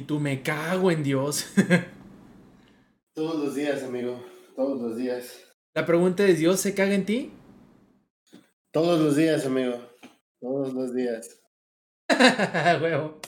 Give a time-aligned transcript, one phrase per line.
[0.00, 1.44] Y tú me cago en Dios.
[3.14, 4.24] Todos los días, amigo.
[4.56, 5.44] Todos los días.
[5.74, 7.30] La pregunta es, ¿Dios se caga en ti?
[8.72, 9.74] Todos los días, amigo.
[10.40, 11.42] Todos los días.
[12.80, 13.20] Huevo.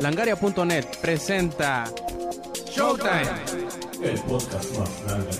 [0.00, 1.84] Langaria.net presenta
[2.70, 3.28] Showtime.
[4.02, 5.30] El podcast más grande.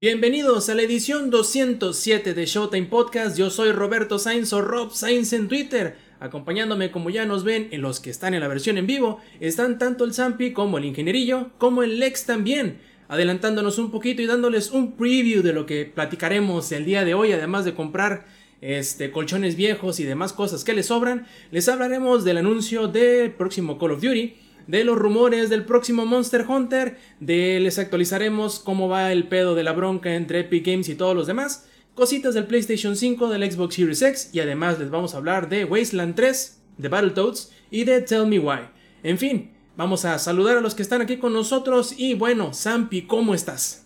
[0.00, 3.36] Bienvenidos a la edición 207 de Showtime Podcast.
[3.36, 5.98] Yo soy Roberto Sainz o Rob Sainz en Twitter.
[6.22, 9.76] Acompañándome, como ya nos ven, en los que están en la versión en vivo, están
[9.76, 12.78] tanto el Zampi como el Ingenierillo, como el Lex también.
[13.08, 17.32] Adelantándonos un poquito y dándoles un preview de lo que platicaremos el día de hoy,
[17.32, 18.26] además de comprar
[18.60, 23.76] este, colchones viejos y demás cosas que les sobran, les hablaremos del anuncio del próximo
[23.76, 24.36] Call of Duty,
[24.68, 29.64] de los rumores del próximo Monster Hunter, de les actualizaremos cómo va el pedo de
[29.64, 33.74] la bronca entre Epic Games y todos los demás, cositas del PlayStation 5, del Xbox
[33.74, 38.00] Series X y además les vamos a hablar de Wasteland 3, de Battletoads y de
[38.00, 38.68] Tell Me Why.
[39.02, 43.06] En fin, vamos a saludar a los que están aquí con nosotros y bueno, Zampi,
[43.06, 43.82] ¿cómo estás?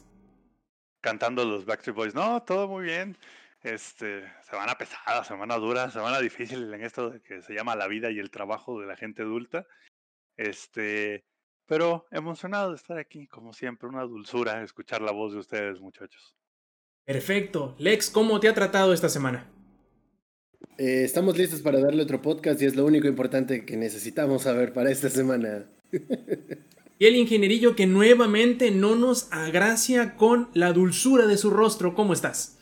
[1.07, 2.15] cantando los Backstreet Boys.
[2.17, 3.17] No, todo muy bien.
[3.63, 8.19] Este, semana pesada, semana dura, semana difícil en esto que se llama la vida y
[8.19, 9.69] el trabajo de la gente adulta.
[10.37, 11.25] Este,
[11.65, 16.35] pero emocionado de estar aquí, como siempre, una dulzura escuchar la voz de ustedes, muchachos.
[17.07, 17.77] Perfecto.
[17.79, 19.49] Lex, ¿cómo te ha tratado esta semana?
[20.77, 24.73] Eh, estamos listos para darle otro podcast y es lo único importante que necesitamos saber
[24.73, 25.71] para esta semana.
[26.99, 31.95] Y el ingenierillo que nuevamente no nos agracia con la dulzura de su rostro.
[31.95, 32.59] ¿Cómo estás?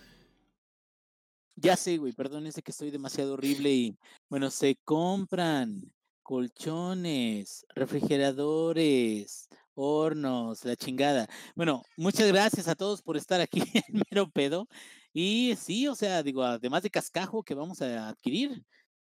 [1.55, 3.97] Ya sé, güey, perdón, es de que estoy demasiado horrible y,
[4.29, 5.92] bueno, se compran
[6.23, 11.28] colchones, refrigeradores, hornos, la chingada.
[11.55, 14.69] Bueno, muchas gracias a todos por estar aquí en Mero Pedo.
[15.12, 18.64] Y sí, o sea, digo, además de cascajo que vamos a adquirir,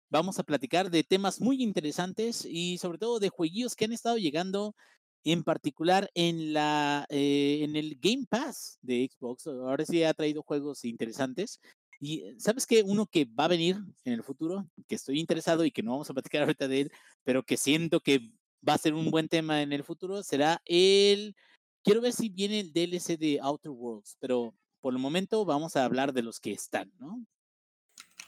[0.09, 4.17] vamos a platicar de temas muy interesantes y sobre todo de jueguillos que han estado
[4.17, 4.75] llegando
[5.23, 9.47] en particular en la eh, en el Game Pass de Xbox.
[9.47, 11.59] Ahora sí ha traído juegos interesantes.
[11.99, 15.65] Y eh, sabes que uno que va a venir en el futuro, que estoy interesado
[15.65, 16.91] y que no vamos a platicar ahorita de él,
[17.23, 18.31] pero que siento que
[18.67, 21.36] va a ser un buen tema en el futuro, será el...
[21.83, 25.86] Quiero ver si viene el DLC de Outer Worlds, pero por el momento vamos a
[25.86, 27.25] hablar de los que están, ¿no?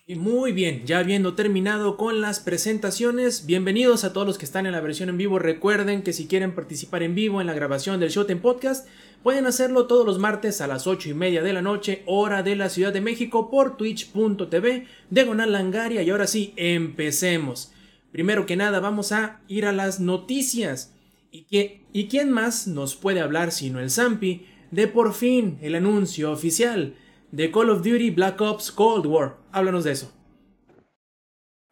[0.08, 4.66] Y muy bien, ya habiendo terminado con las presentaciones, bienvenidos a todos los que están
[4.66, 5.38] en la versión en vivo.
[5.38, 8.88] Recuerden que si quieren participar en vivo en la grabación del Showtime Podcast,
[9.22, 12.56] pueden hacerlo todos los martes a las 8 y media de la noche, hora de
[12.56, 16.02] la Ciudad de México, por twitch.tv, diagonal langaria.
[16.02, 17.72] Y ahora sí, empecemos.
[18.12, 20.94] Primero que nada, vamos a ir a las noticias.
[21.32, 25.76] ¿Y, que, ¿Y quién más nos puede hablar sino el Zampi de por fin el
[25.76, 26.96] anuncio oficial
[27.32, 29.38] de Call of Duty Black Ops Cold War?
[29.54, 30.14] Háblanos de eso.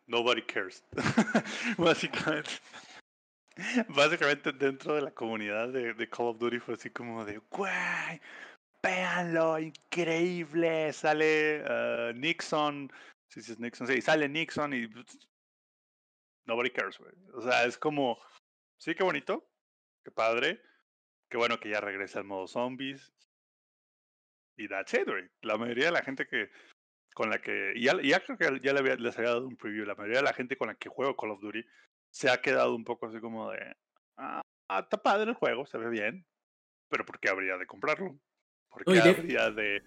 [0.07, 0.83] Nobody cares.
[1.77, 2.51] Básicamente.
[3.89, 8.21] Básicamente dentro de la comunidad de, Call of Duty fue así como de, güey,
[8.81, 12.89] véanlo, increíble, sale uh, Nixon,
[13.27, 14.87] sí, sí es Nixon, sí, sale Nixon y
[16.49, 17.13] nobody cares, güey.
[17.33, 18.19] O sea, es como,
[18.77, 19.47] sí, qué bonito,
[20.03, 20.61] qué padre,
[21.29, 23.13] qué bueno que ya regresa el modo zombies.
[24.57, 25.29] Y that's it, güey.
[25.41, 26.51] La mayoría de la gente que,
[27.13, 29.95] con la que, y ya, ya creo que ya les había dado un preview, la
[29.95, 31.63] mayoría de la gente con la que juego Call of Duty
[32.09, 33.75] se ha quedado un poco así como de,
[34.17, 36.25] ah, está padre el juego, se ve bien,
[36.89, 38.19] pero ¿por qué habría de comprarlo?
[38.69, 39.81] ¿Por qué Oye, habría de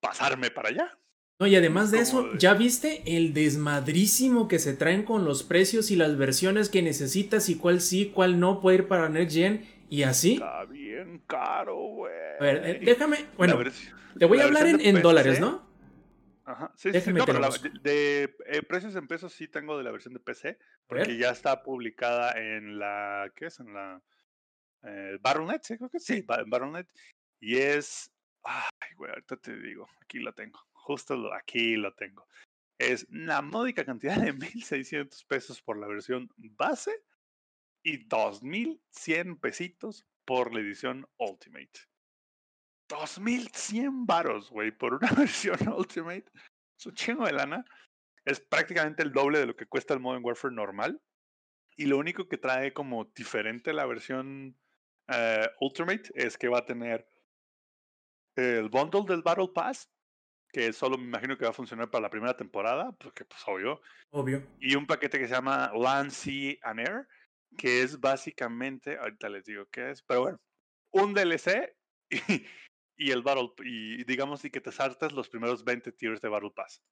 [0.00, 0.98] pasarme para allá?
[1.38, 5.90] No, y además de eso, ¿ya viste el desmadrísimo que se traen con los precios
[5.90, 9.66] y las versiones que necesitas y cuál sí, cuál no puede ir para Next Gen
[9.90, 10.34] y así?
[10.34, 12.14] Está bien caro, güey.
[12.40, 13.70] A ver, eh, déjame, bueno, La
[14.18, 15.66] te voy a la hablar en, dólares, ¿no?
[16.46, 19.46] Ajá, sí, sí, sí, Déjame no, pero la- de, de, eh, precios en pesos sí
[19.48, 23.60] tengo de la versión de PC, porque ya está publicada en la, ¿qué es?
[23.60, 24.00] En la
[24.84, 26.86] eh, Battle.net, sí, creo que sí, Ba- en Battle.net,
[27.40, 28.10] y es,
[28.44, 32.28] ay, güey, ahorita te digo, aquí lo tengo, justo aquí lo tengo.
[32.78, 37.02] Es una módica cantidad de 1.600 pesos por la versión base
[37.84, 41.72] y 2.100 pesitos por la edición Ultimate.
[42.88, 46.26] 2.100 varos, güey, por una versión Ultimate.
[46.78, 47.64] Es un chingo de lana.
[48.24, 51.02] Es prácticamente el doble de lo que cuesta el Modern Warfare normal.
[51.76, 54.56] Y lo único que trae como diferente la versión
[55.08, 57.08] eh, Ultimate es que va a tener
[58.36, 59.90] el bundle del Battle Pass,
[60.56, 63.82] que solo me imagino que va a funcionar para la primera temporada, porque pues obvio,
[64.08, 64.42] Obvio.
[64.58, 67.06] y un paquete que se llama Land, Sea and Air,
[67.58, 70.40] que es básicamente, ahorita les digo qué es, pero bueno,
[70.92, 71.76] un DLC
[72.10, 72.46] y,
[72.96, 76.52] y el Battle, y digamos y que te saltas los primeros 20 tiers de Battle
[76.56, 76.82] Pass.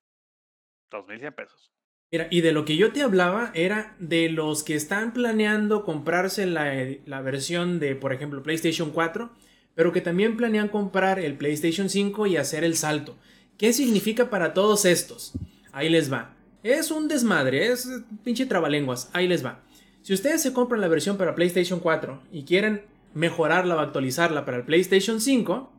[0.90, 1.72] 2.100 pesos.
[2.12, 6.44] Mira, y de lo que yo te hablaba era de los que están planeando comprarse
[6.44, 6.70] la,
[7.06, 9.32] la versión de, por ejemplo, PlayStation 4,
[9.74, 13.16] pero que también planean comprar el PlayStation 5 y hacer el salto.
[13.58, 15.32] ¿Qué significa para todos estos?
[15.72, 16.34] Ahí les va.
[16.62, 17.88] Es un desmadre, es
[18.24, 19.10] pinche trabalenguas.
[19.12, 19.62] Ahí les va.
[20.02, 22.82] Si ustedes se compran la versión para PlayStation 4 y quieren
[23.14, 25.72] mejorarla o actualizarla para el PlayStation 5,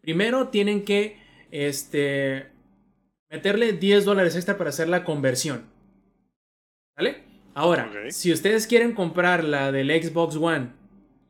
[0.00, 1.18] primero tienen que
[1.50, 2.46] este,
[3.30, 5.64] meterle 10 dólares extra para hacer la conversión.
[6.96, 7.24] ¿Vale?
[7.54, 10.70] Ahora, si ustedes quieren comprar la del Xbox One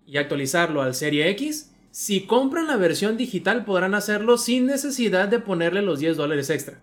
[0.07, 5.39] y actualizarlo al Serie X, si compran la versión digital podrán hacerlo sin necesidad de
[5.39, 6.81] ponerle los 10 dólares extra.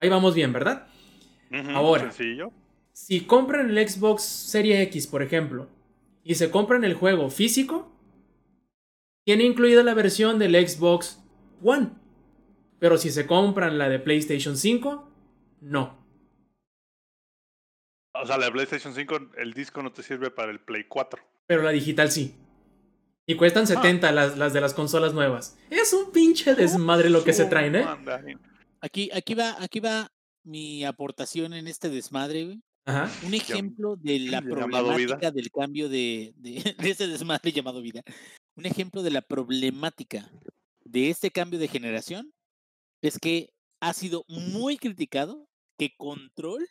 [0.00, 0.88] Ahí vamos bien, ¿verdad?
[1.74, 2.10] Ahora.
[2.10, 2.50] Sencillo.
[2.92, 5.68] Si compran el Xbox Serie X, por ejemplo,
[6.24, 7.92] y se compran el juego físico,
[9.24, 11.22] tiene incluida la versión del Xbox
[11.62, 11.90] One.
[12.78, 15.06] Pero si se compran la de PlayStation 5,
[15.60, 15.98] no.
[18.14, 21.22] O sea, la de PlayStation 5, el disco no te sirve para el Play 4.
[21.46, 22.34] Pero la digital sí.
[23.28, 25.58] Y cuestan 70 las, las de las consolas nuevas.
[25.68, 27.84] Es un pinche desmadre lo que se traen, ¿eh?
[28.80, 30.10] Aquí, aquí va, aquí va
[30.44, 32.62] mi aportación en este desmadre, güey.
[32.86, 33.10] Ajá.
[33.26, 38.00] Un ejemplo de la problemática del cambio de, de, de ese desmadre llamado vida.
[38.56, 40.32] Un ejemplo de la problemática
[40.86, 42.32] de este cambio de generación
[43.02, 45.46] es que ha sido muy criticado
[45.76, 46.66] que Control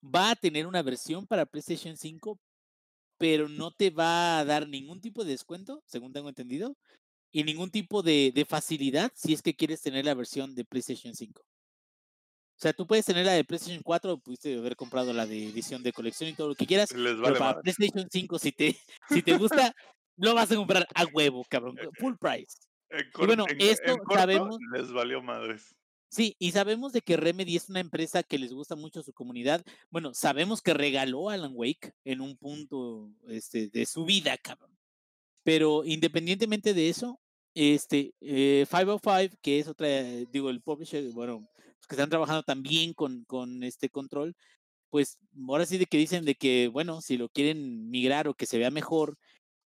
[0.00, 2.38] va a tener una versión para PlayStation 5,
[3.18, 6.76] pero no te va a dar ningún tipo de descuento, según tengo entendido,
[7.32, 11.14] y ningún tipo de, de facilidad si es que quieres tener la versión de PlayStation
[11.14, 11.42] 5.
[11.42, 15.82] O sea, tú puedes tener la de PlayStation 4, pudiste haber comprado la de edición
[15.82, 17.62] de colección y todo lo que quieras, Les pero para madre.
[17.62, 18.76] PlayStation 5, si te,
[19.10, 19.74] si te gusta,
[20.16, 22.56] lo vas a comprar a huevo, cabrón, full price.
[22.90, 25.74] En Y bueno, en- esto en corto, sabemos- Les valió madres.
[26.14, 29.12] Sí, y sabemos de que Remedy es una empresa que les gusta mucho a su
[29.12, 29.64] comunidad.
[29.90, 34.70] Bueno, sabemos que regaló Alan Wake en un punto este, de su vida, cabrón.
[35.42, 37.20] Pero independientemente de eso,
[37.54, 42.44] este eh, 505, que es otra, eh, digo, el publisher, bueno, los que están trabajando
[42.44, 44.36] también con, con este control,
[44.90, 45.18] pues
[45.48, 48.58] ahora sí de que dicen de que, bueno, si lo quieren migrar o que se
[48.58, 49.18] vea mejor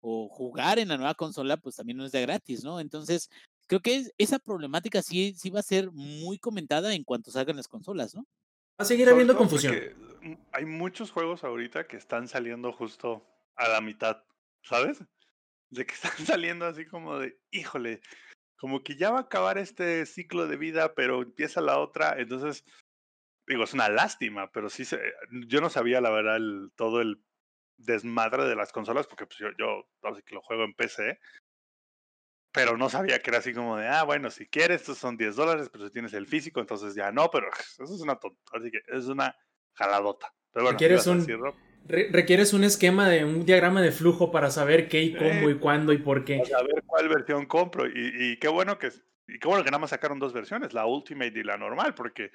[0.00, 2.78] o jugar en la nueva consola, pues también no es de gratis, ¿no?
[2.78, 3.30] Entonces,
[3.66, 7.56] creo que es- esa problemática sí, sí va a ser muy comentada en cuanto salgan
[7.56, 8.22] las consolas, ¿no?
[8.78, 9.74] Va a seguir habiendo confusión.
[10.22, 13.26] mm, Hay muchos juegos ahorita que están saliendo justo
[13.56, 14.22] a la mitad,
[14.62, 14.98] ¿sabes?
[15.70, 18.00] De que están saliendo así como de, híjole,
[18.58, 22.64] como que ya va a acabar este ciclo de vida, pero empieza la otra, entonces,
[23.46, 24.98] digo, es una lástima, pero sí, se,
[25.46, 27.22] yo no sabía la verdad el- todo el
[27.78, 31.18] desmadre de las consolas, porque pues yo, yo así que lo juego en PC,
[32.56, 35.36] pero no sabía que era así como de, ah, bueno, si quieres, estos son 10
[35.36, 38.70] dólares, pero si tienes el físico, entonces ya no, pero eso es una tonta, así
[38.70, 39.36] que es una
[39.74, 40.32] jaladota.
[40.52, 41.54] Pero bueno, un- decir, Rob?
[41.84, 45.58] Re- requieres un esquema de un diagrama de flujo para saber qué y cómo y
[45.58, 46.40] cuándo y por qué.
[46.40, 47.86] a saber cuál versión compro.
[47.86, 47.92] Y,
[48.32, 48.88] y qué bueno que
[49.28, 52.30] y qué bueno que nada más sacaron dos versiones, la Ultimate y la normal, porque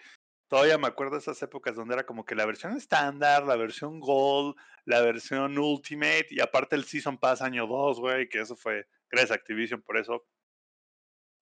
[0.47, 3.99] todavía me acuerdo de esas épocas donde era como que la versión estándar, la versión
[3.99, 8.85] Gold, la versión Ultimate y aparte el Season Pass año 2, güey, que eso fue
[9.11, 10.25] gracias a Activision por eso.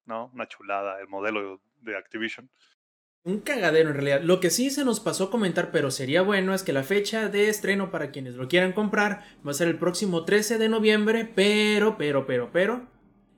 [0.05, 0.31] ¿No?
[0.33, 2.49] Una chulada el modelo de Activision.
[3.23, 4.21] Un cagadero en realidad.
[4.21, 7.27] Lo que sí se nos pasó a comentar, pero sería bueno, es que la fecha
[7.27, 11.29] de estreno para quienes lo quieran comprar va a ser el próximo 13 de noviembre,
[11.35, 12.87] pero, pero, pero, pero,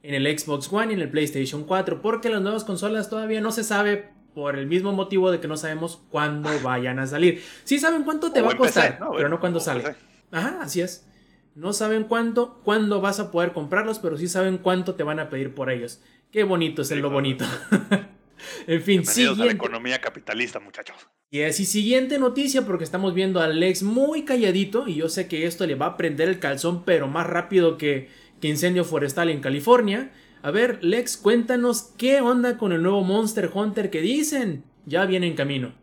[0.04, 3.52] en el Xbox One y en el PlayStation 4, porque las nuevas consolas todavía no
[3.52, 7.44] se sabe por el mismo motivo de que no sabemos cuándo vayan a salir.
[7.64, 9.12] Sí saben cuánto te O va a PC, costar, ¿no?
[9.14, 9.82] pero no cuándo sale.
[9.84, 9.96] PC.
[10.32, 11.08] Ajá, así es.
[11.56, 15.30] No saben cuánto, cuándo vas a poder comprarlos, pero sí saben cuánto te van a
[15.30, 16.02] pedir por ellos.
[16.32, 17.16] Qué bonito es el Sí, lo claro.
[17.16, 17.46] bonito.
[18.68, 19.54] en fin, a la siguiente.
[19.56, 20.98] economía capitalista, muchachos.
[21.30, 25.46] Y así, siguiente noticia, porque estamos viendo a Lex muy calladito, y yo sé que
[25.46, 28.10] esto le va a prender el calzón, pero más rápido que,
[28.42, 30.12] que incendio forestal en California.
[30.42, 34.64] A ver, Lex, cuéntanos qué onda con el nuevo Monster Hunter que dicen.
[34.86, 35.74] Ya viene en camino.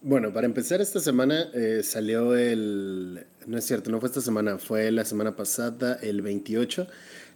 [0.00, 3.26] Bueno, para empezar esta semana eh, salió el...
[3.48, 6.86] No es cierto, no fue esta semana, fue la semana pasada, el 28.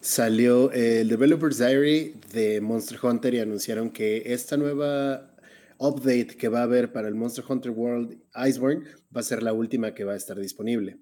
[0.02, 5.34] Salió el Developer's Diary de Monster Hunter y anunciaron que esta nueva
[5.78, 8.84] update que va a haber para el Monster Hunter World Iceborne
[9.16, 10.98] va a ser la última que va a estar disponible.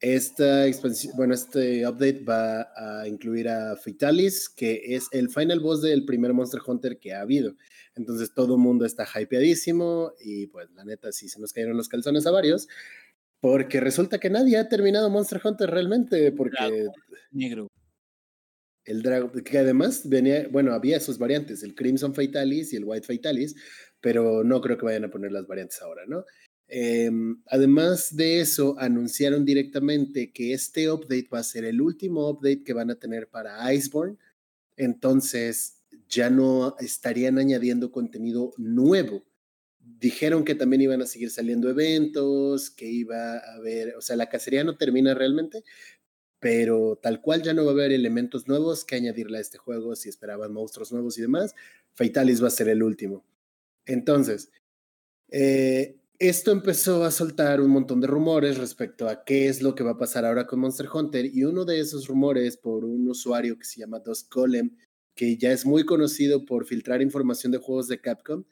[0.00, 5.82] Esta expansión, bueno, este update va a incluir a Fitalis, que es el final boss
[5.82, 7.54] del primer Monster Hunter que ha habido.
[7.94, 11.88] Entonces todo el mundo está hypeadísimo y pues la neta sí se nos cayeron los
[11.88, 12.66] calzones a varios.
[13.42, 16.86] Porque resulta que nadie ha terminado Monster Hunter realmente, porque
[17.32, 17.66] Negro.
[18.84, 23.12] el dragón, que además venía, bueno, había sus variantes, el Crimson Fatalis y el White
[23.12, 23.56] Fatalis,
[24.00, 26.24] pero no creo que vayan a poner las variantes ahora, ¿no?
[26.68, 32.62] Em, además de eso, anunciaron directamente que este update va a ser el último update
[32.62, 34.18] que van a tener para Iceborne.
[34.76, 39.24] Entonces, ya no estarían añadiendo contenido nuevo.
[40.02, 44.28] Dijeron que también iban a seguir saliendo eventos, que iba a haber, o sea, la
[44.28, 45.62] cacería no termina realmente,
[46.40, 49.94] pero tal cual ya no va a haber elementos nuevos que añadirle a este juego
[49.94, 51.54] si esperaban monstruos nuevos y demás.
[51.94, 53.24] Fatalis va a ser el último.
[53.86, 54.50] Entonces,
[55.28, 59.84] eh, esto empezó a soltar un montón de rumores respecto a qué es lo que
[59.84, 63.56] va a pasar ahora con Monster Hunter y uno de esos rumores por un usuario
[63.56, 64.76] que se llama Dusk Golem,
[65.14, 68.42] que ya es muy conocido por filtrar información de juegos de Capcom,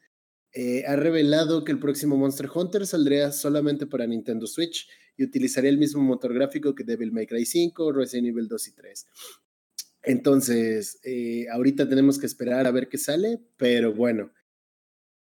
[0.53, 5.71] eh, ha revelado que el próximo Monster Hunter saldría solamente para Nintendo Switch y utilizaría
[5.71, 9.07] el mismo motor gráfico que Devil May Cry 5, Resident Evil 2 y 3.
[10.03, 14.33] Entonces, eh, ahorita tenemos que esperar a ver qué sale, pero bueno,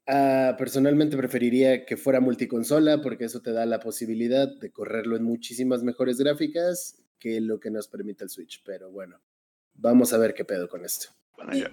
[0.05, 5.23] Ah, personalmente preferiría que fuera multiconsola porque eso te da la posibilidad de correrlo en
[5.23, 8.61] muchísimas mejores gráficas que lo que nos permite el Switch.
[8.65, 9.21] Pero bueno,
[9.75, 11.09] vamos a ver qué pedo con esto.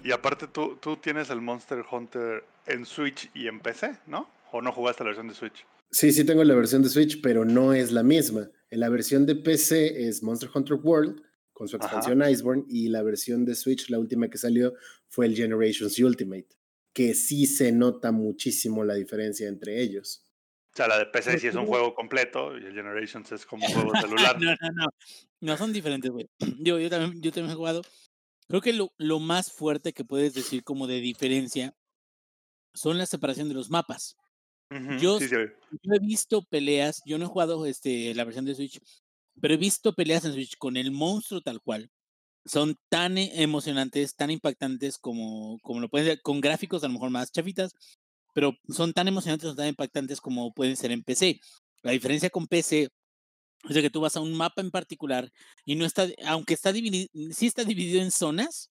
[0.05, 4.29] Y, aparte tú, tú tienes el Monster Hunter en Switch y en PC, ¿no?
[4.53, 5.65] ¿O no jugaste la versión de Switch?
[5.91, 8.51] Sí, sí tengo la versión de Switch, pero no es la misma.
[8.71, 13.03] En la versión de PC es Monster Hunter World con su expansión Iceborne y la
[13.03, 14.75] versión de Switch, la última que salió,
[15.09, 16.49] fue el Generations Ultimate
[16.93, 20.27] que sí se nota muchísimo la diferencia entre ellos.
[20.73, 23.67] O sea, la de PC sí es un juego completo y el Generations es como
[23.67, 24.37] un juego celular.
[24.41, 24.89] no, no, no.
[25.41, 26.29] No son diferentes, güey.
[26.59, 27.83] Yo, yo, también, yo también he jugado.
[28.51, 31.73] Creo que lo, lo más fuerte que puedes decir como de diferencia
[32.75, 34.17] son la separación de los mapas.
[34.99, 35.39] yo, yo,
[35.95, 38.81] he visto peleas, yo no he jugado este, la versión de Switch,
[39.41, 41.93] pero he visto peleas en Switch con el monstruo tal cual
[42.45, 46.95] son tan e, emocionantes, tan impactantes como, como lo pueden ser, con gráficos a lo
[46.95, 47.73] mejor más chafitas,
[48.35, 51.39] pero son tan emocionantes, son tan impactantes como pueden ser en PC.
[51.83, 52.89] La diferencia con PC
[53.69, 55.31] es que tú vas a un mapa en particular
[55.65, 58.71] y no está, aunque está dividido, sí está dividido en zonas,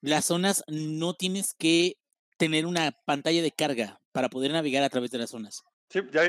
[0.00, 1.96] las zonas no tienes que
[2.38, 5.62] tener una pantalla de carga para poder navegar a través de las zonas.
[5.92, 6.22] Sí, ya,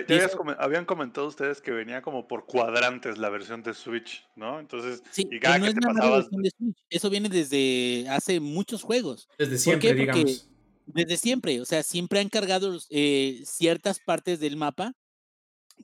[0.60, 4.60] habían comentado ustedes que venía como por cuadrantes la versión de Switch, ¿no?
[4.60, 6.30] Entonces, sí, y cada no que te pasabas...
[6.30, 6.76] de Switch.
[6.90, 9.30] Eso viene desde hace muchos juegos.
[9.38, 10.50] Desde siempre, digamos.
[10.86, 14.92] desde siempre, o sea, siempre han cargado eh, ciertas partes del mapa.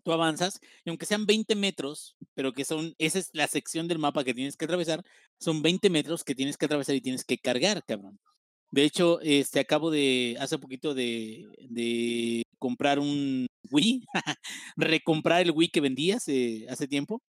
[0.03, 3.99] Tú avanzas, y aunque sean 20 metros, pero que son, esa es la sección del
[3.99, 5.03] mapa que tienes que atravesar,
[5.39, 8.19] son 20 metros que tienes que atravesar y tienes que cargar, cabrón.
[8.71, 14.05] De hecho, este acabo de, hace poquito de, de comprar un Wii,
[14.77, 17.21] recomprar el Wii que vendí hace, hace tiempo.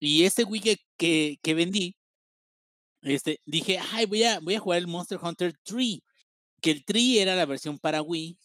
[0.00, 1.96] Y ese Wii que, que, vendí,
[3.02, 6.00] este, dije, ay, voy a, voy a jugar el Monster Hunter 3,
[6.60, 8.38] que el 3 era la versión para Wii,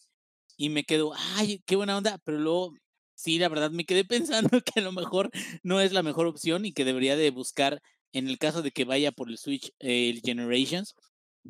[0.56, 2.74] y me quedo, ay, qué buena onda, pero luego,
[3.14, 4.04] sí, la verdad, me quedé
[4.50, 5.30] pensando que a lo mejor
[5.62, 8.84] no es la mejor opción y que debería de buscar, en el caso de que
[8.84, 10.94] vaya por el Switch, el Generations,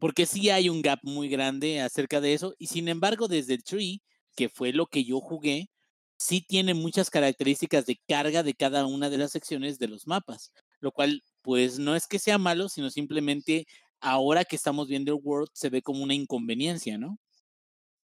[0.00, 3.64] porque sí hay un gap muy grande acerca de eso, y sin embargo, desde el
[3.64, 3.98] 3,
[4.36, 5.68] que fue lo que yo jugué,
[6.16, 10.52] sí tiene muchas características de carga de cada una de las secciones de los mapas,
[10.80, 13.66] lo cual pues no es que sea malo, sino simplemente
[14.00, 17.18] ahora que estamos viendo el World se ve como una inconveniencia, ¿no?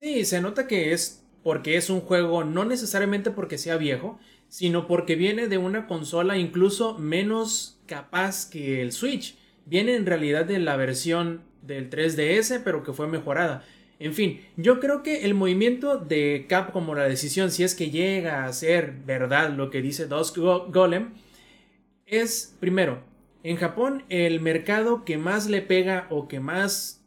[0.00, 4.18] Sí, se nota que es porque es un juego no necesariamente porque sea viejo,
[4.48, 9.36] sino porque viene de una consola incluso menos capaz que el Switch.
[9.64, 13.64] Viene en realidad de la versión del 3DS, pero que fue mejorada.
[14.00, 17.90] En fin, yo creo que el movimiento de Cap como la decisión, si es que
[17.90, 21.10] llega a ser verdad lo que dice Dusk Golem,
[22.06, 23.04] es, primero,
[23.42, 27.04] en Japón el mercado que más le pega o que más,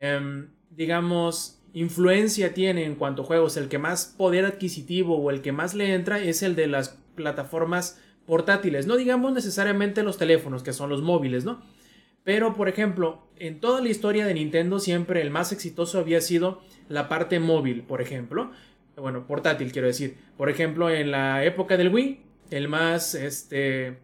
[0.00, 5.42] em, digamos, influencia tiene en cuanto a juegos, el que más poder adquisitivo o el
[5.42, 10.62] que más le entra es el de las plataformas portátiles, no digamos necesariamente los teléfonos,
[10.62, 11.60] que son los móviles, ¿no?
[12.24, 16.62] Pero, por ejemplo, en toda la historia de Nintendo siempre el más exitoso había sido
[16.88, 18.50] la parte móvil, por ejemplo.
[18.96, 20.16] Bueno, portátil quiero decir.
[20.38, 23.98] Por ejemplo, en la época del Wii, el más este,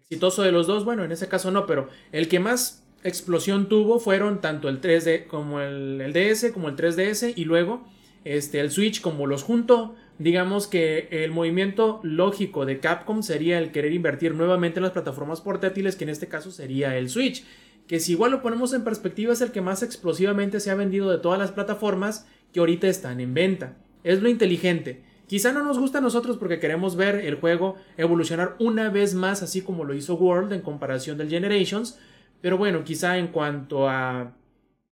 [0.00, 4.00] exitoso de los dos, bueno, en ese caso no, pero el que más explosión tuvo
[4.00, 7.86] fueron tanto el 3D como el, el DS, como el 3DS y luego
[8.24, 13.72] este, el Switch como los juntó digamos que el movimiento lógico de Capcom sería el
[13.72, 17.44] querer invertir nuevamente en las plataformas portátiles, que en este caso sería el Switch,
[17.86, 21.10] que si igual lo ponemos en perspectiva es el que más explosivamente se ha vendido
[21.10, 23.76] de todas las plataformas que ahorita están en venta.
[24.04, 25.02] Es lo inteligente.
[25.26, 29.42] Quizá no nos gusta a nosotros porque queremos ver el juego evolucionar una vez más
[29.42, 31.98] así como lo hizo World en comparación del Generations,
[32.44, 34.36] pero bueno, quizá en cuanto a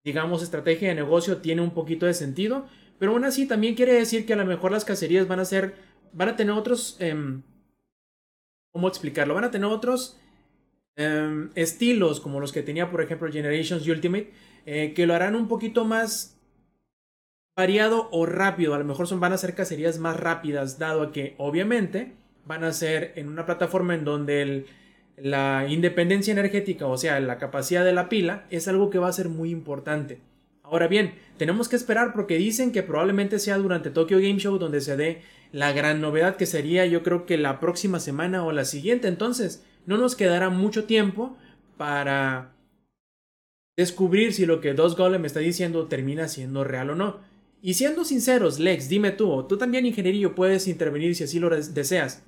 [0.03, 2.67] digamos estrategia de negocio tiene un poquito de sentido,
[2.99, 5.73] Pero aún así también quiere decir que a lo mejor las cacerías van a ser,
[6.13, 7.41] van a tener otros, em,
[8.71, 9.33] ¿cómo explicarlo?
[9.33, 10.19] Van a tener otros
[10.95, 14.31] em, estilos como los que tenía por ejemplo Generations Ultimate,
[14.67, 16.37] eh, que lo harán un poquito más
[17.57, 18.75] variado o rápido.
[18.75, 22.13] A lo mejor son, van a ser cacerías más rápidas, dado a que obviamente
[22.45, 24.67] van a ser en una plataforma en donde el,
[25.21, 29.13] la independencia energética, o sea, la capacidad de la pila, es algo que va a
[29.13, 30.21] ser muy importante.
[30.63, 34.81] Ahora bien, tenemos que esperar porque dicen que probablemente sea durante Tokyo Game Show donde
[34.81, 35.21] se dé
[35.51, 39.07] la gran novedad que sería yo creo que la próxima semana o la siguiente.
[39.07, 41.35] Entonces, no nos quedará mucho tiempo
[41.77, 42.53] para
[43.75, 47.19] descubrir si lo que Dos Golem está diciendo termina siendo real o no.
[47.61, 52.23] Y siendo sinceros, Lex, dime tú, tú también ingenierillo puedes intervenir si así lo deseas.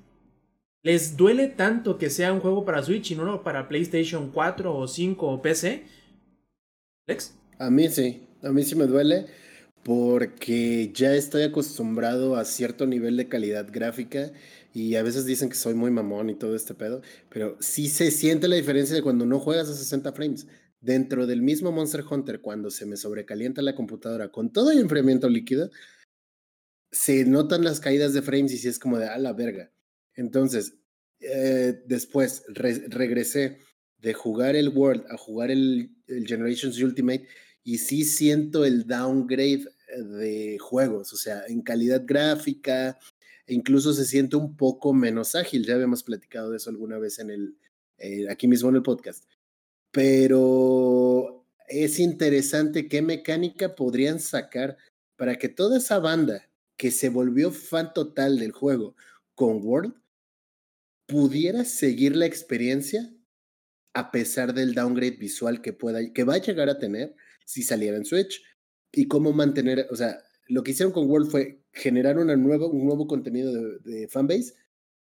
[0.84, 4.88] ¿Les duele tanto que sea un juego para Switch y no para PlayStation 4 o
[4.88, 5.84] 5 o PC?
[7.06, 7.34] Lex?
[7.58, 9.26] A mí sí, a mí sí me duele
[9.84, 14.32] porque ya estoy acostumbrado a cierto nivel de calidad gráfica
[14.74, 18.10] y a veces dicen que soy muy mamón y todo este pedo, pero sí se
[18.10, 20.48] siente la diferencia de cuando no juegas a 60 frames.
[20.80, 25.28] Dentro del mismo Monster Hunter, cuando se me sobrecalienta la computadora con todo el enfriamiento
[25.28, 25.70] líquido,
[26.90, 29.70] se notan las caídas de frames y sí es como de a la verga.
[30.14, 30.74] Entonces,
[31.20, 33.58] eh, después regresé
[33.98, 37.26] de jugar el World a jugar el, Generations Ultimate
[37.62, 42.98] y sí siento el downgrade eh, de juegos, o sea, en calidad gráfica,
[43.46, 45.64] e incluso se siente un poco menos ágil.
[45.64, 47.56] Ya habíamos platicado de eso alguna vez en el,
[47.98, 49.24] eh, aquí mismo en el podcast.
[49.92, 54.76] Pero es interesante qué mecánica podrían sacar
[55.16, 58.96] para que toda esa banda que se volvió fan total del juego
[59.34, 60.01] con World
[61.06, 63.12] pudiera seguir la experiencia
[63.94, 67.96] a pesar del downgrade visual que pueda, que va a llegar a tener si saliera
[67.96, 68.42] en Switch
[68.92, 70.18] y cómo mantener, o sea,
[70.48, 74.54] lo que hicieron con World fue generar una nueva, un nuevo contenido de, de fanbase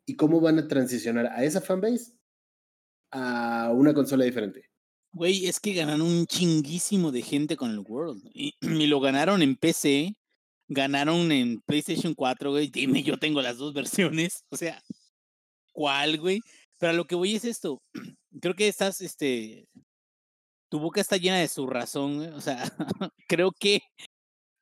[0.06, 2.18] y cómo van a transicionar a esa fanbase
[3.12, 4.70] a una consola diferente.
[5.12, 9.42] Güey, es que ganaron un chinguísimo de gente con el World y, y lo ganaron
[9.42, 10.16] en PC,
[10.68, 12.68] ganaron en PlayStation 4, güey.
[12.68, 14.82] Dime, yo tengo las dos versiones, o sea,
[15.72, 16.40] cuál, güey.
[16.78, 17.82] Pero a lo que voy es esto.
[18.40, 19.68] Creo que estás, este,
[20.70, 22.62] tu boca está llena de su razón, O sea,
[23.28, 23.80] creo que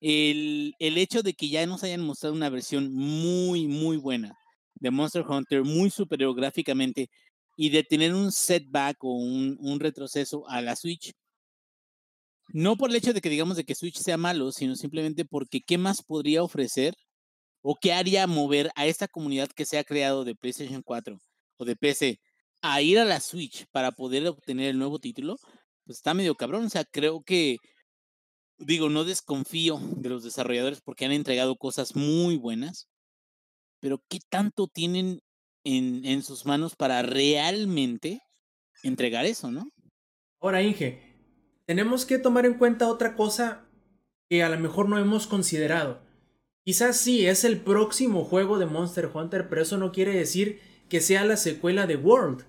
[0.00, 4.36] el, el hecho de que ya nos hayan mostrado una versión muy, muy buena
[4.74, 7.10] de Monster Hunter, muy superior gráficamente,
[7.56, 11.12] y de tener un setback o un, un retroceso a la Switch,
[12.48, 15.60] no por el hecho de que digamos de que Switch sea malo, sino simplemente porque
[15.60, 16.94] qué más podría ofrecer
[17.62, 21.18] ¿O qué haría mover a esta comunidad que se ha creado de PlayStation 4
[21.56, 22.20] o de PC
[22.62, 25.36] a ir a la Switch para poder obtener el nuevo título?
[25.84, 26.66] Pues está medio cabrón.
[26.66, 27.56] O sea, creo que,
[28.58, 32.88] digo, no desconfío de los desarrolladores porque han entregado cosas muy buenas,
[33.80, 35.20] pero ¿qué tanto tienen
[35.64, 38.20] en, en sus manos para realmente
[38.82, 39.68] entregar eso, no?
[40.40, 41.00] Ahora, Inge,
[41.66, 43.68] tenemos que tomar en cuenta otra cosa
[44.28, 46.07] que a lo mejor no hemos considerado.
[46.68, 51.00] Quizás sí, es el próximo juego de Monster Hunter, pero eso no quiere decir que
[51.00, 52.44] sea la secuela de World.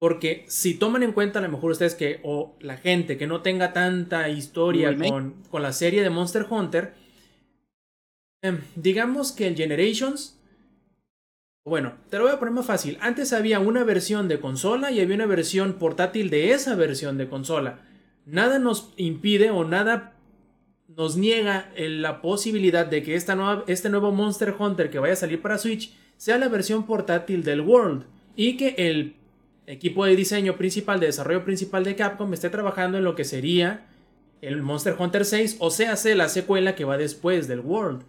[0.00, 3.42] Porque si toman en cuenta a lo mejor ustedes que, o la gente que no
[3.42, 6.94] tenga tanta historia con, con, la serie de Monster Hunter,
[8.42, 10.36] em, digamos que el Generations,
[11.64, 12.98] bueno, te lo voy a poner más fácil.
[13.00, 17.28] Antes había una versión de consola y había una versión portátil de esa versión de
[17.28, 17.86] consola.
[18.26, 20.16] Nada nos impide o nada
[20.96, 25.16] nos niega la posibilidad de que esta nueva, este nuevo Monster Hunter que vaya a
[25.16, 28.04] salir para Switch sea la versión portátil del World
[28.36, 29.16] y que el
[29.66, 33.86] equipo de diseño principal, de desarrollo principal de Capcom esté trabajando en lo que sería
[34.40, 38.02] el Monster Hunter 6 o sea, la secuela que va después del World.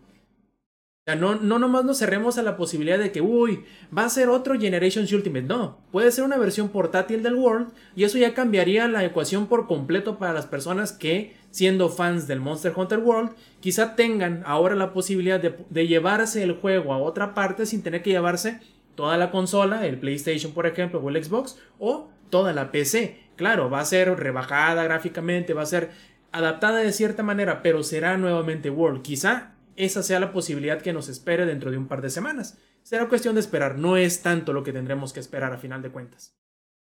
[1.06, 4.30] Sea, no, no nomás nos cerremos a la posibilidad de que, uy, va a ser
[4.30, 5.46] otro Generations Ultimate.
[5.46, 9.68] No, puede ser una versión portátil del World y eso ya cambiaría la ecuación por
[9.68, 14.94] completo para las personas que, siendo fans del Monster Hunter World, quizá tengan ahora la
[14.94, 18.62] posibilidad de llevarse el juego a otra parte sin tener que llevarse
[18.96, 23.20] toda la consola, el PlayStation por ejemplo, o el Xbox, o toda la PC.
[23.36, 25.89] Claro, va a ser rebajada gráficamente, va a ser
[26.32, 29.02] adaptada de cierta manera, pero será nuevamente World.
[29.02, 32.58] Quizá esa sea la posibilidad que nos espere dentro de un par de semanas.
[32.84, 35.92] Será cuestión de esperar, no es tanto lo que tendremos que esperar a final de
[35.92, 36.36] cuentas.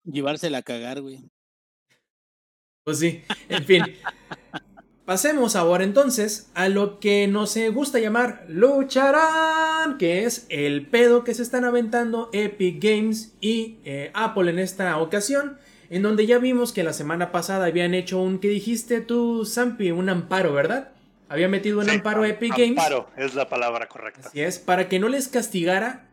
[0.04, 1.30] Llevársela a cagar, güey.
[2.84, 3.82] Pues sí, en fin.
[5.06, 11.32] Pasemos ahora entonces a lo que nos gusta llamar lucharán, que es el pedo que
[11.32, 15.58] se están aventando Epic Games y eh, Apple en esta ocasión,
[15.90, 19.92] en donde ya vimos que la semana pasada habían hecho un, que dijiste tú, Zampi?
[19.92, 20.95] Un amparo, ¿verdad?
[21.28, 23.30] Había metido un Sí, amparo a Epic Amparo Games.
[23.30, 24.28] es la palabra correcta.
[24.28, 26.08] Así es, para que no les castigara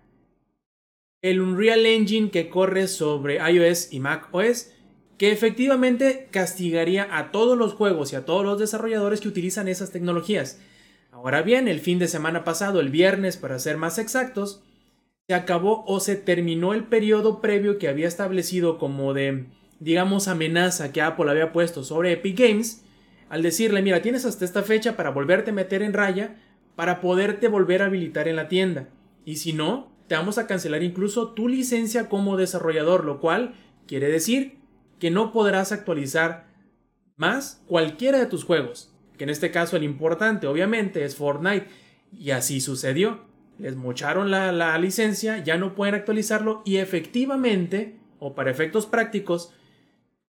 [1.22, 4.72] el Unreal Engine que corre sobre iOS y Mac OS,
[5.18, 9.92] que efectivamente castigaría a todos los juegos y a todos los desarrolladores que utilizan esas
[9.92, 10.60] tecnologías.
[11.12, 14.64] Ahora bien, el fin de semana pasado, el viernes para ser más exactos,
[15.28, 19.46] se acabó o se terminó el periodo previo que había establecido como de,
[19.80, 22.84] digamos, amenaza que Apple había puesto sobre Epic Games,
[23.34, 26.36] al decirle, mira, tienes hasta esta fecha para volverte a meter en raya,
[26.76, 28.90] para poderte volver a habilitar en la tienda.
[29.26, 33.56] Y si no, te vamos a cancelar incluso tu licencia como desarrollador, lo cual
[33.88, 34.60] quiere decir
[35.00, 36.46] que no podrás actualizar
[37.16, 38.94] más cualquiera de tus juegos.
[39.18, 41.66] Que en este caso el importante obviamente es Fortnite.
[42.12, 43.26] Y así sucedió.
[43.58, 49.52] Les mocharon la, la licencia, ya no pueden actualizarlo y efectivamente, o para efectos prácticos,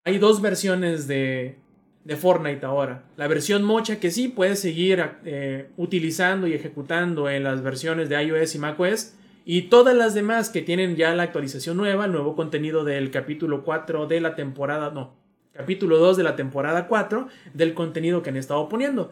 [0.03, 1.57] hay dos versiones de,
[2.03, 3.03] de Fortnite ahora.
[3.17, 8.23] La versión mocha que sí puedes seguir eh, utilizando y ejecutando en las versiones de
[8.23, 9.13] iOS y macOS.
[9.45, 13.63] Y todas las demás que tienen ya la actualización nueva, el nuevo contenido del capítulo
[13.63, 15.15] 4 de la temporada, no,
[15.51, 19.11] capítulo 2 de la temporada 4 del contenido que han estado poniendo.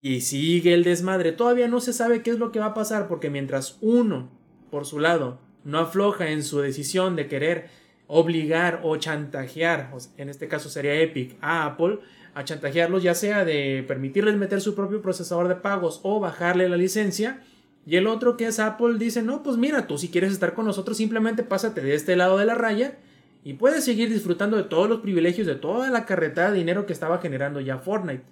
[0.00, 1.32] Y sigue el desmadre.
[1.32, 4.30] Todavía no se sabe qué es lo que va a pasar porque mientras uno,
[4.70, 7.68] por su lado, no afloja en su decisión de querer
[8.08, 12.00] obligar o chantajear, en este caso sería Epic, a Apple,
[12.34, 16.76] a chantajearlos ya sea de permitirles meter su propio procesador de pagos o bajarle la
[16.76, 17.42] licencia.
[17.86, 20.66] Y el otro que es Apple dice, no, pues mira, tú si quieres estar con
[20.66, 22.98] nosotros simplemente pásate de este lado de la raya
[23.44, 26.92] y puedes seguir disfrutando de todos los privilegios de toda la carretada de dinero que
[26.92, 28.24] estaba generando ya Fortnite.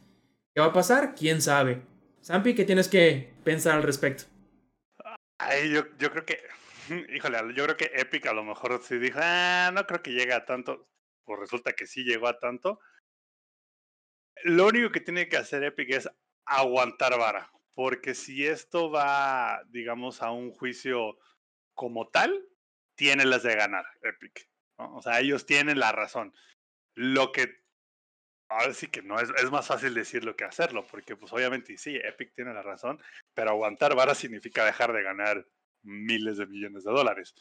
[0.54, 1.14] ¿Qué va a pasar?
[1.14, 1.82] ¿Quién sabe?
[2.24, 4.24] Zampi, ¿qué tienes que pensar al respecto?
[5.72, 6.38] Yo, yo creo que,
[7.14, 10.32] híjole, yo creo que Epic a lo mejor sí dijo, ah, no creo que llegue
[10.32, 10.88] a tanto,
[11.24, 12.80] pues resulta que sí llegó a tanto.
[14.44, 16.08] Lo único que tiene que hacer Epic es
[16.44, 21.18] aguantar vara, porque si esto va, digamos, a un juicio
[21.74, 22.46] como tal,
[22.96, 24.48] tiene las de ganar Epic.
[24.78, 26.34] O sea, ellos tienen la razón.
[26.94, 27.64] Lo que
[28.48, 31.96] ahora sí que no es, es más fácil decirlo que hacerlo, porque pues obviamente sí,
[31.96, 33.02] Epic tiene la razón,
[33.34, 35.46] pero aguantar vara significa dejar de ganar
[35.86, 37.34] miles de millones de dólares.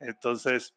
[0.00, 0.74] Entonces,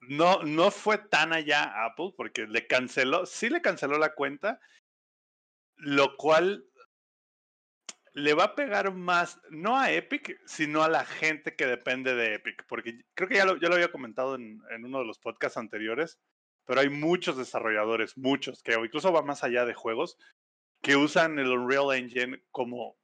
[0.00, 4.60] no, no fue tan allá Apple porque le canceló, sí le canceló la cuenta,
[5.76, 6.64] lo cual
[8.12, 12.34] le va a pegar más, no a Epic, sino a la gente que depende de
[12.34, 15.18] Epic, porque creo que ya lo, ya lo había comentado en, en uno de los
[15.18, 16.18] podcasts anteriores,
[16.64, 20.16] pero hay muchos desarrolladores, muchos, que incluso va más allá de juegos,
[20.82, 22.96] que usan el Unreal Engine como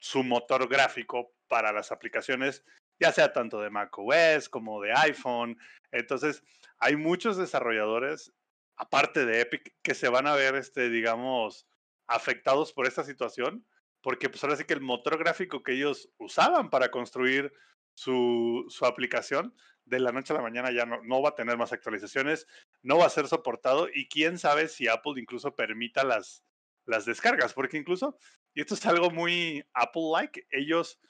[0.00, 2.64] su motor gráfico para las aplicaciones,
[3.00, 5.58] ya sea tanto de macOS como de iPhone.
[5.90, 6.44] Entonces,
[6.78, 8.32] hay muchos desarrolladores,
[8.76, 11.66] aparte de Epic, que se van a ver, este, digamos,
[12.06, 13.66] afectados por esta situación,
[14.00, 17.52] porque pues ahora sí que el motor gráfico que ellos usaban para construir
[17.94, 21.56] su, su aplicación, de la noche a la mañana ya no, no, va a tener
[21.58, 22.46] más actualizaciones,
[22.82, 26.44] no va a ser soportado y quién sabe si Apple incluso permita las,
[26.86, 28.16] las descargas, porque incluso,
[28.54, 31.00] y esto es algo muy Apple-like, ellos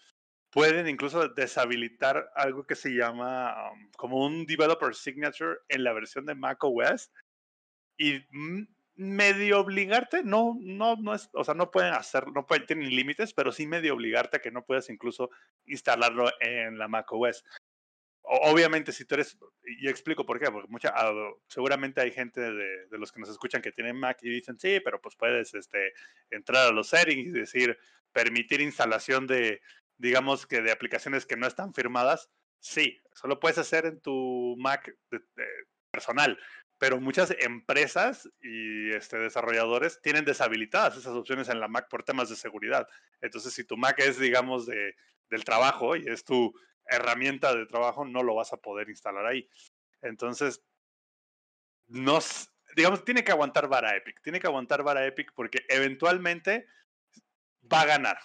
[0.50, 6.26] pueden incluso deshabilitar algo que se llama um, como un developer signature en la versión
[6.26, 7.10] de Mac OS
[7.98, 8.24] y
[8.96, 13.32] medio obligarte, no, no, no es, o sea, no pueden hacer, no pueden, tienen límites,
[13.32, 15.30] pero sí medio obligarte a que no puedas incluso
[15.66, 17.44] instalarlo en la Mac OS
[18.22, 22.86] obviamente si tú eres, y explico por qué, porque mucha, uh, seguramente hay gente de,
[22.86, 25.92] de, los que nos escuchan que tienen Mac y dicen, sí, pero pues puedes este,
[26.30, 27.76] entrar a los settings y decir,
[28.12, 29.60] permitir instalación de,
[30.00, 32.30] digamos que de aplicaciones que no están firmadas.
[32.58, 34.94] Sí, eso lo puedes hacer en tu Mac
[35.90, 36.38] personal,
[36.78, 42.28] pero muchas empresas y este, desarrolladores tienen deshabilitadas esas opciones en la Mac por temas
[42.30, 42.88] de seguridad.
[43.20, 44.96] Entonces, si tu Mac es, digamos, de,
[45.28, 46.52] del trabajo y es tu
[46.86, 49.48] herramienta de trabajo, no lo vas a poder instalar ahí.
[50.00, 50.62] Entonces,
[51.88, 52.18] no,
[52.74, 56.66] digamos, tiene que aguantar vara Epic, tiene que aguantar vara Epic porque eventualmente
[57.70, 58.18] va a ganar,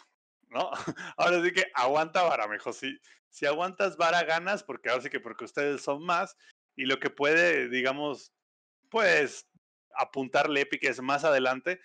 [0.55, 0.71] ¿no?
[1.17, 2.73] Ahora sí que aguanta vara, mejor.
[2.73, 2.97] Si,
[3.29, 6.37] si aguantas vara, ganas, porque ahora sí que porque ustedes son más
[6.77, 8.31] y lo que puede, digamos,
[8.89, 9.47] pues
[9.97, 11.81] apuntarle Epic es más adelante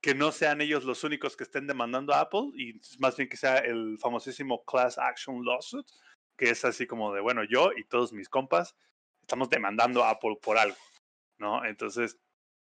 [0.00, 3.36] que no sean ellos los únicos que estén demandando a Apple y más bien que
[3.36, 5.86] sea el famosísimo Class Action Lawsuit,
[6.36, 8.76] que es así como de, bueno, yo y todos mis compas
[9.22, 10.76] estamos demandando a Apple por algo,
[11.38, 11.64] ¿no?
[11.64, 12.18] Entonces,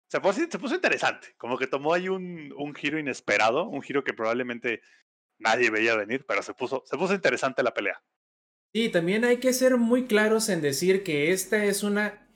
[0.08, 4.80] se puso, interesante, como que tomó ahí un, un, giro inesperado, un giro que probablemente
[5.38, 8.02] nadie veía venir, pero se puso, se puso interesante la pelea.
[8.72, 12.28] Sí, también hay que ser muy claros en decir que esta es una...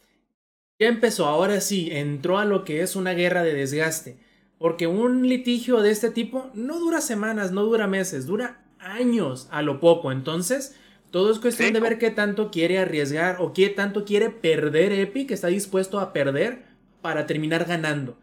[0.78, 4.16] Ya empezó, ahora sí, entró a lo que es una guerra de desgaste
[4.56, 9.60] Porque un litigio de este tipo no dura semanas, no dura meses, dura años a
[9.60, 10.10] lo poco.
[10.12, 10.74] Entonces,
[11.10, 15.30] todo es cuestión de ver qué tanto quiere arriesgar o qué tanto quiere perder Epic,
[15.32, 16.62] está dispuesto a perder
[17.02, 18.18] para terminar ganando.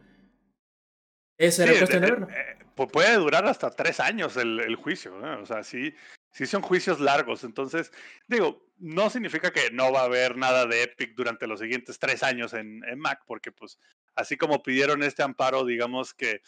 [1.37, 2.27] Esa era cuestión de verlo.
[2.29, 5.95] Eh, puede durar hasta tres años el, juicio, o sea, sí,
[6.31, 7.43] sí son juicios largos.
[7.43, 7.91] Entonces,
[8.27, 12.21] digo, no significa que no va a haber nada de Epic durante los siguientes tres
[12.21, 13.79] años en, Mac, porque pues
[14.15, 16.41] así como pidieron este amparo, digamos que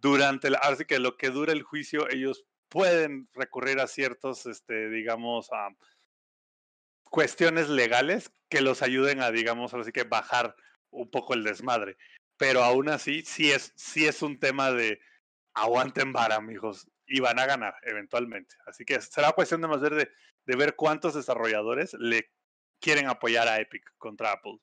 [0.00, 4.88] durante, la, así que lo que dura el juicio, ellos pueden recurrir a ciertos, este,
[4.88, 5.68] digamos, a
[7.04, 10.54] cuestiones legales que los ayuden a, digamos, así que bajar
[10.90, 11.96] un poco el desmadre.
[12.36, 15.00] Pero aún así, sí es, sí es un tema de
[15.62, 18.56] aguanten vara, amigos, y van a ganar eventualmente.
[18.66, 20.10] Así que será cuestión de más ver
[20.46, 22.30] de, ver cuántos desarrolladores le
[22.80, 24.58] quieren apoyar a Epic contra Apple.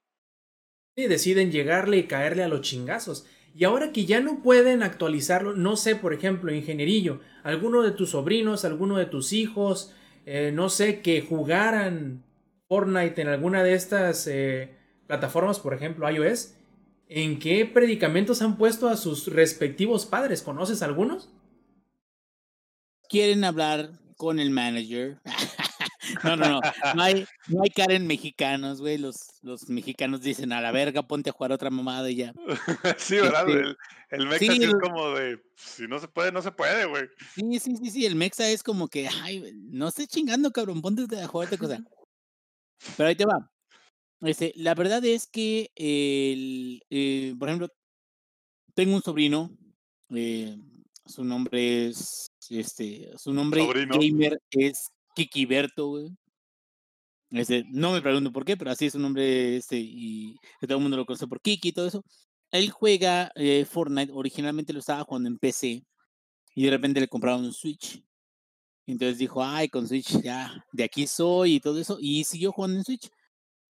[0.96, 3.28] Y deciden llegarle y caerle a los chingazos.
[3.54, 8.12] Y ahora que ya no pueden actualizarlo, no sé, por ejemplo, ingenierillo, alguno de tus
[8.12, 9.94] sobrinos, alguno de tus hijos,
[10.26, 12.24] eh, no sé, que jugaran
[12.68, 14.76] Fortnite en alguna de estas eh,
[15.08, 16.56] plataformas, por ejemplo, iOS,
[17.08, 20.42] ¿en qué predicamentos han puesto a sus respectivos padres?
[20.42, 21.30] ¿Conoces algunos?
[23.10, 25.20] Quieren hablar con el manager.
[26.24, 26.62] No, no, no.
[26.96, 28.98] No hay, no hay Karen mexicanos, güey.
[28.98, 32.34] Los, los mexicanos dicen a la verga, ponte a jugar otra mamada y ya.
[32.98, 33.50] sí, ¿verdad?
[33.50, 33.78] Este, el,
[34.22, 37.06] el Mexa es como de si no se puede, no se puede, güey.
[37.34, 38.06] Sí, sí, sí, sí.
[38.06, 41.84] El Mexa es como que, ay, no estés chingando, cabrón, ponte a jugar otra cosa.
[42.98, 43.52] Pero ahí te va.
[44.22, 47.70] Este, la verdad es que el, eh, por ejemplo,
[48.74, 49.52] tengo un sobrino,
[50.10, 50.58] eh,
[51.06, 56.12] su nombre es, este, su nombre gamer es Kikiberto, güey.
[57.32, 60.82] Este, no me pregunto por qué, pero así es su nombre, este, y todo el
[60.82, 62.04] mundo lo conoce por Kiki y todo eso.
[62.52, 65.84] Él juega eh, Fortnite, originalmente lo estaba jugando en PC,
[66.56, 68.02] y de repente le compraron un Switch.
[68.88, 72.78] Entonces dijo, ay, con Switch ya, de aquí soy y todo eso, y siguió jugando
[72.78, 73.10] en Switch.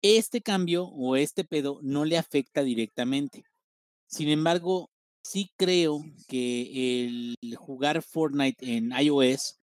[0.04, 3.46] Este cambio o este pedo no le afecta directamente.
[4.06, 4.92] Sin embargo,
[5.24, 9.58] sí creo que el jugar Fortnite en iOS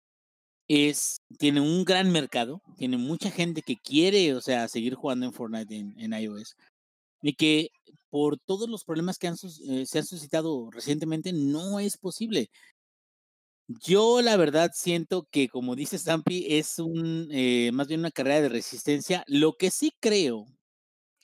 [1.37, 5.75] tiene un gran mercado, tiene mucha gente que quiere, o sea, seguir jugando en Fortnite
[5.75, 6.55] en, iOS,
[7.21, 7.69] y que
[8.09, 12.49] por todos los problemas que eh, se han suscitado recientemente no es posible.
[13.67, 18.41] Yo la verdad siento que, como dice Stampy, es un eh, más bien una carrera
[18.41, 19.23] de resistencia.
[19.27, 20.45] Lo que sí creo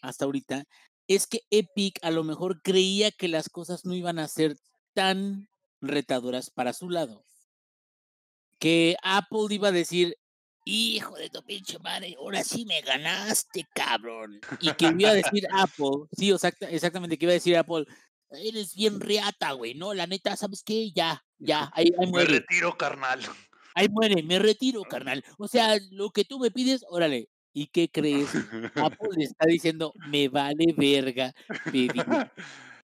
[0.01, 0.65] hasta ahorita
[1.07, 4.57] es que Epic a lo mejor creía que las cosas no iban a ser
[4.93, 5.49] tan
[5.81, 7.23] retadoras para su lado
[8.59, 10.15] que Apple iba a decir,
[10.65, 14.39] hijo de tu pinche madre, ahora sí me ganaste, cabrón.
[14.59, 17.85] Y que iba a decir Apple, sí, exactamente, que iba a decir Apple,
[18.31, 20.91] eres bien riata, güey, no, la neta, ¿sabes qué?
[20.91, 22.31] Ya, ya, ahí, muere.
[22.31, 23.21] Me retiro, carnal.
[23.75, 25.23] Ahí muere, me retiro, carnal.
[25.37, 27.29] O sea, lo que tú me pides, órale.
[27.53, 28.29] ¿Y qué crees?
[28.75, 31.33] Apple le está diciendo, me vale verga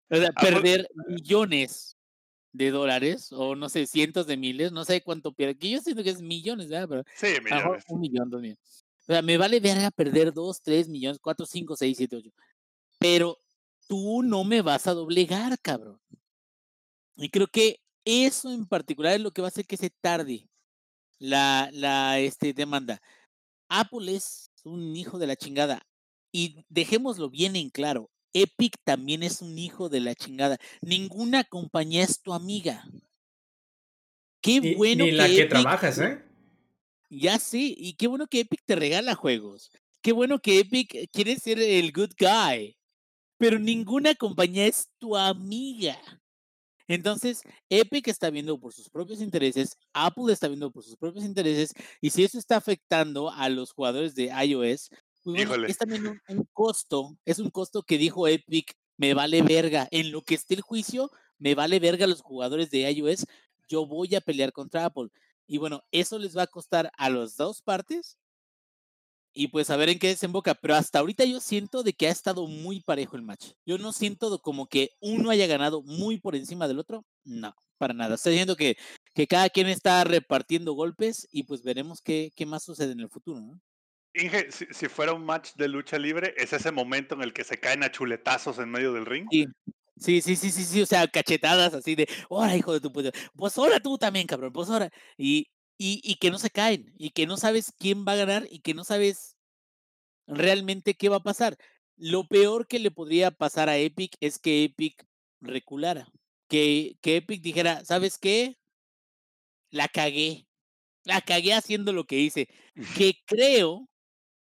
[0.09, 0.31] O sea,
[0.65, 1.97] perder millones
[2.51, 6.03] de dólares, o no sé, cientos de miles, no sé cuánto pierde, que yo siento
[6.03, 6.89] que es millones, ¿verdad?
[6.89, 7.85] Pero sí, millones.
[7.87, 8.85] un millón, dos millones.
[9.07, 12.31] O sea, me vale verga perder dos, tres millones, cuatro, cinco, seis, siete, ocho.
[12.99, 13.39] Pero
[13.89, 15.99] tú no me vas a doblegar, cabrón.
[17.17, 20.47] Y creo que eso en particular es lo que va a hacer que se tarde
[21.17, 23.01] la, la este, demanda.
[23.67, 25.81] Apple es un hijo de la chingada.
[26.31, 28.11] Y dejémoslo bien en claro.
[28.33, 30.57] Epic también es un hijo de la chingada.
[30.81, 32.87] Ninguna compañía es tu amiga.
[34.39, 36.23] Qué bueno ni, la que trabajas, ¿eh?
[37.09, 39.71] Ya sí, y qué bueno que Epic te regala juegos.
[40.01, 42.78] Qué bueno que Epic quiere ser el good guy.
[43.39, 45.97] Pero ninguna compañía es tu amiga.
[46.89, 51.73] Entonces, Epic está viendo por sus propios intereses, Apple está viendo por sus propios intereses,
[52.01, 54.89] y si eso está afectando a los jugadores de iOS,
[55.23, 60.11] pues es también un, costo, es un costo que dijo Epic, me vale verga, en
[60.11, 63.25] lo que esté el juicio, me vale verga los jugadores de iOS,
[63.67, 65.09] yo voy a pelear contra Apple.
[65.45, 68.17] Y bueno, eso les va a costar a las dos partes
[69.33, 70.55] y pues a ver en qué desemboca.
[70.55, 73.51] Pero hasta ahorita yo siento de que ha estado muy parejo el match.
[73.65, 77.05] Yo no siento como que uno haya ganado muy por encima del otro.
[77.23, 78.15] No, para nada.
[78.15, 78.77] Estoy diciendo que,
[79.13, 83.09] que cada quien está repartiendo golpes y pues veremos qué, qué más sucede en el
[83.09, 83.39] futuro.
[83.39, 83.59] ¿no?
[84.13, 87.59] Inge, si, fuera un match de lucha libre, es ese momento en el que se
[87.59, 89.27] caen a chuletazos en medio del ring.
[89.31, 89.45] Sí.
[89.99, 93.57] Sí, sí, sí, sí, o sea, cachetadas así de, ahora hijo de tu puta, pues
[93.57, 95.45] ahora tú también, cabrón, pues ahora, y,
[95.79, 98.61] y, y que no se caen, y que no sabes quién va a ganar, y
[98.61, 99.37] que no sabes
[100.27, 101.57] realmente qué va a pasar.
[101.97, 105.05] Lo peor que le podría pasar a Epic es que Epic
[105.41, 106.09] reculara,
[106.49, 108.57] que, que Epic dijera, ¿sabes qué?
[109.71, 110.47] La cagué.
[111.05, 112.49] La cagué haciendo lo que hice.
[112.97, 113.89] Que creo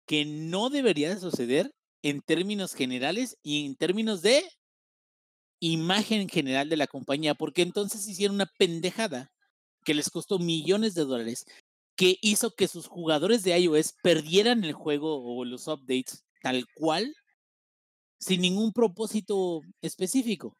[0.07, 4.43] que no debería de suceder en términos generales y en términos de
[5.61, 9.31] imagen general de la compañía, porque entonces hicieron una pendejada
[9.83, 11.45] que les costó millones de dólares,
[11.95, 17.15] que hizo que sus jugadores de iOS perdieran el juego o los updates tal cual,
[18.19, 20.55] sin ningún propósito específico.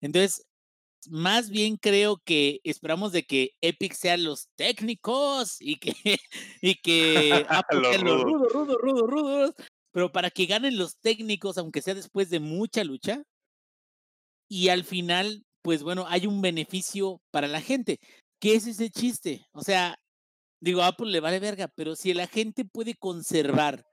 [0.00, 0.46] Entonces,
[1.10, 5.94] más bien creo que esperamos de que Epic sean los técnicos y que,
[6.62, 8.24] y que Los los rudos.
[8.24, 9.54] rudos, rudos, rudos, rudos,
[9.92, 13.22] pero para que ganen los técnicos, aunque sea después de mucha lucha,
[14.48, 17.98] y al final, pues bueno, hay un beneficio para la gente.
[18.44, 19.48] ¿Qué es ese chiste?
[19.52, 19.98] O sea,
[20.60, 23.86] digo, a Apple le vale verga, pero si la gente puede conservar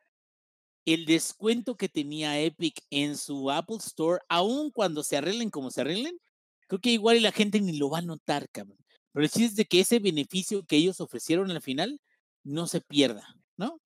[0.84, 5.80] el descuento que tenía Epic en su Apple Store, aun cuando se arreglen como se
[5.80, 6.20] arreglen,
[6.68, 8.78] creo que igual la gente ni lo va a notar, cabrón.
[9.14, 12.02] Pero el chiste es de que ese beneficio que ellos ofrecieron al final
[12.44, 13.80] no se pierda, ¿no?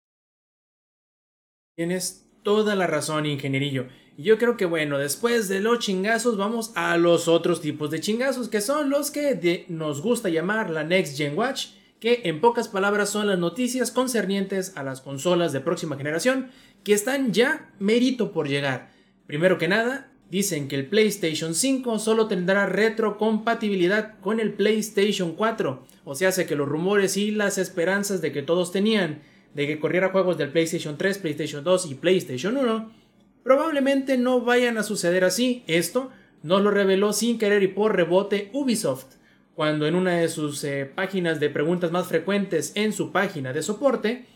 [1.77, 3.87] Tienes toda la razón, ingenierillo.
[4.17, 8.49] Yo creo que bueno, después de los chingazos vamos a los otros tipos de chingazos,
[8.49, 13.11] que son los que nos gusta llamar la Next Gen Watch, que en pocas palabras
[13.11, 16.51] son las noticias concernientes a las consolas de próxima generación,
[16.85, 18.93] que están ya mérito por llegar.
[19.27, 25.87] Primero que nada, dicen que el PlayStation 5 solo tendrá retrocompatibilidad con el PlayStation 4.
[26.05, 29.23] O sea, hace que los rumores y las esperanzas de que todos tenían
[29.55, 33.04] de que corriera juegos del PlayStation 3, PlayStation 2 y PlayStation 1,
[33.45, 35.63] probablemente no vayan a suceder así.
[35.69, 36.11] Esto
[36.43, 39.15] nos lo reveló sin querer y por rebote Ubisoft,
[39.55, 43.63] cuando en una de sus eh, páginas de preguntas más frecuentes en su página de
[43.63, 44.27] soporte,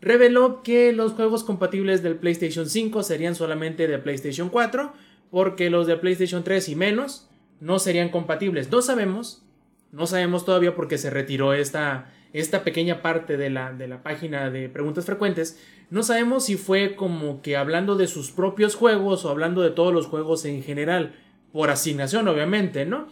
[0.00, 4.92] reveló que los juegos compatibles del PlayStation 5 serían solamente de PlayStation 4,
[5.30, 7.28] porque los de PlayStation 3 y menos
[7.60, 8.70] no serían compatibles.
[8.70, 9.42] No sabemos,
[9.90, 14.50] no sabemos todavía porque se retiró esta, esta pequeña parte de la, de la página
[14.50, 15.58] de preguntas frecuentes.
[15.90, 19.92] No sabemos si fue como que hablando de sus propios juegos o hablando de todos
[19.92, 21.14] los juegos en general,
[21.52, 23.08] por asignación obviamente, ¿no?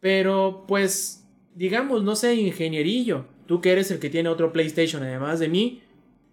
[0.00, 5.40] Pero pues, digamos, no sé, ingenierillo, tú que eres el que tiene otro PlayStation además
[5.40, 5.82] de mí,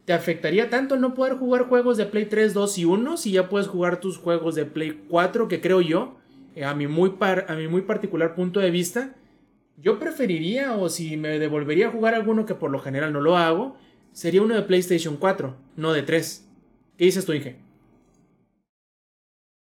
[0.06, 3.50] ¿te afectaría tanto no poder jugar juegos de Play 3, 2 y 1 si ya
[3.50, 6.17] puedes jugar tus juegos de Play 4 que creo yo,
[6.56, 7.13] eh, a muy,
[7.48, 9.15] a mi muy particular punto de vista,
[9.78, 13.38] yo preferiría o si me devolvería a jugar alguno que por lo general no lo
[13.38, 13.78] hago,
[14.13, 16.47] sería uno de PlayStation 4, no de 3.
[16.97, 17.60] ¿Qué dices tú, Inge?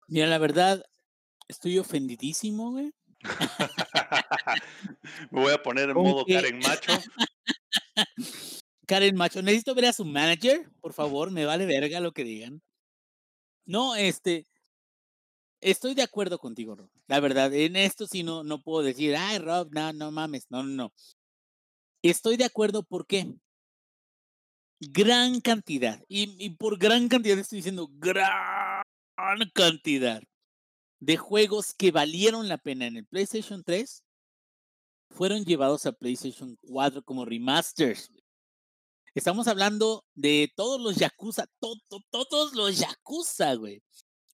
[0.07, 0.83] Mira, la verdad,
[1.47, 2.93] estoy ofendidísimo, güey.
[5.31, 6.35] Me voy a poner en ¿Con modo qué?
[6.35, 6.93] Karen Macho.
[8.87, 12.61] Karen Macho, necesito ver a su manager, por favor, me vale verga lo que digan.
[13.65, 14.47] No, este,
[15.59, 16.89] estoy de acuerdo contigo, Rob.
[17.07, 20.63] La verdad, en esto sí no, no puedo decir, ay, Rob, no, no mames, no,
[20.63, 20.93] no, no.
[22.01, 23.27] Estoy de acuerdo, ¿por qué?
[24.79, 28.83] Gran cantidad, y, por gran cantidad estoy diciendo gran
[29.53, 30.21] cantidad
[30.99, 34.03] de juegos que valieron la pena en el PlayStation 3
[35.09, 38.11] fueron llevados a PlayStation 4 como remasters.
[39.15, 43.81] Estamos hablando de todos los Yakuza, to- to- todos los Yakuza, güey.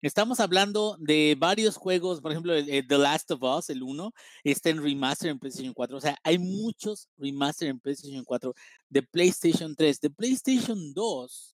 [0.04, 4.14] Estamos hablando de varios juegos, por ejemplo, el, el The Last of Us, el 1,
[4.44, 5.98] está en remaster en PlayStation 4.
[5.98, 8.54] O sea, hay muchos remaster en PlayStation 4
[8.90, 10.02] de PlayStation 3.
[10.02, 11.56] De PlayStation 2,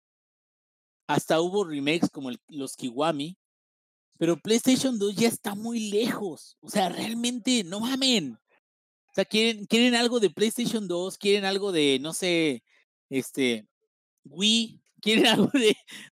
[1.09, 3.37] hasta hubo remakes como los Kiwami,
[4.17, 6.57] pero PlayStation 2 ya está muy lejos.
[6.61, 8.39] O sea, realmente, no mamen.
[9.11, 12.63] O sea, quieren, quieren algo de PlayStation 2, quieren algo de, no sé,
[13.11, 13.67] este,
[14.23, 15.51] Wii, quieren algo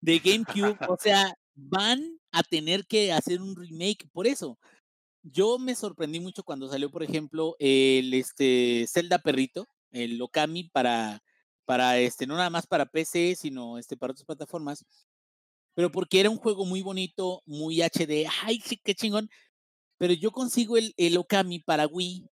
[0.01, 0.79] de GameCube.
[0.89, 4.59] O sea, van a tener que hacer un remake por eso.
[5.23, 11.23] Yo me sorprendí mucho cuando salió, por ejemplo, el este Zelda Perrito, el Okami para,
[11.65, 14.85] para este, no nada más para PC, sino este, para otras plataformas.
[15.75, 19.29] Pero porque era un juego muy bonito, muy HD, ay, qué chingón.
[19.99, 22.27] Pero yo consigo el, el Okami para Wii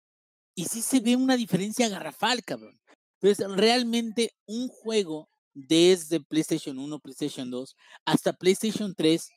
[0.54, 2.80] y sí se ve una diferencia garrafal, cabrón.
[3.20, 9.30] Entonces, realmente un juego desde PlayStation 1, PlayStation 2 hasta PlayStation 3,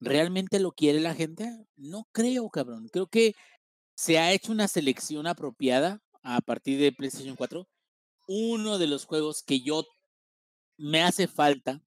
[0.00, 1.50] ¿realmente lo quiere la gente?
[1.76, 2.88] No creo, cabrón.
[2.92, 3.34] Creo que
[3.96, 7.66] se ha hecho una selección apropiada a partir de PlayStation 4.
[8.28, 9.84] Uno de los juegos que yo
[10.78, 11.82] me hace falta,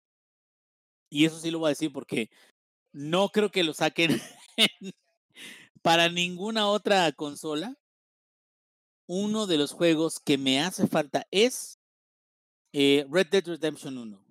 [1.09, 2.29] y eso sí lo voy a decir porque
[2.91, 4.19] no creo que lo saquen
[5.81, 7.75] para ninguna otra consola.
[9.07, 11.79] Uno de los juegos que me hace falta es
[12.73, 14.23] eh, Red Dead Redemption 1.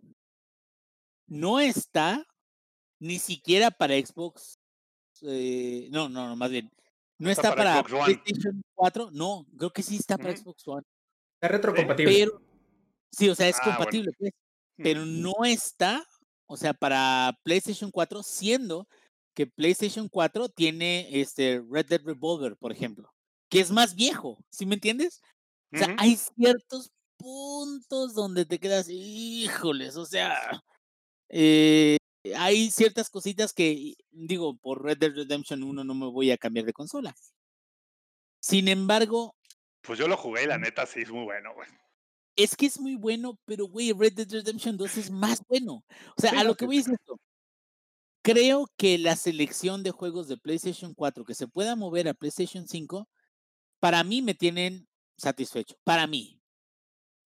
[1.27, 2.28] No está
[3.01, 4.59] ni siquiera para Xbox.
[5.23, 6.71] eh, no, no, no, más bien.
[7.19, 8.15] No Está está, para para, Xbox One.
[8.19, 9.11] PlayStation 4.
[9.13, 10.37] No, creo que sí está para.
[10.37, 10.83] Xbox One.
[11.35, 12.13] Está retrocompatible.
[12.15, 12.43] Pero,
[13.13, 13.79] sí, o sea, es Ah, bueno.
[13.79, 14.33] compatible, pues,
[14.77, 16.05] pero no está,
[16.47, 18.89] o sea, para PlayStation 4, siendo
[19.35, 23.13] que PlayStation 4 tiene este Red Dead Revolver, por ejemplo,
[23.49, 25.21] que es más viejo, ¿sí me entiendes?
[25.73, 30.63] O sea, hay ciertos puntos donde te quedas, híjoles, o sea,
[31.29, 31.98] eh,
[32.37, 36.67] hay ciertas cositas que, digo, por Red Dead Redemption 1 no me voy a cambiar
[36.67, 37.15] de consola.
[38.41, 39.35] Sin embargo,
[39.83, 41.69] Pues yo lo jugué y la neta sí es muy bueno, güey.
[42.37, 45.85] es que es muy bueno, pero güey, Red Dead Redemption 2 es más bueno.
[46.17, 47.21] O sea, Sí, a lo que voy es esto.
[48.23, 52.67] Creo que la selección de juegos de PlayStation 4 que se pueda mover a PlayStation
[52.69, 53.09] 5,
[53.81, 55.77] para mí me tienen satisfecho.
[55.85, 56.41] Para mí.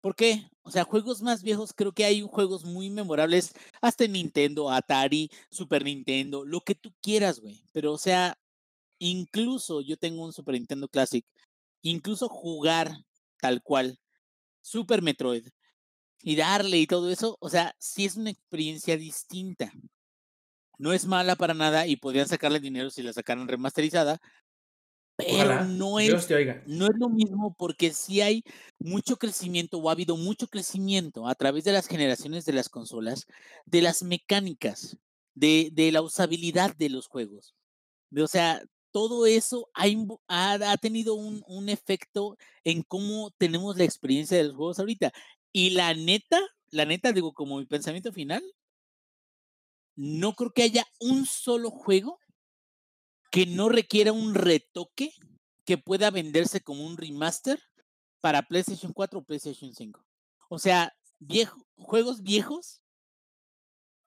[0.01, 0.49] ¿Por qué?
[0.69, 5.31] O sea, juegos más viejos, creo que hay juegos muy memorables, hasta en Nintendo, Atari,
[5.49, 7.63] Super Nintendo, lo que tú quieras, güey.
[7.71, 8.37] Pero, o sea,
[8.99, 11.25] incluso yo tengo un Super Nintendo Classic,
[11.81, 13.03] incluso jugar
[13.41, 13.97] tal cual
[14.61, 15.47] Super Metroid
[16.21, 19.71] y darle y todo eso, o sea, sí es una experiencia distinta.
[20.77, 24.21] No es mala para nada y podrían sacarle dinero si la sacaran remasterizada,
[25.25, 28.43] pero no es no es lo mismo porque sí hay
[28.79, 33.25] mucho crecimiento o ha habido mucho crecimiento a través de las generaciones de las consolas,
[33.65, 34.97] de las mecánicas,
[35.33, 37.55] de, de la usabilidad de los juegos.
[38.09, 38.61] De, o sea,
[38.91, 39.85] todo eso ha,
[40.27, 45.11] ha- ha tenido un, un efecto en cómo tenemos la experiencia de los juegos ahorita.
[45.53, 46.39] Y la neta,
[46.71, 48.43] la neta, digo, como mi pensamiento final,
[49.95, 52.19] no creo que haya un solo juego
[53.29, 55.13] que no requiera un retoque
[55.65, 57.59] que pueda venderse como un remaster
[58.21, 60.03] para PlayStation 4 o PlayStation 5.
[60.49, 62.81] O sea, viejo, juegos viejos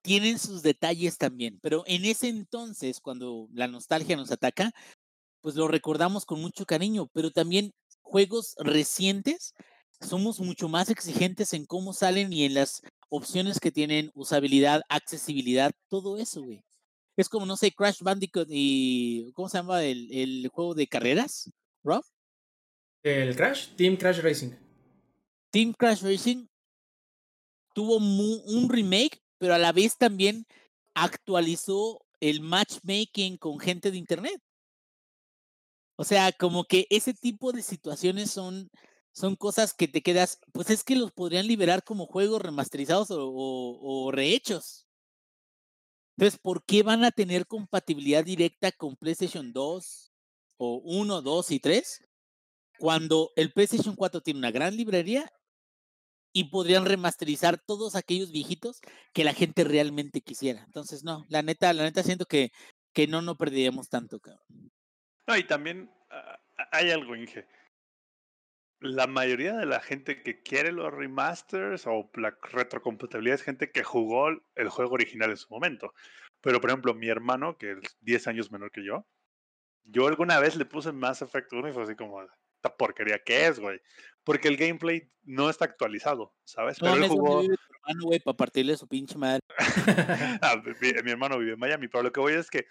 [0.03, 4.73] tienen sus detalles también, pero en ese entonces, cuando la nostalgia nos ataca,
[5.41, 9.55] pues lo recordamos con mucho cariño, pero también juegos recientes
[10.01, 15.71] somos mucho más exigentes en cómo salen y en las opciones que tienen, usabilidad, accesibilidad,
[15.89, 16.65] todo eso, güey.
[17.17, 19.33] Es como, no sé, Crash Bandicoot y.
[19.35, 21.51] ¿Cómo se llama el, el juego de carreras?
[21.85, 22.05] ¿Rob?
[23.03, 24.51] El Crash, Team Crash Racing.
[25.51, 26.47] Team Crash Racing
[27.75, 30.47] tuvo un remake, pero a la vez también
[30.95, 34.41] actualizó el matchmaking con gente de internet.
[35.97, 38.71] O sea, como que ese tipo de situaciones son,
[39.13, 43.29] son cosas que te quedas, pues es que los podrían liberar como juegos remasterizados o,
[43.29, 44.87] o- o rehechos.
[46.17, 50.13] Entonces, ¿por qué van a tener compatibilidad directa con PlayStation 2
[50.59, 52.05] o 1, 2 y 3
[52.79, 55.31] cuando el PlayStation 4 tiene una gran librería
[56.35, 58.81] y podrían remasterizar todos aquellos viejitos
[59.13, 60.63] que la gente realmente quisiera?
[60.65, 62.53] Entonces, no, la neta, la neta siento que,
[62.93, 64.73] que no, no perderíamos tanto, cabrón.
[65.27, 66.41] No, y también ah,
[66.73, 67.47] hay algo, Inge.
[68.83, 73.85] La mayoría de la gente que quiere los remasters o la retrocompatibilidad es gente que
[73.85, 75.95] jugó el juego original en su momento.
[76.41, 79.07] Pero, por ejemplo, mi hermano, que es 10 años menor que yo,
[79.85, 83.47] yo alguna vez le puse Mass Effect 1 y fue así como, esta porquería que
[83.47, 83.81] es, güey.
[84.25, 86.81] Porque el gameplay no está actualizado, ¿sabes?
[86.83, 87.41] No Pero él mames, ¿dónde jugó...
[87.43, 89.41] vive tu hermano, güey, para partirle su pinche madre.
[90.43, 92.67] Ah, mi, mi hermano vive en Miami, pero lo que voy es que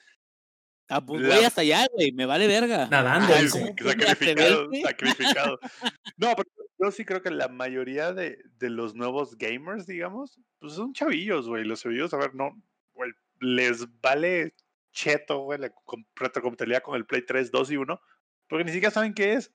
[0.92, 2.88] Ah, pues La- voy hasta allá, güey, me vale verga.
[2.89, 3.60] Nadando, Ay, dice.
[3.62, 5.60] ¿cómo puede sacrificado, sacrificado.
[6.18, 10.74] No, pero yo sí creo que la mayoría de, de los nuevos gamers, digamos, pues
[10.74, 11.64] son chavillos, güey.
[11.64, 12.52] Los chavillos, a ver, no,
[12.94, 14.54] güey, les vale
[14.92, 18.02] cheto, güey, la com- retrocompatibilidad con el Play 3, 2 y 1,
[18.50, 19.54] porque ni siquiera saben qué es.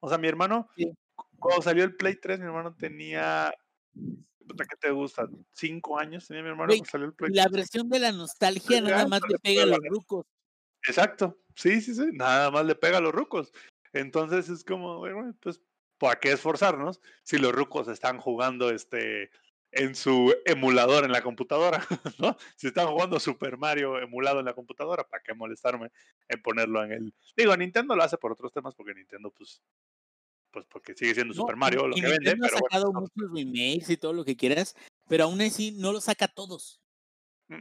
[0.00, 0.92] O sea, mi hermano, Sí.
[1.38, 3.52] cuando salió el Play 3, mi hermano tenía,
[3.94, 5.26] ¿qué te gusta?
[5.52, 9.08] ¿Cinco años tenía mi hermano cuando salió el Play La versión de la nostalgia nada
[9.08, 10.26] más le pega a los rucos.
[10.86, 13.52] Exacto, sí, sí, sí, nada más le pega a los rucos.
[13.92, 15.60] Entonces es como, güey, pues,
[15.98, 19.30] ¿para qué esforzarnos si los rucos están jugando este
[19.74, 21.84] en su emulador en la computadora,
[22.18, 22.36] ¿no?
[22.56, 25.90] Si están jugando Super Mario emulado en la computadora, ¿para qué molestarme
[26.28, 27.14] en ponerlo en el...
[27.36, 29.62] Digo, Nintendo lo hace por otros temas porque Nintendo, pues,
[30.52, 33.00] pues porque sigue siendo No, Super Mario lo que vende, Nintendo pero ha sacado bueno,
[33.00, 34.76] muchos remakes y todo lo que quieras,
[35.08, 36.80] pero aún así no lo saca todos.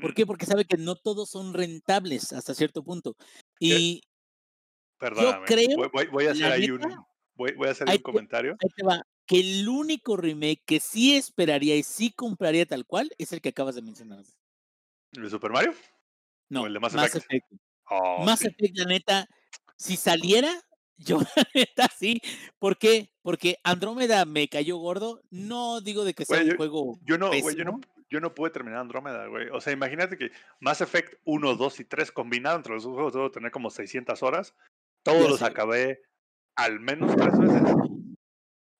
[0.01, 0.25] ¿Por qué?
[0.25, 3.15] Porque sabe que no todos son rentables hasta cierto punto.
[3.59, 4.01] Y
[4.97, 7.05] Perdóname, creo, voy, voy- a hacer ahí neta, un...
[7.35, 8.51] Voy, voy a hacer ahí un te- comentario.
[8.61, 13.09] ahí te va, que el único remake que sí esperaría y sí compraría tal cual
[13.17, 14.23] es el que acabas de mencionar.
[15.11, 15.73] ¿El de Super Mario?
[16.49, 17.45] No, el de Mass Mass Effect?
[17.89, 18.47] Oh, Mass sí.
[18.47, 19.27] Effect, la neta,
[19.75, 20.49] si saliera,
[20.97, 22.21] yo la neta sí.
[22.59, 23.11] ¿Por qué?
[23.21, 25.21] Porque Andrómeda me cayó gordo.
[25.31, 27.81] No digo de que sea un yo- juego Yo no, güey, yo no.
[28.09, 29.49] Yo no pude terminar Andrómeda, güey.
[29.49, 33.13] O sea, imagínate que Mass Effect 1, 2 y 3 combinado entre los dos juegos
[33.13, 34.55] debo tener como 600 horas.
[35.03, 36.01] Todos los acabé
[36.55, 37.61] al menos tres veces.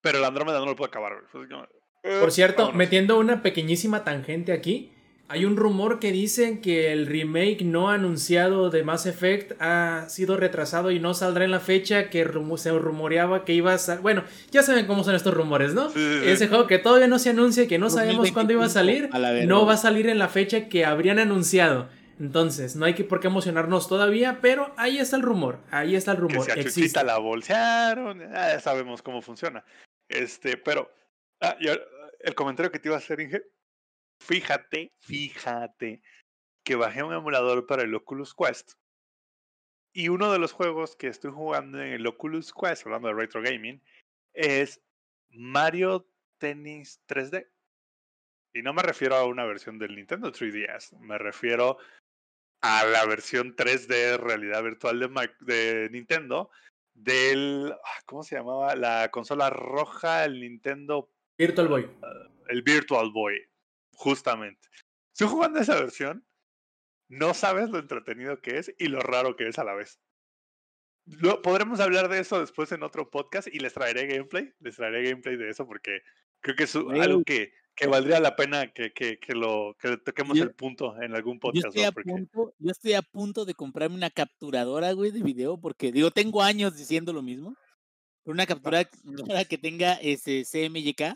[0.02, 1.48] Pero el Andrómeda no lo puedo acabar, güey.
[1.48, 1.64] Como,
[2.04, 2.78] eh, Por cierto, vámonos.
[2.78, 4.94] metiendo una pequeñísima tangente aquí,
[5.30, 10.38] hay un rumor que dice que el remake no anunciado de Mass Effect ha sido
[10.38, 14.02] retrasado y no saldrá en la fecha que se rumoreaba que iba a salir.
[14.02, 15.90] Bueno, ya saben cómo son estos rumores, ¿no?
[15.90, 16.30] Sí, sí, sí.
[16.30, 19.12] Ese juego que todavía no se anuncia y que no sabemos cuándo iba a 2025,
[19.12, 21.90] salir, a no va a salir en la fecha que habrían anunciado.
[22.20, 26.12] Entonces, no hay que por qué emocionarnos todavía, pero ahí está el rumor, ahí está
[26.12, 27.04] el que rumor, a existe.
[27.04, 29.64] La bolsearon, ah, ya sabemos cómo funciona.
[30.08, 30.92] Este, pero
[31.42, 31.56] ah,
[32.20, 33.42] el comentario que te iba a hacer, Inge,
[34.20, 36.02] fíjate, fíjate
[36.64, 38.74] que bajé un emulador para el Oculus Quest
[39.94, 43.42] y uno de los juegos que estoy jugando en el Oculus Quest, hablando de retro
[43.42, 43.82] gaming,
[44.34, 44.82] es
[45.30, 46.08] Mario
[46.40, 47.48] Tennis 3D.
[48.56, 51.78] Y no me refiero a una versión del Nintendo 3DS, me refiero
[52.62, 56.50] a la versión 3D realidad virtual de, de Nintendo
[56.94, 58.76] del ah, ¿cómo se llamaba?
[58.76, 61.90] La consola roja, el Nintendo, Virtual Boy.
[62.50, 63.42] el Virtual Boy,
[63.94, 64.68] justamente.
[65.14, 66.26] Estoy jugando esa versión,
[67.10, 70.00] no sabes lo entretenido que es y lo raro que es a la vez.
[71.06, 75.04] Lo- podremos hablar de eso después en otro podcast y les traeré gameplay, les traeré
[75.10, 76.02] gameplay de eso porque
[76.40, 80.38] creo que es algo que, que valdría la pena que, que, que lo que toquemos
[80.38, 81.66] Yo- el punto en algún Yo podcast.
[81.68, 81.92] estoy, ¿no?
[81.94, 86.10] Porque- punto, yo estoy a punto de comprarme una capturadora, güey, de video, porque digo,
[86.12, 87.56] tengo años diciendo lo mismo.
[88.24, 91.16] Pero una capturadora que tenga ese CMYK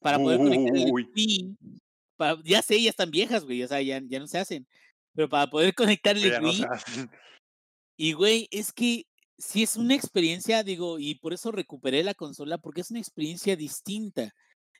[0.00, 1.56] para poder conectar el Uy.
[2.44, 4.66] Ya sé, ya están viejas, güey, o sea, ya, ya no se hacen.
[5.14, 7.10] Pero para poder conectar el ya no se hacen.
[7.96, 9.06] Y, güey, es que
[9.38, 13.56] sí es una experiencia, digo, y por eso recuperé la consola, porque es una experiencia
[13.56, 14.32] distinta.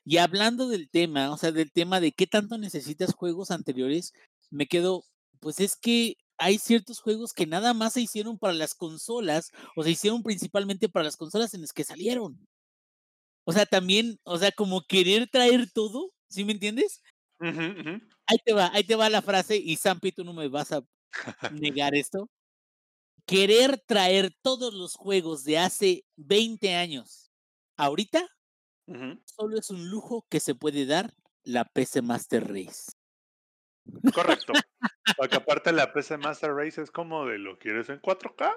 [0.05, 4.13] Y hablando del tema, o sea, del tema de qué tanto necesitas juegos anteriores,
[4.49, 5.03] me quedo,
[5.39, 9.83] pues es que hay ciertos juegos que nada más se hicieron para las consolas, o
[9.83, 12.39] se hicieron principalmente para las consolas en las que salieron.
[13.45, 17.01] O sea, también, o sea, como querer traer todo, ¿sí me entiendes?
[17.41, 20.81] Ahí te va, ahí te va la frase, y Sampi, tú no me vas a
[21.51, 22.29] negar esto.
[23.25, 27.31] Querer traer todos los juegos de hace 20 años,
[27.77, 28.27] ahorita,
[29.25, 31.13] solo es un lujo que se puede dar
[31.43, 32.91] la PC Master Race.
[34.13, 34.53] Correcto.
[35.17, 38.51] Porque aparte la PC Master Race es como de lo quieres en 4K,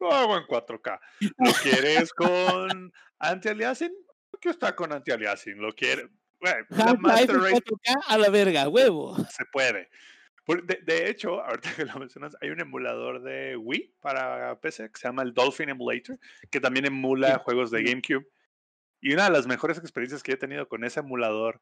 [0.00, 1.00] lo hago en 4K.
[1.38, 3.92] Lo quieres con anti-aliasing,
[4.34, 5.56] aquí está con anti-aliasing.
[5.58, 6.08] Lo quiere,
[6.44, 9.16] bueno, la Half-Life Master en Race 4K a la verga, huevo.
[9.30, 9.88] se puede.
[10.46, 15.00] De, de hecho, ahorita que lo mencionas, hay un emulador de Wii para PC que
[15.00, 16.18] se llama el Dolphin Emulator,
[16.50, 17.82] que también emula juegos de.
[17.82, 18.28] GameCube.
[19.00, 21.60] Y una de las mejores experiencias que he tenido con ese emulador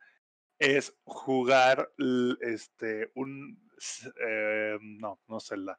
[0.59, 1.93] es jugar
[2.41, 3.59] este un
[4.25, 5.77] eh, no, no sé la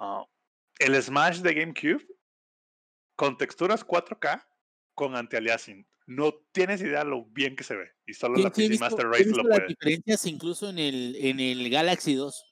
[0.00, 0.24] ah,
[0.80, 2.04] el Smash de GameCube
[3.16, 4.44] con texturas 4K
[4.94, 5.86] con anti-aliasing.
[6.10, 7.90] No tienes idea lo bien que se ve.
[8.06, 9.68] Y solo la PC visto, Master Race lo las puede.
[9.68, 12.44] diferencias incluso en el, en el Galaxy 2.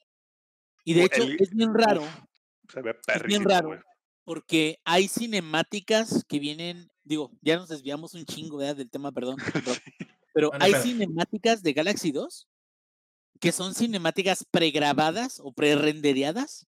[0.85, 2.03] Y de hecho, el- es bien raro.
[2.03, 2.11] uf,
[2.71, 3.83] se ve bien perrísimo, raro.
[4.25, 8.77] porque hay cinemáticas que vienen, digo, ya nos desviamos un chingo ¿verdad?
[8.77, 9.37] del tema, perdón,
[10.35, 12.49] pero hay cinemáticas de Galaxy 2
[13.41, 16.67] que son cinemáticas pregrabadas o pre-rendereadas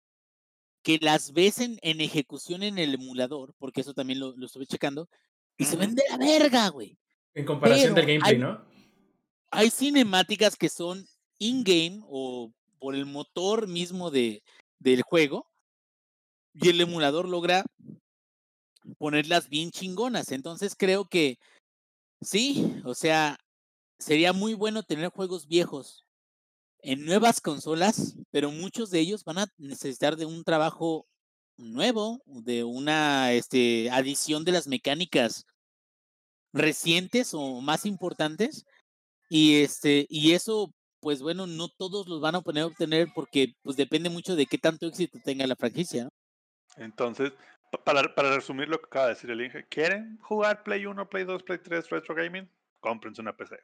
[0.82, 4.64] que las ves en, en ejecución en el emulador, porque eso también lo, lo estuve
[4.66, 5.10] checando,
[5.60, 6.96] y se ven de la verga, güey.
[7.34, 8.64] En comparación del Pero gameplay, hay- ¿no?
[9.52, 11.06] Hay cinemáticas que son
[11.38, 14.42] in-game o por el motor mismo de,
[14.78, 15.46] del juego,
[16.54, 17.64] y el emulador logra
[18.98, 20.32] ponerlas bien chingonas.
[20.32, 21.38] Entonces creo que
[22.20, 23.38] sí, o sea,
[23.98, 26.04] sería muy bueno tener juegos viejos
[26.82, 31.06] en nuevas consolas, pero muchos de ellos van a necesitar de un trabajo
[31.58, 35.44] nuevo, de una este, adición de las mecánicas
[36.52, 38.64] recientes o más importantes.
[39.28, 43.76] Y este, y eso, pues bueno, no todos los van a poder obtener porque pues
[43.76, 46.04] depende mucho de qué tanto éxito tenga la franquicia.
[46.04, 46.10] ¿no?
[46.76, 47.32] Entonces,
[47.70, 51.08] pa- para, para resumir lo que acaba de decir el Inge, ¿quieren jugar Play 1,
[51.08, 52.48] Play 2, Play 3 Retro Gaming?
[52.80, 53.56] Cómprense una PC.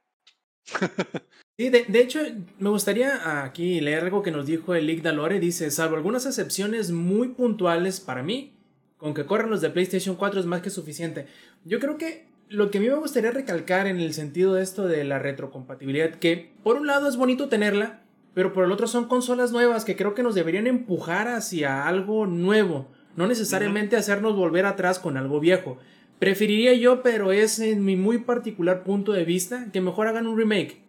[1.58, 2.20] Sí, de, de hecho,
[2.58, 5.40] me gustaría aquí leer algo que nos dijo el Lick Dalore.
[5.40, 8.52] Dice, salvo algunas excepciones muy puntuales para mí,
[8.98, 11.26] con que corran los de PlayStation 4 es más que suficiente.
[11.64, 14.86] Yo creo que lo que a mí me gustaría recalcar en el sentido de esto
[14.86, 18.02] de la retrocompatibilidad, que por un lado es bonito tenerla,
[18.34, 22.26] pero por el otro son consolas nuevas que creo que nos deberían empujar hacia algo
[22.26, 25.78] nuevo, no necesariamente hacernos volver atrás con algo viejo.
[26.18, 30.38] Preferiría yo, pero es en mi muy particular punto de vista, que mejor hagan un
[30.38, 30.82] remake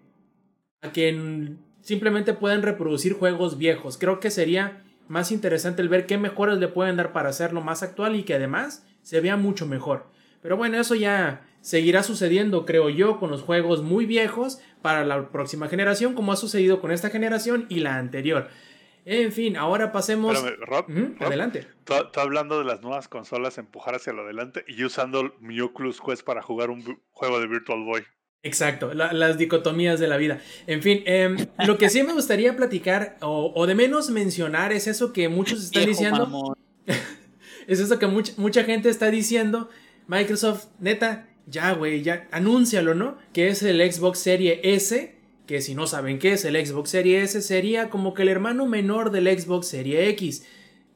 [0.82, 3.98] a que simplemente puedan reproducir juegos viejos.
[3.98, 7.82] Creo que sería más interesante el ver qué mejoras le pueden dar para hacerlo más
[7.82, 10.08] actual y que además se vea mucho mejor.
[10.42, 15.30] Pero bueno, eso ya seguirá sucediendo, creo yo, con los juegos muy viejos para la
[15.32, 18.48] próxima generación, como ha sucedido con esta generación y la anterior.
[19.04, 20.38] En fin, ahora pasemos.
[20.38, 20.86] Espérame, Rob,
[21.20, 21.68] adelante.
[21.84, 26.00] Tú, tú hablando de las nuevas consolas, empujar hacia lo adelante y usando mi Oculus
[26.00, 28.04] Quest para jugar un juego de Virtual Boy.
[28.44, 30.40] Exacto, la- las dicotomías de la vida.
[30.68, 34.88] En fin, em, lo que sí me gustaría platicar o, o de menos mencionar es
[34.88, 36.58] eso que muchos están Viejo diciendo.
[37.68, 39.70] Es eso que mucha gente está diciendo.
[40.08, 43.18] Microsoft, neta, ya, güey, ya, anúncialo, ¿no?
[43.34, 45.16] Que es el Xbox Series S.
[45.46, 48.66] Que si no saben qué es el Xbox Series S, sería como que el hermano
[48.66, 50.46] menor del Xbox Series X.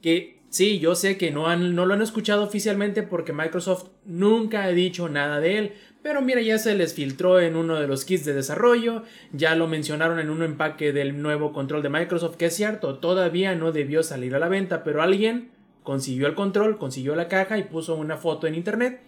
[0.01, 4.63] Que sí, yo sé que no, han, no lo han escuchado oficialmente porque Microsoft nunca
[4.63, 5.73] ha dicho nada de él.
[6.03, 9.03] Pero mira, ya se les filtró en uno de los kits de desarrollo.
[9.31, 12.35] Ya lo mencionaron en un empaque del nuevo control de Microsoft.
[12.35, 14.83] Que es cierto, todavía no debió salir a la venta.
[14.83, 15.51] Pero alguien
[15.83, 18.99] consiguió el control, consiguió la caja y puso una foto en internet.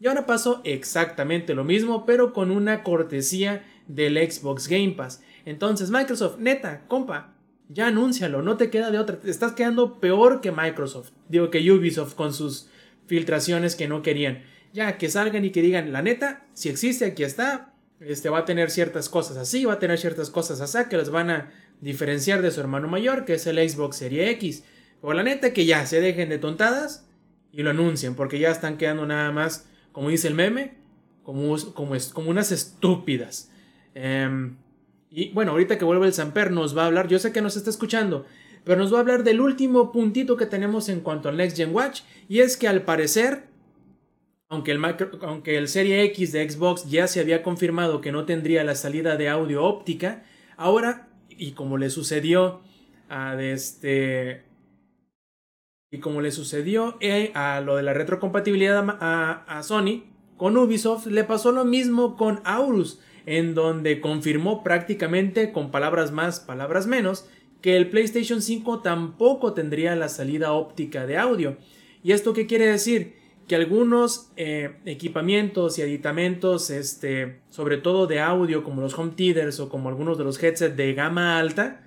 [0.00, 5.22] Y ahora pasó exactamente lo mismo, pero con una cortesía del Xbox Game Pass.
[5.44, 7.34] Entonces, Microsoft, neta, compa,
[7.68, 9.20] ya anúncialo, no te queda de otra.
[9.20, 11.10] Te estás quedando peor que Microsoft.
[11.28, 12.68] Digo que Ubisoft con sus
[13.06, 14.42] filtraciones que no querían.
[14.72, 17.74] Ya, que salgan y que digan, la neta, si existe, aquí está.
[18.00, 21.10] Este va a tener ciertas cosas así, va a tener ciertas cosas así que las
[21.10, 24.64] van a diferenciar de su hermano mayor, que es el Xbox Series X.
[25.02, 27.06] O la neta que ya se dejen de tontadas
[27.52, 30.74] y lo anuncien, porque ya están quedando nada más, como dice el meme,
[31.22, 33.50] como, como, como unas estúpidas.
[33.94, 34.56] Em,
[35.10, 37.56] y bueno, ahorita que vuelve el Samper nos va a hablar, yo sé que nos
[37.56, 38.26] está escuchando,
[38.64, 41.74] pero nos va a hablar del último puntito que tenemos en cuanto al Next Gen
[41.74, 43.44] Watch, y es que al parecer,
[44.48, 44.84] aunque el,
[45.22, 49.16] aunque el Serie X de Xbox ya se había confirmado que no tendría la salida
[49.16, 50.24] de audio óptica,
[50.56, 52.60] ahora, y como le sucedió
[53.08, 54.49] a este...
[55.92, 60.04] Y como le sucedió eh, a lo de la retrocompatibilidad a, Sony,
[60.36, 66.38] con Ubisoft le pasó lo mismo con Aurus, en donde confirmó prácticamente, con palabras más,
[66.38, 67.26] palabras menos,
[67.60, 71.56] que el PlayStation 5 tampoco tendría la salida óptica de audio.
[72.04, 73.16] ¿Y esto qué quiere decir?
[73.48, 79.58] Que algunos eh, equipamientos y aditamentos, este, sobre todo de audio, como los home theaters
[79.58, 81.84] o como algunos de los headsets de gama alta,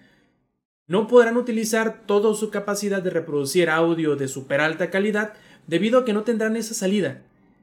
[0.87, 5.33] no podrán utilizar toda su capacidad de reproducir audio de super alta calidad
[5.67, 7.21] debido a que no tendrán esa salida.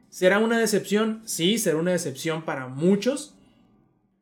[0.09, 1.23] ¿Será una decepción?
[1.25, 3.35] Sí, será una decepción para muchos,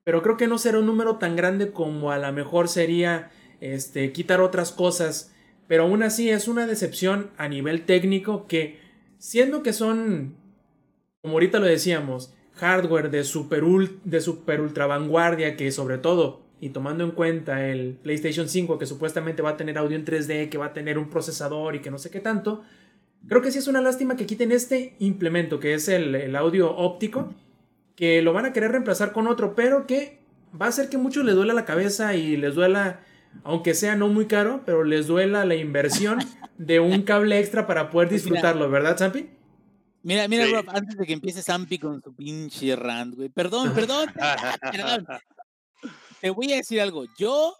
[0.05, 3.31] pero creo que no será un número tan grande como a lo mejor sería
[3.61, 5.33] este, quitar otras cosas,
[5.67, 8.81] pero aún así es una decepción a nivel técnico que,
[9.19, 10.35] siendo que son,
[11.23, 13.63] como ahorita lo decíamos, hardware de super,
[14.05, 18.87] de super ultra vanguardia que sobre todo y tomando en cuenta el PlayStation 5 que
[18.87, 21.91] supuestamente va a tener audio en 3D, que va a tener un procesador y que
[21.91, 22.63] no sé qué tanto,
[23.27, 26.75] creo que sí es una lástima que quiten este implemento que es el, el audio
[26.75, 27.33] óptico,
[27.95, 30.19] que lo van a querer reemplazar con otro, pero que
[30.61, 33.01] va a hacer que muchos les duela la cabeza y les duela,
[33.45, 36.19] aunque sea no muy caro, pero les duela la inversión
[36.59, 39.29] de un cable extra para poder Pues disfrutarlo, ¿verdad, Zampi?
[40.03, 40.53] Mira, mira, Sí.
[40.53, 43.29] Rob, antes de que empiece Zampi con su pinche rant, güey.
[43.29, 44.09] Perdón, perdón,
[44.73, 45.07] perdón.
[46.21, 47.05] Te voy a decir algo.
[47.19, 47.55] Yo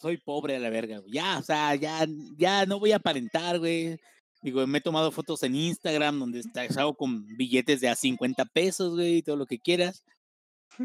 [0.00, 1.12] soy pobre a la verga, güey.
[1.12, 2.06] Ya, o sea, ya,
[2.38, 3.98] ya no voy a aparentar, güey.
[4.42, 8.44] Digo, me he tomado fotos en Instagram donde está- salgo con billetes de a 50
[8.46, 10.02] pesos, güey, y todo lo que quieras.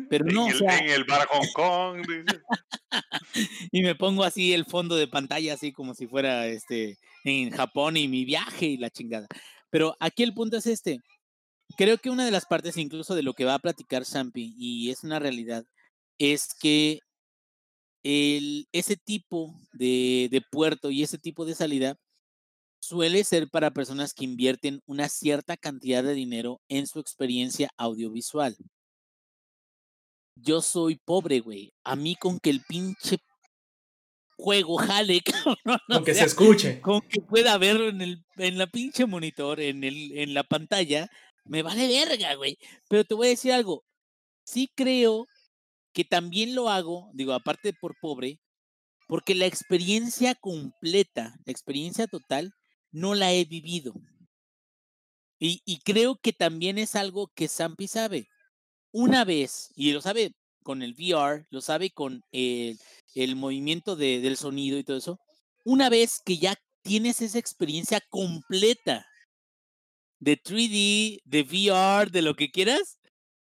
[0.09, 2.05] Pero no, en, o el, sea, en el bar Hong Kong.
[3.71, 7.95] y me pongo así el fondo de pantalla, así como si fuera este en Japón
[7.95, 9.27] y mi viaje y la chingada.
[9.69, 10.99] Pero aquí el punto es este.
[11.77, 14.89] Creo que una de las partes, incluso de lo que va a platicar Champi, y
[14.91, 15.65] es una realidad,
[16.19, 16.99] es que
[18.03, 21.97] el, ese tipo de, de puerto y ese tipo de salida
[22.79, 28.55] suele ser para personas que invierten una cierta cantidad de dinero en su experiencia audiovisual.
[30.35, 31.73] Yo soy pobre, güey.
[31.83, 33.17] A mí con que el pinche
[34.37, 35.21] juego jale,
[35.65, 36.81] cabrón, o Aunque se escuche.
[36.81, 41.09] con que pueda verlo en, el, en la pinche monitor, en, el, en la pantalla,
[41.45, 42.57] me vale verga, güey.
[42.89, 43.83] Pero te voy a decir algo.
[44.45, 45.27] Sí creo
[45.95, 48.39] que también lo hago, digo, aparte por pobre,
[49.07, 52.53] porque la experiencia completa, la experiencia total,
[52.91, 53.93] no la he vivido.
[55.39, 58.27] Y, y creo que también es algo que Zampi sabe.
[58.93, 60.33] Una vez, y lo sabe
[60.63, 62.79] con el VR, lo sabe con el,
[63.15, 65.19] el movimiento de- del sonido y todo eso,
[65.65, 69.05] una vez que ya tienes esa experiencia completa
[70.19, 72.99] de 3D, de VR, de lo que quieras,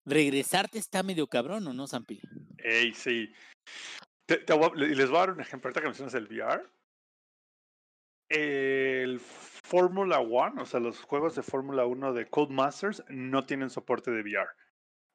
[0.07, 2.19] regresarte está medio cabrón, ¿o no, Zampi?
[2.57, 3.31] Ey, sí.
[4.25, 5.67] Te- te voy a- le- les voy a dar un ejemplo.
[5.67, 6.63] Ahorita que mencionas el VR.
[8.29, 14.11] El Fórmula One, o sea, los juegos de Fórmula 1 de Codemasters no tienen soporte
[14.11, 14.49] de VR.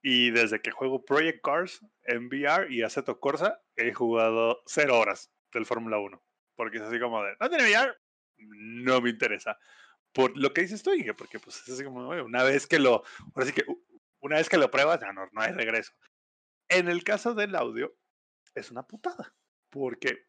[0.02, 5.30] Y desde que juego Project Cars en VR y Aceto Corsa, he jugado cero horas
[5.52, 6.22] del Fórmula 1.
[6.56, 7.94] Porque es así como de, no tiene VR,
[8.38, 9.58] no me interesa.
[10.12, 13.02] Por lo que dices tú, porque pues es así como, "Oye, una vez que lo,
[13.34, 13.64] ahora sí que
[14.22, 15.92] una vez que lo pruebas, ya no, no hay regreso.
[16.68, 17.94] En el caso del audio,
[18.54, 19.34] es una putada.
[19.68, 20.26] Porque,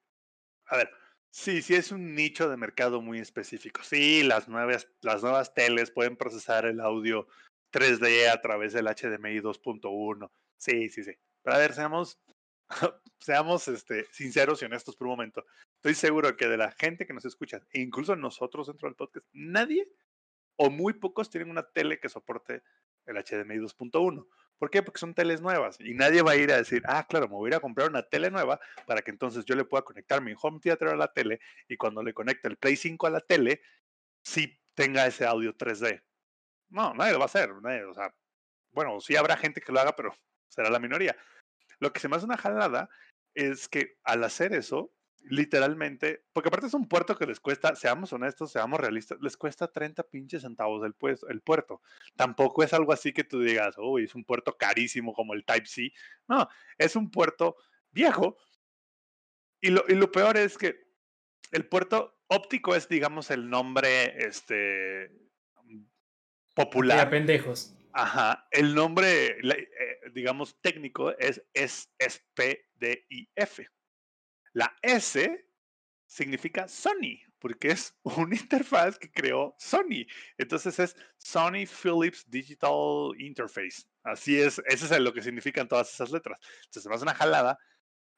[0.65, 0.91] a ver,
[1.29, 3.81] sí, sí es un nicho de mercado muy específico.
[3.83, 7.27] Sí, las nuevas, las nuevas teles pueden procesar el audio
[7.71, 10.31] 3D a través del HDMI 2.1.
[10.57, 11.13] Sí, sí, sí.
[11.43, 12.19] Pero a ver, seamos,
[13.19, 15.45] seamos este, sinceros y honestos por un momento.
[15.75, 19.27] Estoy seguro que de la gente que nos escucha, e incluso nosotros dentro del podcast,
[19.33, 19.89] nadie
[20.55, 22.63] o muy pocos tienen una tele que soporte
[23.05, 24.27] el HDMI 2.1.
[24.57, 24.81] ¿Por qué?
[24.81, 27.47] Porque son teles nuevas y nadie va a ir a decir, ah, claro, me voy
[27.47, 30.33] a ir a comprar una tele nueva para que entonces yo le pueda conectar mi
[30.41, 33.61] home theater a la tele y cuando le conecte el Play 5 a la tele,
[34.23, 36.01] sí tenga ese audio 3D.
[36.69, 37.53] No, nadie lo va a hacer.
[37.61, 38.13] nadie, o sea,
[38.71, 40.15] bueno, sí habrá gente que lo haga, pero
[40.47, 41.15] será la minoría.
[41.79, 42.89] Lo que se me hace una jalada
[43.33, 44.93] es que al hacer eso,
[45.25, 49.71] literalmente, porque aparte es un puerto que les cuesta, seamos honestos, seamos realistas, les cuesta
[49.71, 51.81] 30 pinches centavos el, pues, el puerto.
[52.15, 55.91] Tampoco es algo así que tú digas, uy, es un puerto carísimo como el Type-C.
[56.27, 56.47] No,
[56.77, 57.55] es un puerto
[57.91, 58.37] viejo.
[59.61, 60.81] Y lo, y lo peor es que
[61.51, 65.11] el puerto óptico es, digamos, el nombre este,
[66.53, 66.97] popular.
[66.97, 67.75] Ya, pendejos.
[67.93, 69.69] Ajá, el nombre, eh,
[70.13, 73.59] digamos, técnico es, es SPDIF.
[74.53, 75.45] La S
[76.05, 80.05] significa Sony, porque es una interfaz que creó Sony.
[80.37, 83.83] Entonces es Sony Philips Digital Interface.
[84.03, 86.39] Así es, eso es lo que significan todas esas letras.
[86.65, 87.57] Entonces se me hace una jalada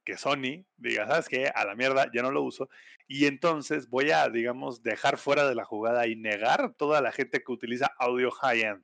[0.04, 1.48] que Sony diga, ¿sabes qué?
[1.48, 2.70] A la mierda, ya no lo uso.
[3.08, 7.44] Y entonces voy a, digamos, dejar fuera de la jugada y negar toda la gente
[7.44, 8.84] que utiliza audio high-end.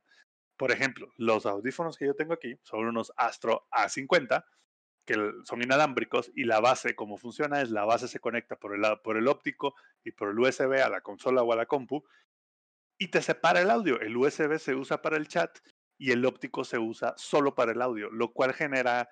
[0.56, 4.44] Por ejemplo, los audífonos que yo tengo aquí son unos Astro A50,
[5.04, 8.82] que son inalámbricos y la base, como funciona, es la base se conecta por el,
[9.02, 9.74] por el óptico
[10.04, 12.04] y por el USB a la consola o a la compu
[12.98, 14.00] y te separa el audio.
[14.00, 15.58] El USB se usa para el chat
[15.98, 19.08] y el óptico se usa solo para el audio, lo cual genera,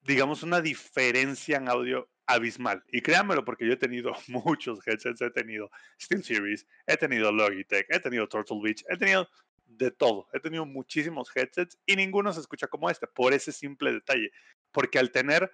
[0.00, 2.82] digamos, una diferencia en audio abismal.
[2.88, 8.00] Y créanmelo, porque yo he tenido muchos headsets, he tenido SteelSeries, he tenido Logitech, he
[8.00, 9.28] tenido Turtle Beach, he tenido
[9.66, 10.28] de todo.
[10.32, 14.30] He tenido muchísimos headsets y ninguno se escucha como este, por ese simple detalle.
[14.72, 15.50] Porque al tener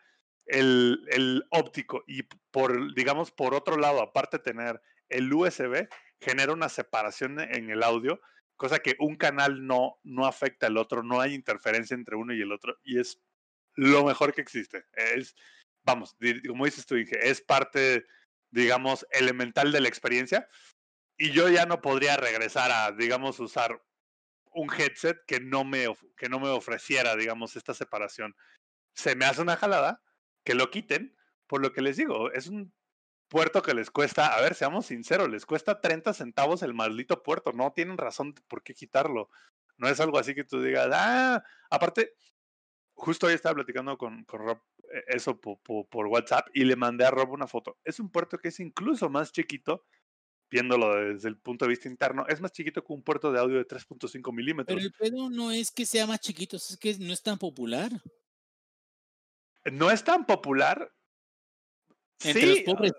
[0.47, 5.89] el, el óptico y por, digamos, por otro lado, aparte de tener el USB,
[6.21, 8.21] genera una separación en el audio,
[8.57, 12.41] cosa que un canal no, no afecta al otro, no hay interferencia entre uno y
[12.41, 13.21] el otro, y es
[13.75, 14.87] lo mejor que existe.
[14.93, 15.35] Es,
[15.85, 18.07] vamos, como dices tú, Inge, es parte,
[18.51, 20.49] digamos, elemental de la experiencia,
[21.19, 23.83] y yo ya no podría regresar a, digamos, usar
[24.53, 25.87] un headset que no me,
[26.17, 28.35] que no me ofreciera, digamos, esta separación.
[28.97, 30.03] Se me hace una jalada
[30.45, 31.17] que lo quiten,
[31.47, 32.73] por lo que les digo, es un
[33.29, 37.53] puerto que les cuesta, a ver, seamos sinceros, les cuesta 30 centavos el maldito puerto,
[37.53, 39.29] no tienen razón por qué quitarlo.
[39.77, 42.15] No es algo así que tú digas, ah, aparte,
[42.95, 44.59] justo hoy estaba platicando con, con Rob
[44.93, 47.79] eh, eso po- po- por WhatsApp y le mandé a Rob una foto.
[47.85, 49.85] Es un puerto que es incluso más chiquito,
[50.49, 53.59] viéndolo desde el punto de vista interno, es más chiquito que un puerto de audio
[53.59, 54.81] de 3.5 Pero milímetros.
[54.83, 57.91] el pedo no es que sea más chiquito, es que no es tan popular.
[59.73, 60.93] No es tan popular.
[62.23, 62.93] Entre los sí, pobres.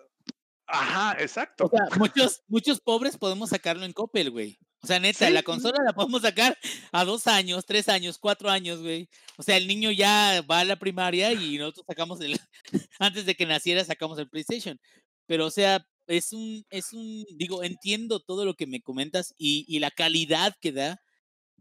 [0.68, 1.66] Ajá, exacto.
[1.66, 4.60] O sea, muchos, muchos pobres podemos sacarlo en Coppel, güey.
[4.84, 6.58] O sea, neta, Sí, la consola la podemos sacar
[6.92, 9.10] a dos años, tres años, cuatro años, güey.
[9.38, 12.40] O sea, el niño ya va a la primaria y nosotros sacamos el,
[13.00, 14.80] antes de que naciera sacamos el PlayStation.
[15.26, 19.66] Pero, o sea, es un, es un, digo, entiendo todo lo que me comentas y,
[19.68, 21.02] y la calidad que da,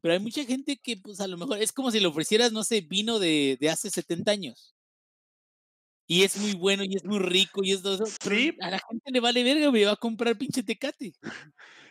[0.03, 2.65] pero hay mucha gente que, pues, a lo mejor es como si le ofrecieras, no
[2.65, 4.76] sé, vino de, de hace 70 años.
[6.09, 8.07] Y es muy bueno y es muy rico y es todo eso.
[8.23, 8.57] Sí.
[8.61, 11.13] a la gente le vale verga, güey, va a comprar pinche tecate.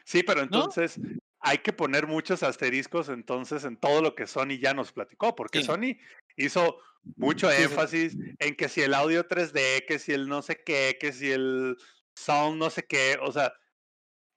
[0.05, 0.43] Sí, pero ¿No?
[0.45, 0.99] entonces
[1.39, 5.59] hay que poner muchos asteriscos entonces en todo lo que Sony ya nos platicó, porque
[5.59, 5.66] Sí.
[5.66, 5.97] Sony
[6.38, 6.78] hizo
[7.18, 7.63] mucho Sí, sí.
[7.63, 11.32] énfasis en que si el audio 3D, que si el no sé qué, que si
[11.32, 11.76] el
[12.16, 13.53] sound no sé qué, o sea,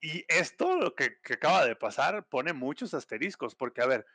[0.01, 4.05] y esto lo que, que acaba de pasar pone muchos asteriscos, porque a ver,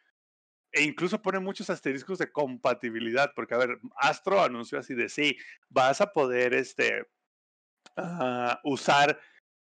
[0.75, 5.37] e incluso pone muchos asteriscos de compatibilidad, porque a ver, Astro anunció así de sí,
[5.69, 7.07] vas a poder este,
[7.97, 9.19] ah, usar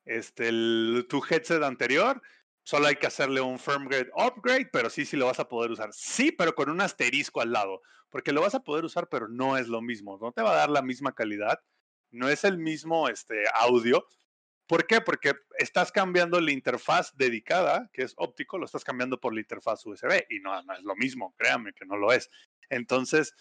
[0.06, 2.22] este, el- tu headset anterior,
[2.64, 5.90] solo hay que hacerle un firmware upgrade, pero sí, sí lo vas a poder usar.
[5.94, 9.58] Sí, pero con un asterisco al lado, porque lo vas a poder usar, pero no
[9.58, 11.60] es lo mismo, no te va a dar la misma calidad,
[12.12, 14.06] no es el mismo este, audio,
[14.68, 15.02] ¿Por qué?
[15.02, 19.86] Porque estás cambiando la interfaz dedicada, que es óptico, lo estás cambiando por la interfaz
[19.86, 22.30] USB y no, es lo mismo, créanme que no lo es.
[22.70, 23.36] Entonces,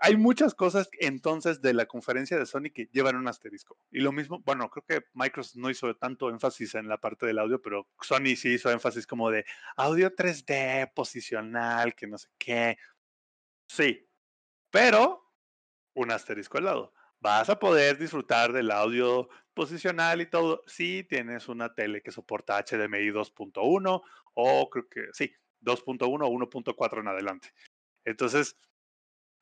[0.00, 3.78] hay muchas cosas entonces de la conferencia de Sony que llevan un asterisco.
[3.90, 7.38] Y lo mismo, bueno, creo que Microsoft no hizo tanto énfasis en la parte del
[7.38, 9.44] audio, pero Sony sí hizo énfasis como de
[9.76, 12.78] audio 3D, posicional, que no sé qué.
[13.68, 14.08] Sí,
[14.70, 15.32] pero
[15.94, 16.92] un asterisco al lado.
[17.20, 22.62] Vas a poder disfrutar del audio posicional y todo si tienes una tele que soporta
[22.62, 24.02] HDMI 2.1
[24.34, 27.52] o creo que sí, 2.1 o 1.4 en adelante.
[28.04, 28.56] Entonces,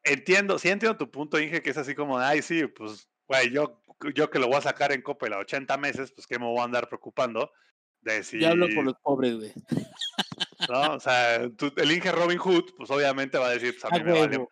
[0.03, 3.83] entiendo, sí entiendo tu punto, Inge, que es así como, ay, sí, pues, güey, yo,
[4.15, 6.61] yo que lo voy a sacar en Coppel a 80 meses, pues, ¿qué me voy
[6.61, 7.53] a andar preocupando?
[8.01, 8.41] De si...
[8.41, 9.53] Ya hablo por los pobres, güey.
[10.71, 10.95] ¿No?
[10.95, 14.19] O sea, el Inge Robin Hood, pues, obviamente va a decir, pues, a mí, me
[14.19, 14.47] vale,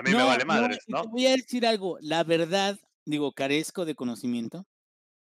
[0.00, 1.02] a mí me vale madres, ¿no?
[1.02, 4.66] Te voy a decir algo, la verdad, digo, carezco de conocimiento,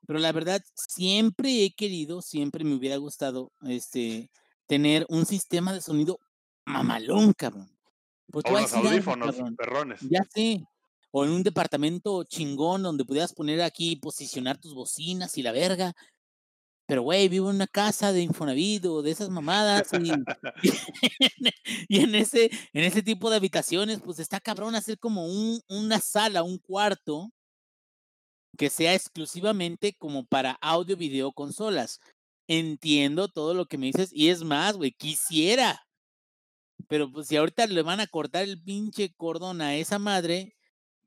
[0.06, 4.30] pero la verdad, siempre he querido, siempre me hubiera gustado, este,
[4.66, 6.18] tener un sistema de sonido
[6.64, 7.70] mamalón, cabrón.
[8.30, 10.00] Pues o unos audífonos, perrones.
[10.00, 10.64] Ya sé.
[11.10, 15.92] O en un departamento chingón donde pudieras poner aquí, posicionar tus bocinas y la verga.
[16.92, 20.12] Pero, güey, vivo en una casa de Infonavit o de esas mamadas y,
[21.88, 26.00] y, en, ese, en ese tipo de habitaciones, pues está cabrón hacer como un, una
[26.00, 27.30] sala, un cuarto
[28.58, 31.98] que sea exclusivamente como para audio, video, consolas.
[32.46, 35.86] Entiendo todo lo que me dices y es más, güey, quisiera
[36.88, 40.54] pero pues si ahorita le van a cortar el pinche cordón a esa madre,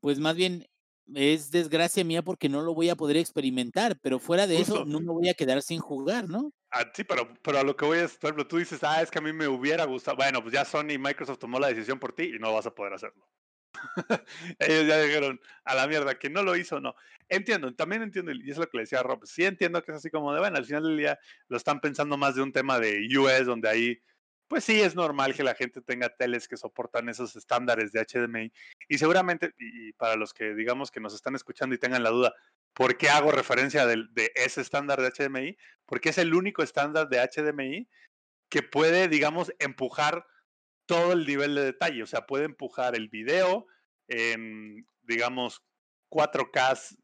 [0.00, 0.66] pues más bien
[1.14, 5.00] es desgracia mía porque no lo voy a poder experimentar, pero fuera de eso no
[5.00, 6.52] me voy a quedar sin jugar, ¿no?
[6.70, 9.10] Ah, sí, pero, pero a lo que voy es, por ejemplo, tú dices, ah, es
[9.10, 10.16] que a mí me hubiera gustado.
[10.16, 12.74] Bueno, pues ya Sony y Microsoft tomó la decisión por ti y no vas a
[12.74, 13.26] poder hacerlo.
[14.58, 16.94] Ellos ya dijeron, a la mierda, que no lo hizo, no.
[17.28, 19.98] Entiendo, también entiendo, y es lo que le decía a Rob, sí entiendo que es
[19.98, 22.78] así como de, bueno, al final del día lo están pensando más de un tema
[22.78, 24.02] de US, donde ahí
[24.48, 28.52] pues sí es normal que la gente tenga teles que soportan esos estándares de HDMI.
[28.88, 32.34] Y seguramente, y, para los que digamos que nos están escuchando y tengan la duda,
[32.72, 35.56] ¿por qué hago referencia de, ese estándar de HDMI?
[35.84, 37.88] Porque es el único estándar de HDMI
[38.48, 40.26] que puede, digamos, empujar
[40.86, 42.02] todo el nivel de detalle.
[42.02, 43.66] O sea, puede empujar el video
[44.08, 45.64] en, digamos,
[46.10, 46.96] 4K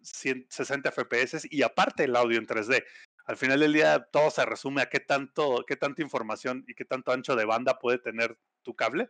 [0.48, 2.84] 60 FPS y aparte el audio en 3D
[3.24, 6.84] al final del día todo se resume a qué tanto, qué tanta información y qué
[6.84, 9.08] tanto ancho de banda puede tener tu cable.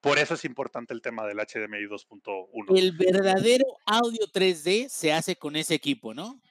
[0.00, 2.78] Por eso es importante el tema del HDMI 2.1.
[2.78, 6.42] El verdadero audio 3D se hace con ese equipo, ¿no?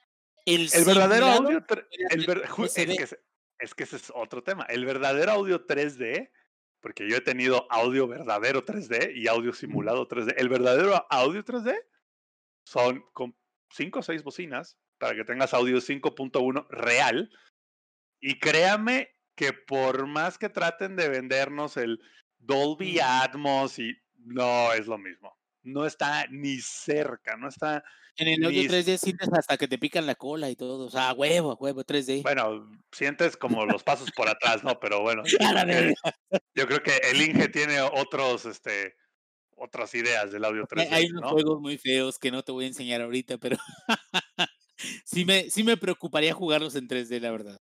[0.44, 4.64] El, verdadero audio es, que, ese es otro tema.
[4.64, 6.30] El verdadero audio 3D,
[6.80, 10.34] porque yo he tenido audio verdadero 3D y audio simulado 3D.
[10.36, 11.78] El verdadero audio 3D
[12.64, 13.34] son con
[13.70, 17.30] 5 o 6 bocinas para que tengas audio 5.1 real.
[18.20, 22.00] Y créame que por más que traten de vendernos el
[22.38, 25.36] Dolby Atmos y no es lo mismo.
[25.62, 27.82] No está ni cerca, no está.
[28.16, 30.86] En el audio 3D sientes hasta que te pican la cola y todo.
[30.86, 32.22] O sea, huevo, huevo, 3D.
[32.22, 34.78] Bueno, sientes como los pasos por atrás, ¿no?
[34.78, 35.22] Pero bueno.
[36.54, 38.94] Yo creo que, el Inge tiene otros, este,
[39.56, 40.88] otras ideas del audio 3D.
[40.92, 43.56] Hay unos juegos muy feos que no te voy a enseñar ahorita, pero
[45.04, 47.60] sí, me, me preocuparía jugarlos en 3D, la verdad.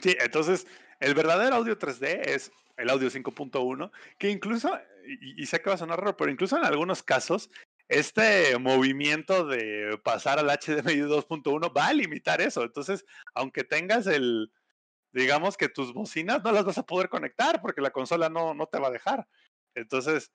[0.00, 0.66] Sí, entonces
[1.00, 4.78] el verdadero audio 3D es el audio 5.1, que incluso,
[5.20, 7.50] y, sé que va a sonar raro, pero incluso en algunos casos,
[7.88, 12.62] este movimiento de pasar al HDMI 2.1 va a limitar eso.
[12.62, 13.04] Entonces,
[13.34, 14.50] aunque tengas el,
[15.12, 18.66] digamos que tus bocinas no las vas a poder conectar porque la consola no, no
[18.66, 19.28] te va a dejar.
[19.74, 20.32] Entonces,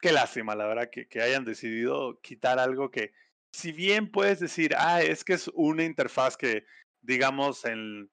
[0.00, 3.12] qué lástima, la verdad, que, que hayan decidido quitar algo que,
[3.54, 6.66] si bien puedes decir, ah, es que es una interfaz que,
[7.02, 8.10] digamos, en,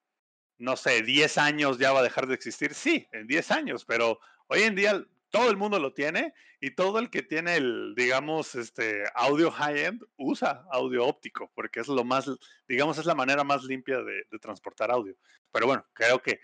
[0.60, 4.20] no sé, 10 años ya va a dejar de existir, sí, en 10 años, pero
[4.48, 8.54] hoy en día todo el mundo lo tiene y todo el que tiene el, digamos,
[8.54, 12.30] este audio high-end usa audio óptico, porque es lo más,
[12.68, 15.16] digamos, es la manera más limpia de, de, transportar audio.
[15.52, 16.40] Pero bueno, creo que,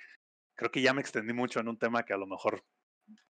[0.56, 2.66] creo que ya me extendí mucho en un tema que a lo mejor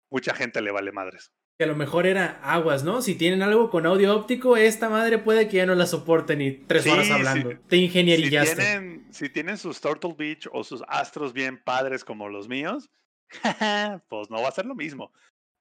[0.09, 3.01] mucha gente le vale madres que a lo mejor era aguas, ¿no?
[3.01, 6.51] Si tienen algo con audio óptico, esta madre puede que ya no la soporte ni
[6.51, 7.51] tres horas hablando.
[7.67, 8.49] Te ingenierillaste.
[8.49, 12.89] Si tienen, si tienen sus Turtle Beach o sus astros bien padres como los míos,
[14.09, 15.11] pues no va a ser lo mismo.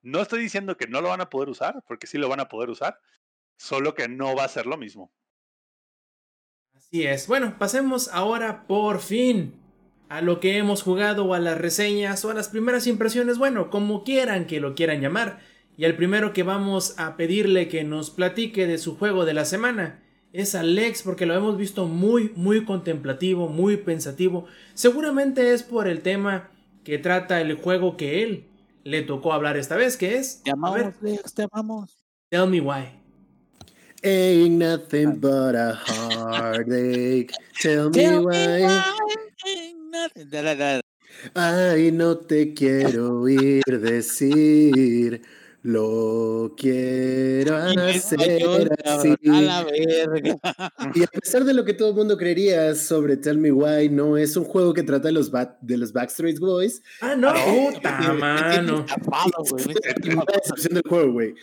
[0.00, 2.48] No estoy diciendo que no lo van a poder usar, porque sí lo van a
[2.48, 2.98] poder usar,
[3.56, 5.12] solo que no va a ser lo mismo.
[6.74, 7.28] Así es.
[7.28, 9.60] Bueno, pasemos ahora por fin
[10.08, 13.70] a lo que hemos jugado o a las reseñas o a las primeras impresiones, bueno,
[13.70, 15.51] como quieran que lo quieran llamar.
[15.76, 19.44] Y el primero que vamos a pedirle que nos platique de su juego de la
[19.44, 20.02] semana
[20.32, 24.46] es Alex porque lo hemos visto muy, muy contemplativo, muy pensativo.
[24.74, 26.50] Seguramente es por el tema
[26.84, 28.46] que trata el juego que él
[28.84, 30.42] le tocó hablar esta vez, que es...
[30.42, 30.94] Te amamos,
[31.34, 31.98] te amamos.
[32.30, 32.88] Tell me why.
[34.02, 37.28] Ain't nothing but a heartache.
[37.60, 38.82] Tell me why.
[41.34, 45.22] Ay, no te quiero oír decir.
[45.64, 49.14] Lo quiero hacer así.
[49.30, 50.36] A la verga.
[50.94, 54.16] Y a pesar de lo que todo el mundo creería sobre Tell Me Why, no
[54.16, 56.82] es un juego que trata de los, Bat- de los Backstreet Boys.
[57.00, 58.84] Ah, no, puta Me mano.
[58.88, 59.64] tapado, güey,
[60.68, 61.34] del juego, güey.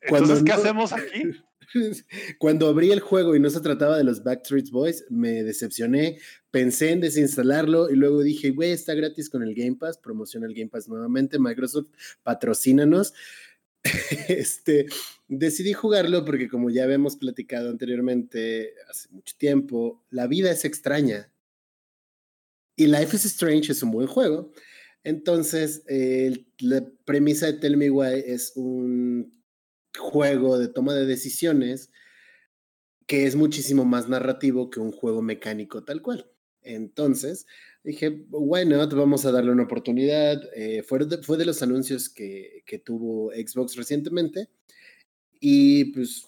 [0.00, 1.22] Entonces, ¿qué no- hacemos aquí?
[2.38, 6.18] Cuando abrí el juego y no se trataba de los Backstreet Boys, me decepcioné.
[6.50, 9.98] Pensé en desinstalarlo y luego dije, güey, está gratis con el Game Pass.
[9.98, 11.38] Promociona el Game Pass nuevamente.
[11.38, 11.88] Microsoft,
[12.22, 13.12] patrocínanos.
[14.28, 14.86] Este,
[15.28, 21.30] decidí jugarlo porque como ya habíamos platicado anteriormente hace mucho tiempo, la vida es extraña.
[22.76, 24.52] Y Life is Strange es un buen juego.
[25.04, 29.43] Entonces, eh, la premisa de Tell Me Why es un
[29.98, 31.90] juego de toma de decisiones
[33.06, 36.30] que es muchísimo más narrativo que un juego mecánico tal cual.
[36.62, 37.46] Entonces
[37.82, 40.42] dije, why not, vamos a darle una oportunidad.
[40.54, 44.48] Eh, fue, de, fue de los anuncios que, que tuvo Xbox recientemente
[45.38, 46.26] y pues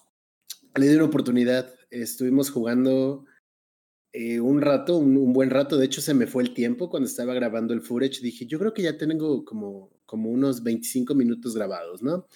[0.74, 1.74] le di una oportunidad.
[1.90, 3.24] Estuvimos jugando
[4.18, 5.76] eh, un rato, un, buen rato.
[5.76, 8.22] De hecho, se me fue el tiempo cuando estaba grabando el footage.
[8.22, 12.26] Dije, yo creo que ya tengo como, como unos 25 minutos grabados, ¿no?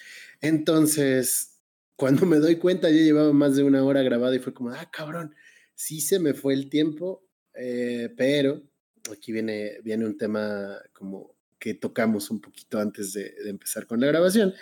[0.42, 1.58] Entonces,
[1.96, 4.90] cuando me doy cuenta, ya llevaba más de una hora grabada y fue como, ah,
[4.92, 5.34] cabrón,
[5.74, 8.62] sí se me fue el tiempo, eh, pero
[9.10, 14.00] aquí viene, viene un tema como que tocamos un poquito antes de, de empezar con
[14.00, 14.52] la grabación.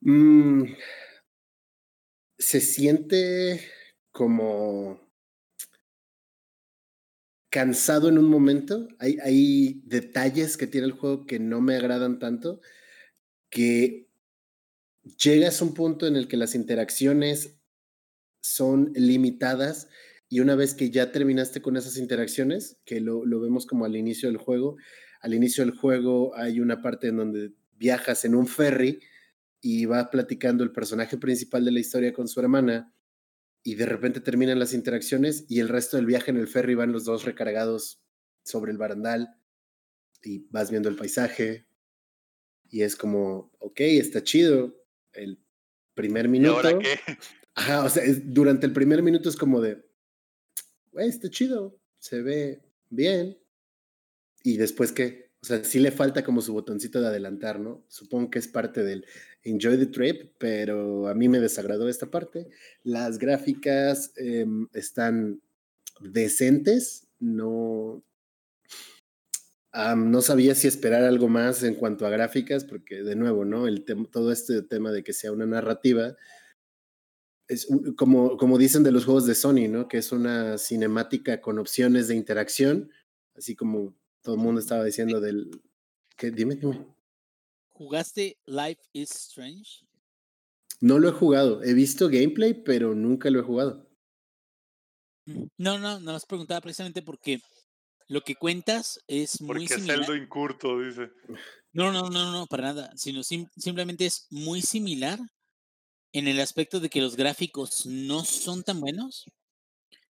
[0.00, 0.64] Mm,
[2.38, 3.60] se siente
[4.10, 5.07] como
[7.58, 8.86] cansado en un momento.
[9.00, 12.60] Hay, detalles que tiene el juego que no me agradan tanto,
[13.50, 14.06] que
[15.20, 17.58] llegas a un punto en el que las interacciones
[18.40, 19.88] son limitadas
[20.28, 23.96] y una vez que ya terminaste con esas interacciones, que lo, lo, vemos como al
[23.96, 24.76] inicio del juego,
[25.20, 29.00] al inicio del juego hay una parte en donde viajas en un ferry
[29.60, 32.94] y va platicando el personaje principal de la historia con su hermana
[33.68, 36.90] y de repente terminan las interacciones y el resto del viaje en el ferry van
[36.90, 38.00] los dos recargados
[38.42, 39.36] sobre el barandal
[40.22, 41.66] y vas viendo el paisaje
[42.70, 44.74] y es como, ok, está chido,
[45.12, 45.38] el
[45.92, 46.62] primer minuto.
[46.62, 46.98] ¿Y ahora qué?
[47.54, 49.84] Ajá, o sea, es, durante el primer minuto es como de,
[50.90, 53.38] güey, está chido, se ve bien.
[54.44, 55.27] ¿Y después qué?
[55.40, 57.84] O sea, sí le falta como su botoncito de adelantar, ¿no?
[57.88, 59.06] Supongo que es parte del
[59.44, 62.48] enjoy the trip, pero a mí me desagradó esta parte.
[62.82, 65.40] Las gráficas eh, están
[66.00, 68.02] decentes, no,
[69.96, 73.68] no sabía si esperar algo más en cuanto a gráficas, porque de nuevo, ¿no?
[73.68, 76.16] El todo este tema de que sea una narrativa
[77.48, 77.66] es
[77.96, 79.88] como, como dicen de los juegos de Sony, ¿no?
[79.88, 82.90] Que es una cinemática con opciones de interacción,
[83.34, 83.96] así como
[84.28, 85.50] todo el mundo estaba diciendo del.
[86.14, 86.30] ¿Qué?
[86.30, 86.86] Dime, dime.
[87.70, 89.86] ¿Jugaste Life is Strange?
[90.82, 91.62] No lo he jugado.
[91.62, 93.88] He visto gameplay, pero nunca lo he jugado.
[95.56, 97.40] No, no, no os preguntaba precisamente porque
[98.06, 100.04] lo que cuentas es muy Porque similar.
[100.04, 101.10] Celdo incurto, dice.
[101.72, 105.18] No, no, no, no, para nada, sino sim simplemente es muy similar
[106.12, 109.24] en el aspecto de que los gráficos no son tan buenos.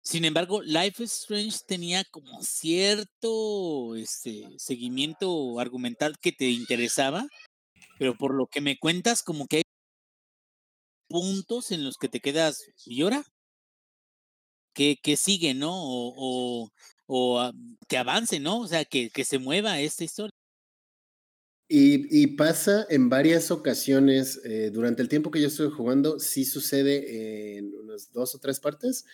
[0.03, 7.25] Sin embargo, Life is Strange tenía como cierto este, seguimiento argumental que te interesaba,
[7.97, 9.63] pero por lo que me cuentas, como que hay
[11.07, 13.23] puntos en los que te quedas, ¿y ahora?
[14.75, 15.71] ¿Qué, qué sigue, no?
[15.71, 16.69] O, o,
[17.07, 17.53] o uh,
[17.87, 18.59] que avance, ¿no?
[18.59, 20.31] O sea, que, que se mueva esta historia.
[21.69, 26.43] Y, y, pasa en varias ocasiones, eh, durante el tiempo que yo estoy jugando, sí
[26.43, 29.05] sucede en unas dos o tres partes,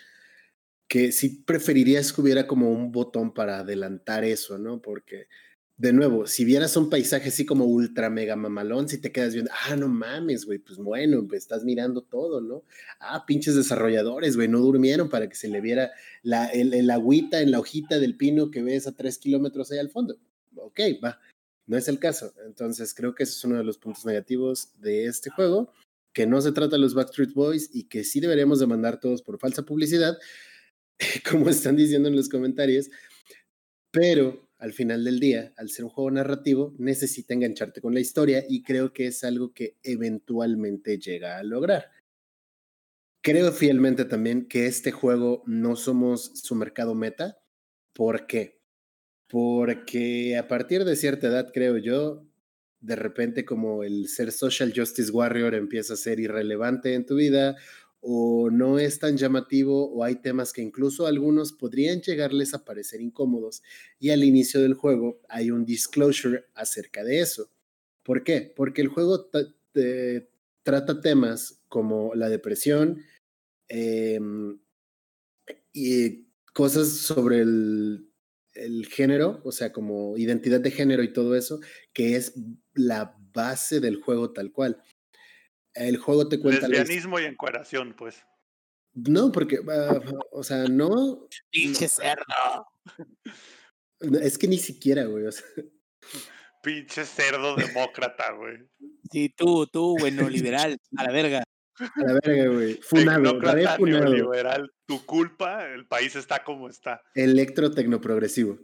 [0.89, 4.81] que sí preferirías que hubiera como un botón para adelantar eso, ¿no?
[4.81, 5.27] Porque,
[5.77, 9.51] de nuevo, si vieras un paisaje así como ultra mega mamalón, si te quedas viendo,
[9.67, 12.63] ah, no mames, güey, pues bueno, pues estás mirando todo, ¿no?
[12.99, 15.91] Ah, pinches desarrolladores, güey, no durmieron para que se le viera
[16.23, 19.77] la, el, el agüita en la hojita del pino que ves a tres kilómetros ahí
[19.77, 20.17] al fondo.
[20.55, 21.19] Ok, va.
[21.67, 22.33] No es el caso.
[22.47, 25.71] Entonces creo que ese es uno de los puntos negativos de este juego,
[26.13, 29.37] que no se trata de los Backstreet Boys y que sí deberíamos demandar todos por
[29.37, 30.17] falsa publicidad,
[31.29, 32.89] como están diciendo en los comentarios,
[33.91, 38.43] pero al final del día, al ser un juego narrativo, necesita engancharte con la historia
[38.47, 41.85] y creo que es algo que eventualmente llega a lograr.
[43.21, 47.37] creo fielmente también que este juego no somos su mercado meta.
[47.93, 48.61] ¿Por qué?
[49.27, 52.25] Porque a partir de cierta edad, creo yo,
[52.81, 57.57] de repente como el ser social justice warrior empieza a ser irrelevante en tu vida
[58.01, 63.01] o no es tan llamativo o hay temas que incluso algunos podrían llegarles a parecer
[63.01, 63.61] incómodos
[63.99, 67.49] y al inicio del juego hay un disclosure acerca de eso.
[68.03, 68.53] ¿Por qué?
[68.55, 69.29] Porque el juego
[70.63, 73.03] trata temas como la depresión
[73.67, 74.59] em,
[75.73, 81.59] y cosas sobre el género, o sea, como identidad de género y todo eso,
[81.93, 82.33] que es
[82.73, 84.81] la base del juego tal cual.
[85.79, 86.67] El juego te cuenta.
[86.67, 88.23] Lesbianismo y encueración, pues.
[88.93, 89.99] No, porque, ah,
[90.31, 91.27] o sea, no.
[91.49, 92.67] Pinche cerdo.
[94.21, 95.25] Es que ni siquiera, güey.
[95.25, 95.45] O sea.
[96.61, 98.57] Pinche cerdo demócrata, güey.
[99.09, 101.43] Sí, tú, tú, bueno, liberal, a la verga.
[101.77, 102.73] A la verga, güey.
[102.81, 103.39] Funado,
[103.77, 104.13] funado.
[104.13, 107.01] liberal, tu culpa, el país está como está.
[107.15, 108.59] Electro tecnoprogresivo.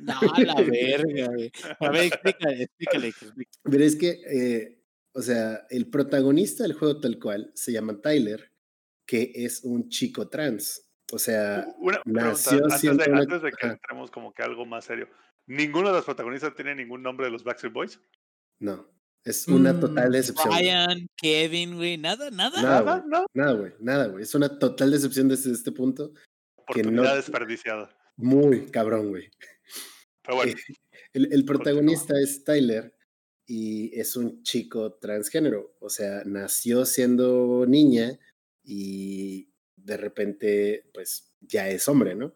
[0.00, 1.52] No, a la verga, güey.
[1.78, 3.08] A ver, explícale, explícale.
[3.08, 3.46] explícale.
[3.62, 4.81] Pero es que eh,
[5.14, 8.52] o sea, el protagonista del juego tal cual se llama Tyler,
[9.06, 10.88] que es un chico trans.
[11.12, 15.08] O sea, una nació antes, de, antes de que entremos como que algo más serio.
[15.46, 18.00] ¿Ninguno de los protagonistas tiene ningún nombre de los Backstreet Boys?
[18.58, 18.88] No.
[19.24, 20.52] Es una total mm, decepción.
[20.52, 22.62] Ryan, Kevin, güey, nada, nada.
[22.62, 23.26] Nada, no.
[23.34, 24.24] Nada, güey, nada, güey.
[24.24, 26.12] Es una total decepción desde este punto.
[26.56, 27.94] Oportunidad desperdiciada.
[28.16, 29.30] Muy cabrón, güey.
[30.22, 30.52] Pero bueno.
[31.12, 32.96] el, el protagonista es Tyler,
[33.46, 38.18] y es un chico transgénero, o sea, nació siendo niña
[38.64, 42.34] y de repente pues ya es hombre, ¿no?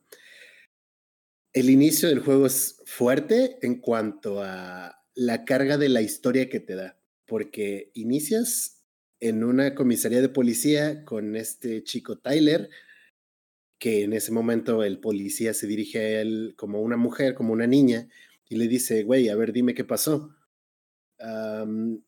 [1.52, 6.60] El inicio del juego es fuerte en cuanto a la carga de la historia que
[6.60, 8.84] te da, porque inicias
[9.20, 12.68] en una comisaría de policía con este chico Tyler,
[13.78, 17.66] que en ese momento el policía se dirige a él como una mujer, como una
[17.66, 18.08] niña,
[18.48, 20.36] y le dice, güey, a ver, dime qué pasó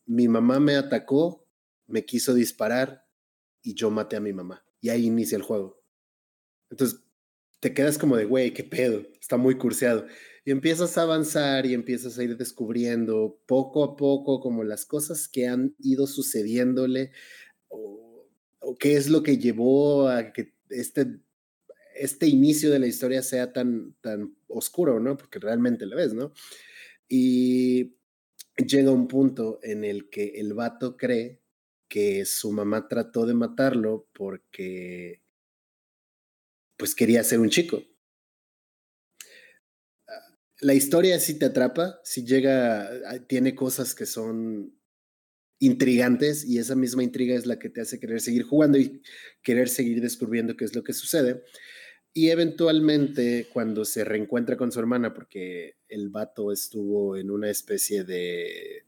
[0.06, 1.46] mi mamá me atacó,
[1.86, 3.06] me quiso disparar
[3.62, 4.64] y yo maté a mi mamá.
[4.80, 5.82] Y ahí inicia el juego.
[6.70, 7.00] Entonces
[7.60, 10.06] te quedas como de, güey, qué pedo, está muy curseado.
[10.44, 15.28] Y empiezas a avanzar y empiezas a ir descubriendo poco a poco como las cosas
[15.28, 17.12] que han ido sucediéndole
[17.68, 18.26] o,
[18.78, 21.20] qué es lo que llevó a que este,
[21.94, 25.16] este inicio de la historia sea tan, tan oscuro, ¿no?
[25.16, 26.32] Porque realmente lo ves, ¿no?
[27.08, 27.97] Y
[28.66, 31.40] llega un punto en el que el vato cree
[31.88, 35.22] que su mamá trató de matarlo porque
[36.76, 37.82] pues quería ser un chico.
[40.60, 44.74] La historia sí te atrapa, sí llega, ah, tiene cosas que son
[45.60, 49.02] intrigantes y esa misma intriga es la que te hace querer seguir jugando y
[49.42, 51.42] querer seguir descubriendo qué es lo que sucede.
[52.18, 58.02] Y eventualmente, cuando se reencuentra con su hermana, porque el vato estuvo en una especie
[58.02, 58.84] de.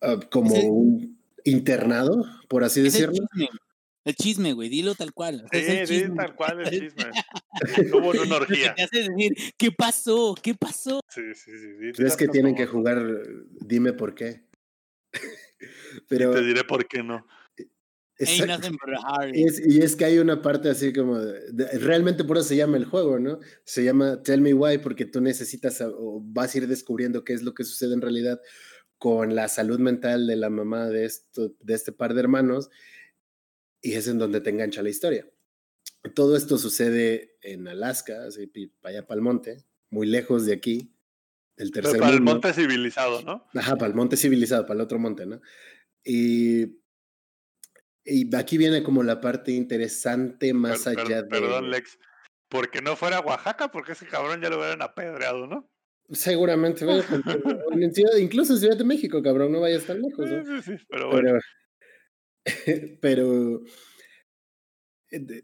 [0.00, 3.26] Ah, como un internado, por así decirlo.
[4.04, 5.44] El chisme, güey, dilo tal cual.
[5.50, 7.10] sí, sí, tal cual el chisme.
[7.92, 8.72] Hubo una orgía.
[8.76, 10.36] Te hace decir, ¿qué pasó?
[10.40, 11.00] ¿Qué pasó?
[11.08, 11.94] Sí, sí, sí.
[11.96, 13.04] sí es que tienen que jugar,
[13.60, 14.44] dime por qué.
[16.08, 17.26] Pero, te diré por qué no
[18.18, 21.18] y es que hay una parte así como,
[21.80, 23.40] realmente por eso se llama el juego, ¿no?
[23.64, 27.42] Se llama Tell Me Why porque tú necesitas o vas a ir descubriendo qué es
[27.42, 28.40] lo que sucede en realidad
[28.98, 32.70] con la salud mental de la mamá de, esto, de este par de hermanos
[33.82, 35.28] y es en donde te engancha la historia.
[36.14, 38.46] Todo esto sucede en Alaska, así
[38.80, 40.94] para allá para el monte, muy lejos de aquí,
[41.56, 43.46] el tercer para el monte civilizado, ¿no?
[43.54, 45.40] Ajá, para el monte civilizado, para el otro monte, ¿no?
[46.04, 46.78] Y
[48.06, 51.28] y aquí viene como la parte interesante más allá de.
[51.28, 51.98] Perdón, Lex.
[52.48, 55.68] Porque no fuera Oaxaca, porque ese cabrón ya lo hubieran apedreado, ¿no?
[56.12, 56.84] Seguramente,
[58.20, 60.30] incluso en Ciudad de México, cabrón, no vayas tan lejos.
[60.30, 60.62] ¿no?
[60.62, 61.38] Sí, sí, pero bueno.
[63.00, 63.62] Pero,
[65.10, 65.42] eh,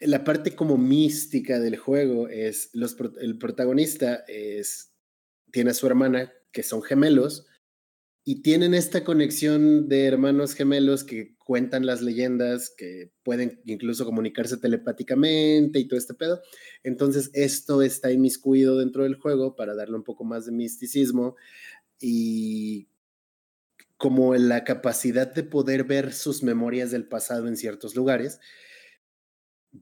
[0.00, 4.92] la parte como mística del juego es los, el protagonista es
[5.50, 7.46] tiene a su hermana que son gemelos
[8.24, 14.58] y tienen esta conexión de hermanos gemelos que cuentan las leyendas, que pueden incluso comunicarse
[14.58, 16.40] telepáticamente y todo este pedo.
[16.84, 21.34] Entonces, esto está inmiscuido dentro del juego para darle un poco más de misticismo
[21.98, 22.88] y
[23.96, 28.38] como la capacidad de poder ver sus memorias del pasado en ciertos lugares.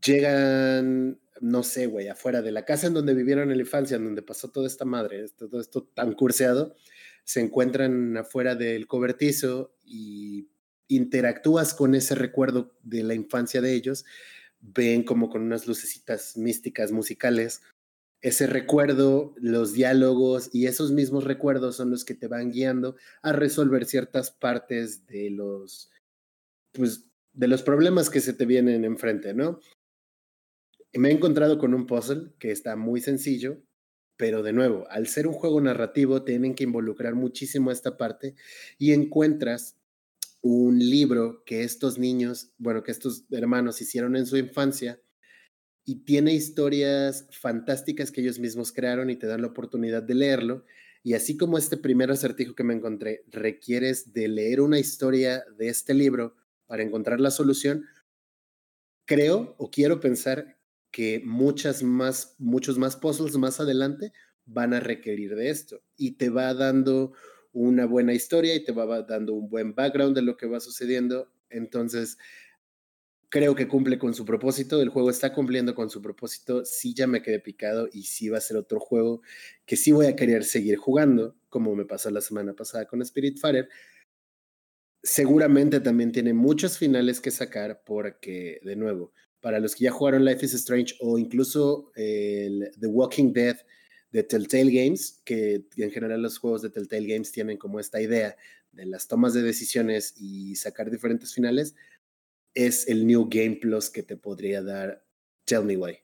[0.03, 4.05] Llegan, no sé, güey, afuera de la casa en donde vivieron en la infancia, en
[4.05, 6.75] donde pasó toda esta madre, todo esto tan curseado
[7.25, 10.49] se encuentran afuera del cobertizo y,
[10.91, 14.05] interactúas con ese recuerdo de la infancia de ellos,
[14.59, 17.63] ven como con unas lucecitas místicas musicales.
[18.21, 23.33] Ese recuerdo, los diálogos y esos mismos recuerdos son los que te van guiando a
[23.33, 25.91] resolver ciertas partes de los,
[26.73, 29.61] pues, de los problemas que se te vienen enfrente, ¿no?
[30.93, 33.63] Me he encontrado con un puzzle que está muy sencillo,
[34.21, 38.35] pero de nuevo, al ser un juego narrativo, tienen que involucrar muchísimo esta parte
[38.77, 39.79] y encuentras
[40.43, 45.01] un libro que estos niños, bueno, que estos hermanos hicieron en su infancia
[45.87, 50.67] y tiene historias fantásticas que ellos mismos crearon y te dan la oportunidad de leerlo.
[51.03, 55.69] Y así como este primer acertijo que me encontré, requieres de leer una historia de
[55.69, 56.37] este libro
[56.67, 57.87] para encontrar la solución,
[59.07, 60.60] creo o quiero pensar
[60.91, 64.13] que muchas más, muchos más puzzles más adelante
[64.47, 67.13] van a requerir de esto y te va dando
[67.53, 71.33] una buena historia y te va dando un buen background de lo que va sucediendo.
[71.49, 72.17] Entonces,
[73.29, 77.07] creo que cumple con su propósito, el juego está cumpliendo con su propósito, sí ya
[77.07, 79.23] me quedé picado y sí va a ser otro juego
[79.67, 83.39] que sí voy a querer seguir jugando, como me pasó la semana pasada con Spirit
[83.39, 83.69] Fighter.
[85.03, 90.25] Seguramente también tiene muchos finales que sacar porque, de nuevo, para los que ya jugaron
[90.25, 93.57] Life is Strange o incluso The Walking Dead,
[94.13, 98.37] de Telltale Games, que en general los juegos de Telltale Games tienen como esta idea
[98.73, 101.75] de las tomas de decisiones y sacar diferentes finales,
[102.55, 105.05] es el New Game Plus que te podría dar
[105.45, 105.99] Tell Me Why.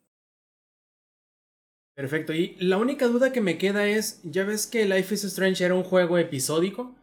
[1.94, 5.64] Perfecto, y la única duda que me queda es, ya ves que Life is Strange
[5.64, 6.94] era un juego episódico,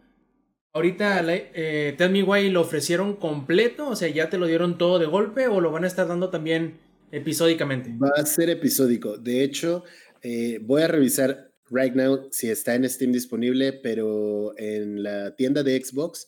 [0.73, 4.99] ahorita eh, Tell Me Why lo ofrecieron completo, o sea, ya te lo dieron todo
[4.99, 6.79] de golpe o lo van a estar dando también
[7.11, 7.93] episódicamente.
[8.01, 9.83] Va a ser episódico, de hecho,
[10.21, 15.63] eh, voy a revisar right now si está en Steam disponible, pero en la tienda
[15.63, 16.27] de Xbox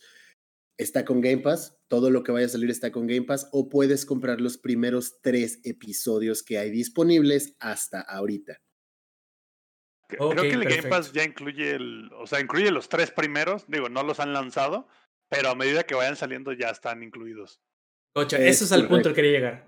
[0.77, 1.75] está con Game Pass.
[1.87, 5.21] Todo lo que vaya a salir está con Game Pass o puedes comprar los primeros
[5.21, 8.59] tres episodios que hay disponibles hasta ahorita.
[10.07, 13.89] Creo que el Game Pass ya incluye el, o sea, incluye los tres primeros, digo,
[13.89, 14.87] no los han lanzado,
[15.29, 17.61] pero a medida que vayan saliendo ya están incluidos.
[18.13, 19.67] Ocha, eso es al punto que quería llegar.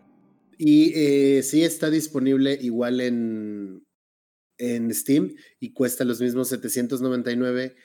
[0.57, 3.85] Y eh, sí está disponible igual en,
[4.57, 7.75] en Steam y cuesta los mismos 799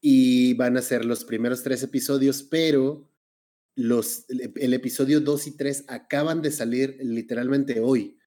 [0.00, 3.10] y van a ser los primeros tres episodios, pero
[3.74, 8.17] los, el, episodio 2 y 3 acaban de salir literalmente hoy.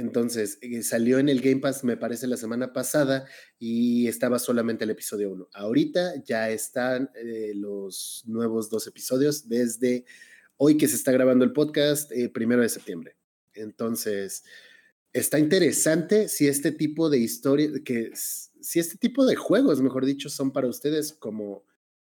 [0.00, 3.26] Entonces, eh, salió en el Game Pass, me parece, la semana pasada
[3.58, 5.48] y estaba solamente el episodio 1.
[5.52, 10.06] Ahorita ya están eh, los nuevos dos episodios desde
[10.56, 13.16] hoy que se está grabando el podcast, eh, primero de septiembre.
[13.52, 14.42] Entonces,
[15.12, 20.30] está interesante si este tipo de historia, que si este tipo de juegos, mejor dicho,
[20.30, 21.64] son para ustedes como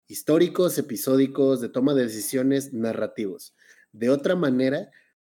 [0.07, 3.55] históricos, episódicos, de toma de decisiones, narrativos.
[3.91, 4.91] De otra manera,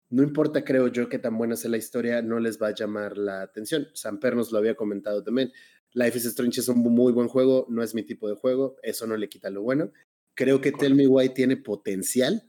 [0.09, 3.17] no importa, creo yo, que tan buena sea la historia, no les va a llamar
[3.17, 3.87] la atención.
[3.93, 5.51] Samper nos lo había comentado también.
[5.93, 9.07] Life is Strange es un muy buen juego, no es mi tipo de juego, eso
[9.07, 9.91] no le quita lo bueno.
[10.35, 12.43] Creo que Tell Me Why tiene potencial,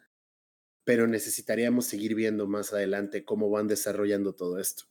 [0.85, 4.85] pero necesitaríamos seguir viendo más adelante cómo van desarrollando todo esto.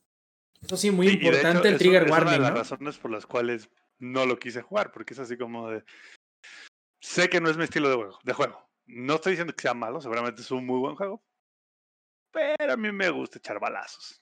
[0.61, 2.33] Eso sí, muy importante el trigger warning.
[2.33, 3.69] Es una de las razones por las cuales
[3.99, 5.83] no lo quise jugar, porque es así como de.
[7.01, 8.19] Sé que no es mi estilo de juego.
[8.23, 8.69] De juego.
[8.87, 11.23] No estoy diciendo que sea malo, seguramente es un muy buen juego.
[12.35, 14.21] Pero a mí me gusta echar balazos.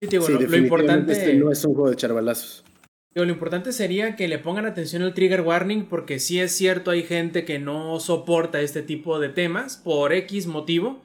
[0.00, 1.12] Sí, digo, lo, importante.
[1.12, 2.64] Este no es un juego de echar balazos.
[3.12, 6.92] Digo, lo importante sería que le pongan atención al trigger warning, porque sí es cierto,
[6.92, 11.02] hay gente que no soporta este tipo de temas por X motivo.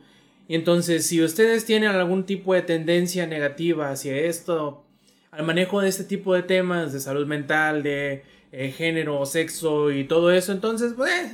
[0.47, 4.84] Entonces, si ustedes tienen algún tipo de tendencia negativa hacia esto,
[5.31, 10.03] al manejo de este tipo de temas de salud mental, de eh, género, sexo y
[10.03, 11.31] todo eso, entonces, pues,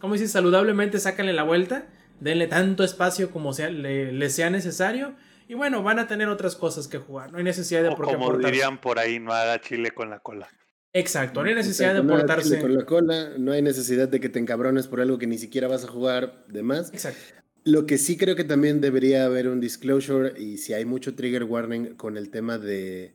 [0.00, 1.86] como dices, saludablemente sácanle la vuelta,
[2.20, 5.14] denle tanto espacio como sea, le, sea necesario.
[5.48, 7.30] Y bueno, van a tener otras cosas que jugar.
[7.30, 10.48] No hay necesidad de o Como dirían por ahí, no haga chile con la cola.
[10.92, 12.58] Exacto, no hay necesidad de portarse.
[12.58, 15.68] con la cola, no hay necesidad de que te encabrones por algo que ni siquiera
[15.68, 16.92] vas a jugar de más.
[16.92, 17.20] Exacto.
[17.64, 21.44] Lo que sí creo que también debería haber un disclosure y si hay mucho trigger
[21.44, 23.12] warning con el tema de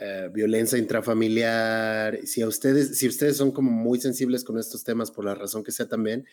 [0.00, 5.10] eh, violencia intrafamiliar, si a ustedes, si ustedes son como muy sensibles con estos temas
[5.10, 6.26] por la razón que sea también,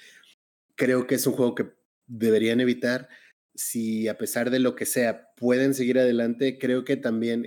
[0.82, 1.76] creo que es un juego que
[2.08, 3.08] deberían evitar.
[3.54, 7.46] Si a pesar de lo que sea pueden seguir adelante, creo que también,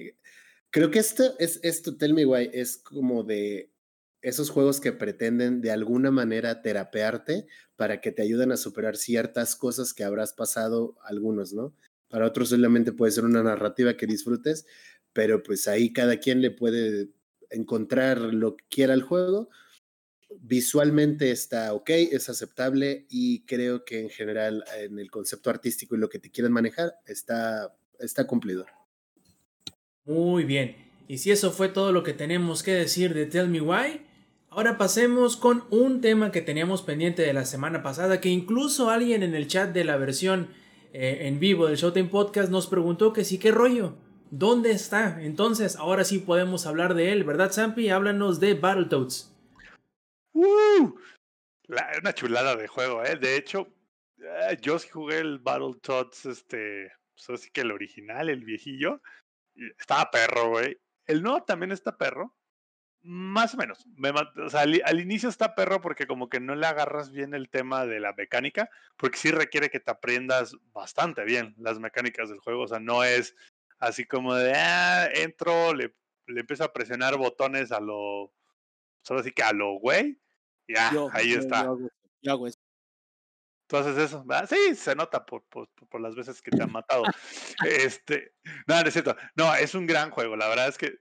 [0.71, 3.73] creo que esto es esto, Tell Me Why, es como de
[4.23, 9.57] esos juegos que pretenden de alguna manera terapearte para que te ayuden a superar ciertas
[9.57, 11.75] cosas que habrás pasado algunos, ¿no?
[12.07, 14.65] Para otros solamente puede ser una narrativa que disfrutes,
[15.13, 17.09] pero pues ahí cada quien le puede
[17.51, 19.49] encontrar lo que quiera al juego.
[20.41, 25.99] Visualmente está ok, es aceptable y creo que en general en el concepto artístico y
[25.99, 28.67] lo que te quieren manejar está, está cumplido.
[30.05, 30.77] Muy bien.
[31.09, 34.03] Y si eso fue todo lo que tenemos que decir de Tell Me Why,
[34.49, 39.23] ahora pasemos con un tema que teníamos pendiente de la semana pasada, que incluso alguien
[39.23, 40.49] en el chat de la versión
[40.93, 43.97] eh, en vivo del Showtime Podcast nos preguntó que sí, qué rollo,
[44.31, 45.23] ¿dónde está?
[45.23, 47.89] Entonces, ahora sí podemos hablar de él, ¿verdad, Zampi?
[47.89, 49.34] Háblanos de Battletoads.
[50.35, 53.17] Una chulada de juego, ¿eh?
[53.17, 53.73] De hecho,
[54.19, 59.01] eh, yo sí jugué el Battletoads, este, pues así que el original, el viejillo,
[59.79, 60.79] estaba perro, güey.
[61.07, 62.37] El nuevo también está perro,
[63.03, 63.87] más o menos.
[64.45, 67.87] o sea, al, inicio está perro porque como que no le agarras bien el tema
[67.87, 72.63] de la mecánica, porque sí requiere que te aprendas bastante bien las mecánicas del juego.
[72.63, 73.37] O sea, no es
[73.79, 75.95] así como de, ah, entro, le,
[76.27, 78.33] le empiezo a presionar botones a lo,
[79.03, 80.19] solo así que a lo güey,
[80.69, 81.65] ya, ahí está.
[82.23, 82.59] Yo hago, eso.
[83.67, 87.03] Tú haces eso, Sí, se nota por, por, por, las veces que te han matado.
[87.67, 88.35] este,
[88.67, 89.17] no, no es cierto.
[89.37, 90.37] No, es un gran juego.
[90.37, 90.99] La verdad es que,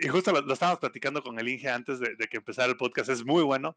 [0.00, 3.08] y justo lo, estábamos platicando con el Inge antes de, de, que empezara el podcast,
[3.08, 3.76] es muy bueno.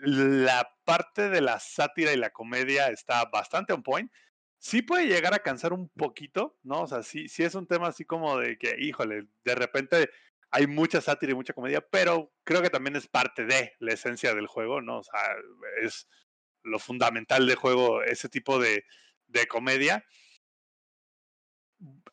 [0.00, 4.10] La parte de la sátira y la comedia está bastante on point.
[4.58, 6.82] Sí puede llegar a cansar un poquito, ¿no?
[6.82, 10.10] O sea, sí, sí es un tema así como de que, híjole, de repente
[10.52, 14.34] hay mucha sátira y mucha comedia, pero creo que también es parte de la esencia
[14.34, 14.98] del juego, ¿no?
[14.98, 15.20] O sea,
[15.80, 16.06] es
[16.62, 18.84] lo fundamental del juego, ese tipo de,
[19.28, 20.04] de comedia.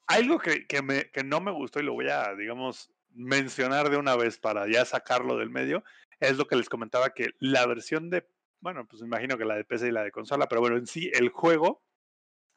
[0.08, 3.98] Algo que, que, me, que no me gustó y lo voy a, digamos, mencionar de
[3.98, 5.84] una vez para ya sacarlo del medio,
[6.22, 8.26] es lo que les comentaba que la versión de,
[8.62, 11.12] bueno, pues imagino que la de PC y la de consola, pero bueno, en sí
[11.14, 11.84] el juego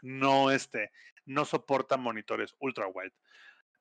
[0.00, 0.92] no, este,
[1.24, 3.14] no soporta monitores ultra wide.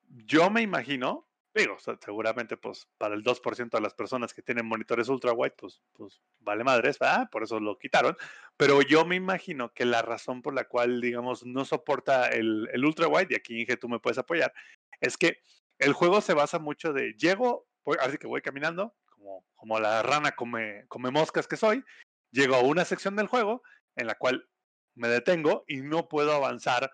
[0.08, 5.08] Yo me imagino Digo, seguramente pues para el 2% de las personas que tienen monitores
[5.10, 7.28] ultra wide, pues, pues vale madres, ¿verdad?
[7.30, 8.16] Por eso lo quitaron.
[8.56, 12.84] Pero yo me imagino que la razón por la cual, digamos, no soporta el, el
[12.84, 14.52] ultra wide, y aquí Inge tú me puedes apoyar,
[15.00, 15.40] es que
[15.78, 17.66] el juego se basa mucho de llego,
[18.00, 21.84] así que voy caminando, como, como la rana come, come moscas que soy,
[22.30, 23.62] llego a una sección del juego
[23.96, 24.48] en la cual
[24.94, 26.90] me detengo y no puedo avanzar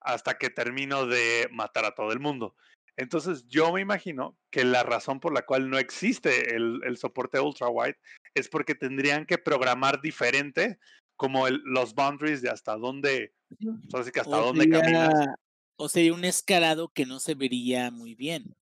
[0.00, 2.54] hasta que termino de matar a todo el mundo.
[2.96, 7.40] Entonces, yo me imagino que la razón por la cual no existe el, el soporte
[7.40, 7.98] ultra wide
[8.34, 10.78] es porque tendrían que programar diferente
[11.16, 13.32] como el, los boundaries de hasta dónde,
[13.92, 15.12] así que hasta dónde caminas.
[15.76, 18.54] O sea, un escalado que no se vería muy bien.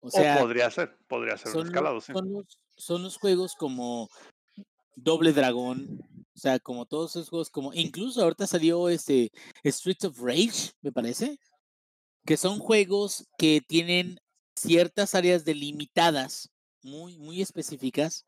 [0.00, 2.12] O sea, podría ser, podría ser un escalado, sí.
[2.12, 4.08] Son los, son los juegos como
[4.96, 6.00] Doble Dragón,
[6.34, 9.30] o sea, como todos esos juegos, como incluso ahorita salió este
[9.64, 11.38] Streets of Rage, me parece,
[12.26, 14.18] que son juegos que tienen
[14.56, 16.50] ciertas áreas delimitadas
[16.82, 18.26] muy, muy específicas,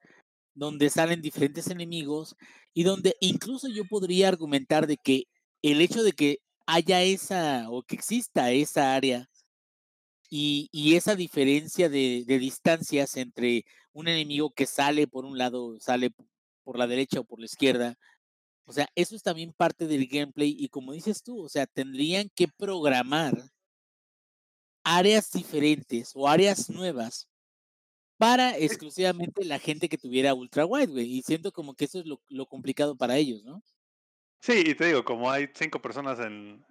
[0.54, 2.36] donde salen diferentes enemigos
[2.72, 5.24] y donde incluso yo podría argumentar de que
[5.62, 9.28] el hecho de que haya esa o que exista esa área
[10.30, 16.10] y, esa diferencia de, de, distancias entre un enemigo que sale por un lado, sale
[16.64, 17.96] por la derecha o por la izquierda,
[18.66, 22.30] o sea, eso es también parte del gameplay y como dices tú, o sea, tendrían
[22.34, 23.50] que programar
[24.85, 27.28] áreas diferentes o áreas nuevas
[28.19, 31.19] para exclusivamente la gente que tuviera ultra wide, güey.
[31.19, 33.62] Y siento como que eso es lo, lo, complicado para ellos, ¿no?
[34.40, 36.65] Sí, y te digo, como hay cinco personas en,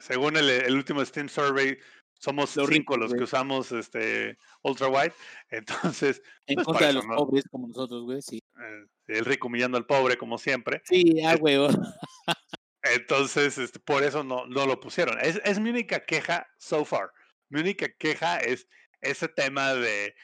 [0.00, 1.78] según el, el último Steam Survey,
[2.20, 5.14] somos los cinco los que usamos este ultra wide,
[5.50, 8.36] entonces en pues contra de los pobres como nosotros, güey, sí.
[8.36, 8.86] Eh,
[9.18, 10.82] el rico humillando al pobre como siempre.
[10.84, 11.56] Sí, ah, güey.
[12.82, 15.18] entonces, este, por eso no, no lo pusieron.
[15.20, 17.10] Es, es mi única queja so far.
[17.50, 18.68] Mi única queja es
[19.00, 20.14] ese tema de,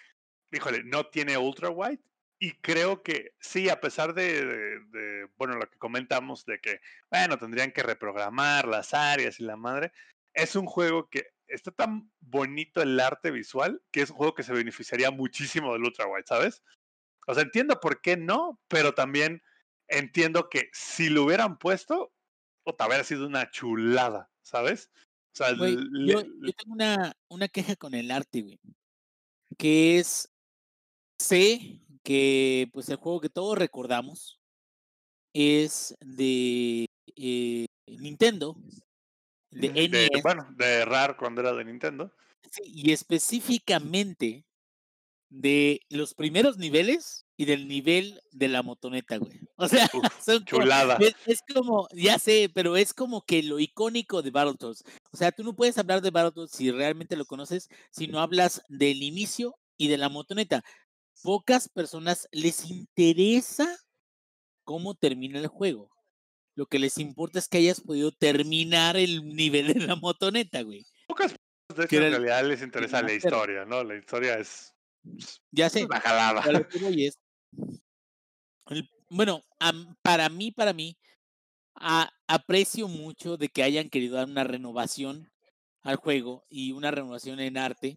[0.53, 2.01] híjole, no tiene ultra wide.
[2.39, 4.78] Y creo que sí, a pesar de,
[5.36, 6.81] bueno, lo que comentamos de que,
[7.11, 9.93] bueno, tendrían que reprogramar las áreas y la madre,
[10.35, 14.43] es un juego que está tan bonito el arte visual que es un juego que
[14.43, 16.62] se beneficiaría muchísimo del ultra wide, ¿sabes?
[17.27, 19.43] O sea, entiendo por qué no, pero también
[19.89, 22.12] entiendo que si lo hubieran puesto,
[22.65, 24.90] puta, habría sido una chulada, ¿sabes?
[25.38, 28.58] Yo, tengo una, una queja con el arte, güey.
[29.58, 30.30] Que es.
[31.18, 34.38] Sé que pues el juego que todos recordamos
[35.32, 36.86] es de
[37.16, 38.56] eh, Nintendo.
[39.50, 40.22] De, de NES.
[40.22, 42.14] Bueno, de RAR cuando era de Nintendo.
[42.50, 44.44] Sí, y específicamente
[45.28, 49.40] de los primeros niveles y del nivel de la motoneta, güey.
[49.58, 49.88] O sea,
[50.24, 50.98] son chulada.
[51.26, 54.84] es, como, ya sé, pero es como que lo icónico de Battletoads.
[55.12, 58.62] O sea, tú no puedes hablar de Battletoads si realmente lo conoces, si no hablas
[58.68, 60.62] del inicio y de la motoneta.
[61.22, 63.66] pocas personas les interesa
[64.64, 65.90] cómo termina el juego.
[66.54, 70.84] Lo que les importa es que hayas podido terminar el nivel de la motoneta, güey.
[71.06, 73.82] Pocas personas, de hecho, Que en era el- realidad les interesa la historia, ¿no?
[73.84, 74.72] La historia es
[75.50, 75.84] Ya sé.
[75.84, 76.50] una jalada.
[76.52, 77.18] lo que voy es-
[78.68, 80.96] el- bueno, am- para mí, para mí,
[81.74, 85.30] a- aprecio mucho de que hayan querido dar una renovación
[85.82, 87.96] al juego y una renovación en arte,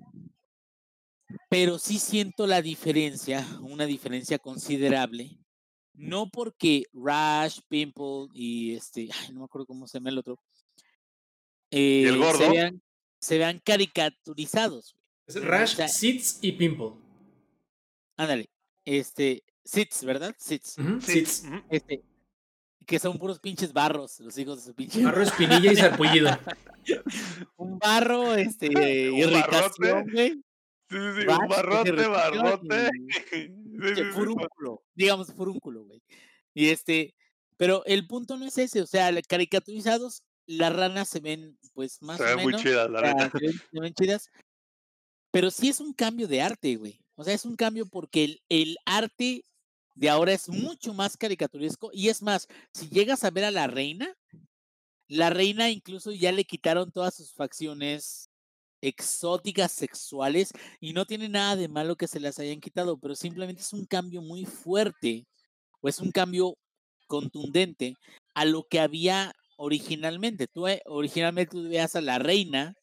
[1.49, 5.37] pero sí siento la diferencia, una diferencia considerable,
[5.93, 10.39] no porque Rash, Pimple y este, ay, no me acuerdo cómo se llama el otro,
[11.71, 12.37] el eh, gordo?
[12.39, 12.81] se vean,
[13.19, 14.95] se vean caricaturizados.
[15.27, 16.93] Es Rash, O sea- Sits y Pimple.
[18.17, 18.49] Ándale,
[18.85, 20.35] este, Sits, ¿verdad?
[20.39, 20.75] Sits.
[21.01, 21.43] Sits.
[21.69, 22.03] Este,
[22.85, 25.03] que son puros pinches barros, los hijos de su pinche.
[25.03, 26.29] Barro, espinilla y sarpullido.
[27.57, 28.67] Un barro, este,
[29.11, 30.43] Un irritación, güey.
[30.89, 32.89] Sí, sí, sí, un barrote, barrote.
[32.97, 33.47] y Sí, sí,
[33.79, 36.01] pinche sí, furúnculo, digamos furúnculo, güey.
[36.55, 37.13] Y este,
[37.57, 42.17] pero el punto no es ese, o sea, caricaturizados, las ranas se ven, pues, más
[42.17, 42.61] Se o ve muy menos.
[42.63, 43.37] chida, o la sea, neta.
[43.37, 44.29] se, ven, se ven chidas.
[45.31, 46.99] Pero sí es un cambio de arte, güey.
[47.13, 49.43] O sea, es un cambio porque el, el arte
[49.95, 51.89] de ahora es mucho más caricaturesco.
[51.93, 54.15] Y es más, si llegas a ver a la reina,
[55.07, 58.29] la reina incluso ya le quitaron todas sus facciones
[58.81, 63.61] exóticas sexuales y no tiene nada de malo que se las hayan quitado, pero simplemente
[63.61, 65.25] es un cambio muy fuerte
[65.81, 66.57] o es un cambio
[67.07, 67.95] contundente
[68.35, 70.47] a lo que había originalmente.
[70.47, 72.75] Tú eh, originalmente tú veías a la reina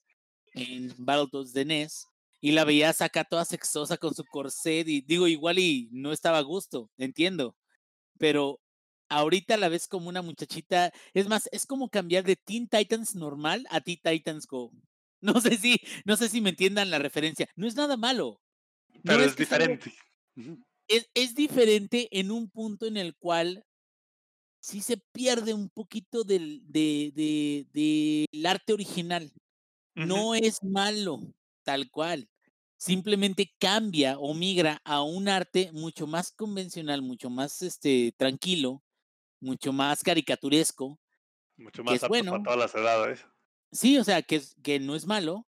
[0.55, 2.07] en Battletoads de NES
[2.47, 6.39] y la veías acá toda sexosa con su corset y digo igual y no estaba
[6.39, 7.57] a gusto, entiendo,
[8.19, 8.61] pero
[9.09, 13.67] ahorita la ves como una muchachita, es más, es como cambiar de Teen Titans normal
[13.69, 14.71] a Teen Titans Go.
[15.23, 17.49] No sé si, no sé si me entiendan la referencia.
[17.57, 18.41] No es nada malo.
[18.93, 19.93] No Pero es sea diferente.
[20.87, 23.65] Es, es diferente en un punto en el cual
[24.61, 27.11] sí se pierde un poquito del, de,
[27.73, 29.33] de- arte original.
[29.97, 31.19] No es malo,
[31.65, 32.29] tal cual.
[32.77, 38.83] Simplemente cambia o migra a un arte mucho más convencional, mucho más este, tranquilo,
[39.41, 40.99] mucho más caricaturesco.
[41.57, 42.33] Mucho más apto bueno.
[42.33, 43.27] para todas las edades.
[43.73, 45.47] Sí, o sea, que, es, que no es malo,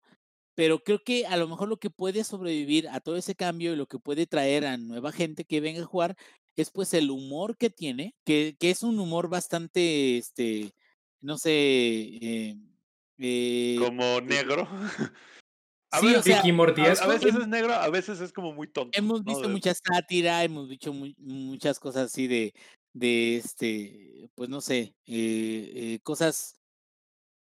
[0.55, 3.75] pero creo que a lo mejor lo que puede sobrevivir a todo ese cambio y
[3.75, 6.15] lo que puede traer a nueva gente que venga a jugar
[6.55, 10.71] es pues el humor que tiene, que, que es un humor bastante, este,
[11.21, 12.55] no sé, eh,
[13.19, 14.67] eh, Como negro.
[15.91, 18.51] A sí, ver, o sea, Ricky a, a veces es negro, a veces es como
[18.53, 18.97] muy tonto.
[18.97, 19.25] hemos ¿no?
[19.31, 22.53] visto De- mucha sátira, hemos visto mu- muchas cosas así de,
[22.93, 26.59] de este, pues no sé, eh, eh, cosas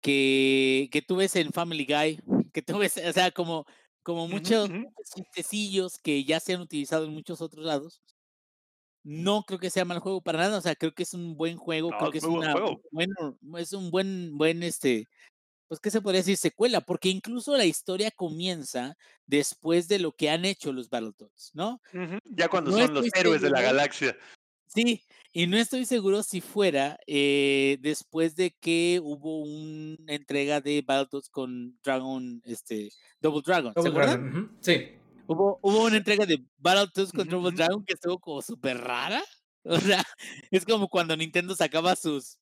[0.01, 2.19] que, que tú ves en Family Guy,
[2.53, 3.65] que tú ves, o sea, como,
[4.03, 4.93] como muchos ujú.
[5.15, 8.01] chistecillos que ya se han utilizado en muchos otros lados.
[9.03, 11.57] No creo que sea mal juego para nada, o sea, creo que es un buen
[11.57, 12.81] juego, No, creo es que es muy buen una juego.
[12.91, 15.05] bueno, es un buen, buen este,
[15.69, 18.97] pues qué se podría decir secuela, porque incluso la historia comienza
[19.27, 21.79] después de lo que han hecho los Battletoads, ¿no?
[22.25, 24.17] Ya cuando No son los héroes de la galaxia.
[24.65, 30.83] Sí, y no estoy seguro si fuera eh, después de que hubo una entrega de
[30.85, 32.89] Battletoads con Dragon, este,
[33.21, 34.31] Double Dragon, ¿se Double acuerdan?
[34.31, 34.87] Dragon, Sí.
[35.27, 37.51] Hubo, hubo una entrega de Battletoads con Double.
[37.55, 39.23] Dragon que estuvo como súper rara.
[39.65, 40.03] O sea,
[40.51, 42.39] es como cuando Nintendo sacaba sus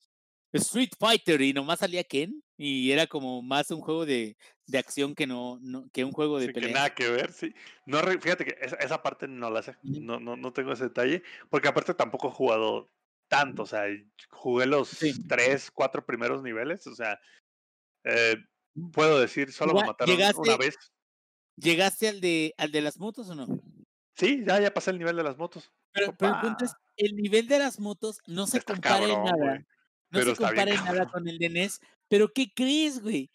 [0.54, 4.36] Street Fighter y nomás salía Ken y era como más un juego de,
[4.66, 6.74] de acción que no, no que un juego de Sí, que pelea.
[6.76, 7.54] nada que ver, sí.
[7.86, 9.76] No, fíjate que esa, esa parte no la sé.
[9.84, 11.24] No, no, no tengo ese detalle.
[11.50, 12.90] Porque aparte tampoco he jugado
[13.30, 13.64] tanto.
[13.64, 13.84] O sea,
[14.32, 15.14] jugué los Sí.
[15.28, 16.86] tres, cuatro primeros niveles.
[16.88, 17.20] O sea,
[18.04, 18.36] eh,
[18.92, 20.76] puedo decir, solo me mataron una llegaste- vez.
[21.58, 23.48] ¿Llegaste al de al de las motos o no?
[24.16, 25.72] Sí, ya, ya pasé el nivel de las motos.
[25.92, 26.82] Pero, pero el punto es, Opa.
[26.98, 29.56] el nivel de las motos no se Está compara en nada.
[30.10, 31.82] No Pero se compara en nada con el de NES.
[32.08, 33.30] Pero ¿qué crees, güey?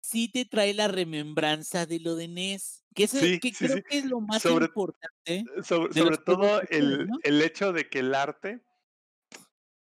[0.00, 2.84] Sí te trae la remembranza de lo de NES.
[2.94, 3.82] Que, eso, Sí, que sí, creo sí.
[3.88, 5.10] que es lo más Sobre- importante.
[5.26, 7.18] Eh, Sobre, todo el, ¿no?
[7.22, 8.60] el hecho de que el arte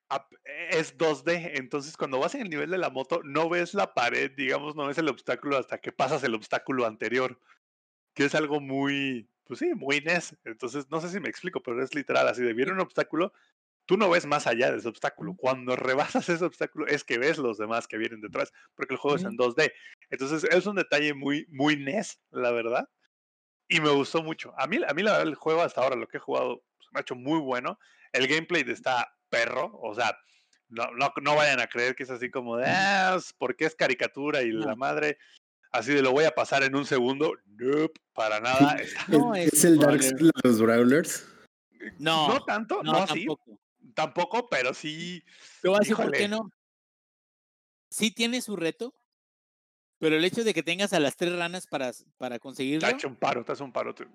[0.09, 0.32] ap-
[0.70, 4.31] es 2D, entonces cuando vas en el nivel de la moto no ves la pared,
[4.36, 7.39] digamos, no ves el obstáculo hasta que pasas el obstáculo anterior,
[8.15, 10.36] que es algo muy, pues sí, muy NES.
[10.44, 13.32] Entonces, no sé si me explico, pero es literal, así de viene un obstáculo,
[13.91, 15.35] tú no ves más allá de ese obstáculo.
[15.35, 19.17] Cuando rebasas ese obstáculo es que ves los demás que vienen detrás, porque el juego
[19.17, 19.73] es en 2D.
[20.11, 22.89] Entonces, es un detalle muy, muy NES, la verdad.
[23.67, 24.55] Y me gustó mucho.
[24.57, 26.87] A mí, a mí la verdad, el juego hasta ahora, lo que he jugado, se
[26.93, 27.81] me ha hecho muy bueno.
[28.12, 30.17] El gameplay está perro, o sea,
[30.69, 34.43] no, no, no vayan a creer que es así como de, ah, porque es caricatura
[34.43, 35.19] y la madre.
[35.73, 37.33] así de lo voy a pasar en un segundo.
[37.57, 38.77] Nope, para nada.
[38.81, 40.01] Está- No, ¿Es, el Dark.
[40.01, 41.27] Souls de los Brawlers?
[41.99, 43.60] No, no tanto, no, no, así, tampoco.
[44.01, 45.22] Tampoco, pero sí.
[45.62, 46.51] Te voy a decir por qué no.
[47.90, 48.94] Sí tiene su reto,
[49.98, 53.06] pero el hecho de que tengas a las tres ranas para, para conseguirlo, Te hace
[53.06, 53.94] un paro, te hace un paro.
[53.94, 54.06] te-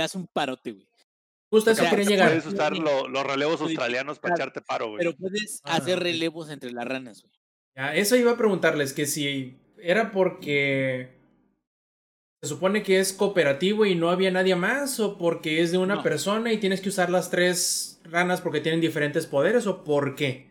[0.00, 0.88] hace un parote, güey.
[1.50, 2.28] Justo eso se llegar.
[2.28, 4.98] Puedes usar lo- los relevos australianos para echarte paro, güey.
[4.98, 6.02] Pero puedes Ah, hacer ok.
[6.04, 7.32] relevos entre las ranas, güey.
[7.76, 11.13] Ya, eso iba a preguntarles, que si era porque
[12.44, 15.96] se supone que es cooperativo y no había nadie más, o porque es de una
[15.96, 16.02] No.
[16.02, 20.50] persona y tienes que usar las tres ranas porque tienen diferentes poderes, o por qué.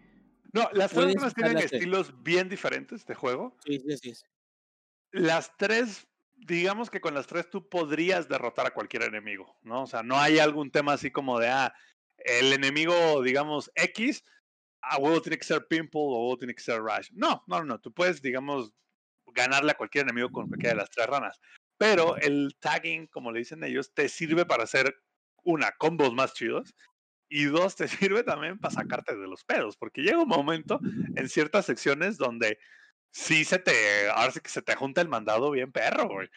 [0.52, 1.74] No, las tres ranas tienen las tres.
[1.74, 3.56] estilos bien diferentes de juego.
[3.66, 4.16] Sí, sí, sí.
[4.16, 4.26] sí.
[5.12, 9.84] Las tres, digamos que con las tres tú podrías derrotar a cualquier enemigo, ¿no?
[9.84, 11.74] O sea, no hay algún tema así como de, ah,
[12.18, 14.24] el enemigo, digamos, X,
[14.82, 17.10] a huevo tiene que ser Pimple o a huevo tiene que ser Rush.
[17.14, 18.74] No, no, no, tú puedes, digamos,
[19.28, 21.40] ganarle a cualquier enemigo con cualquiera de las tres ranas.
[21.84, 24.96] Pero el tagging, como le dicen ellos, te sirve para hacer,
[25.44, 26.74] una, combos más chidos.
[27.28, 30.80] Y dos, te sirve también para sacarte de los pedos, porque llega un momento
[31.18, 32.58] en ciertas secciones donde
[33.12, 36.30] sí se te, ahora sí que se te junta el mandado bien perro, güey.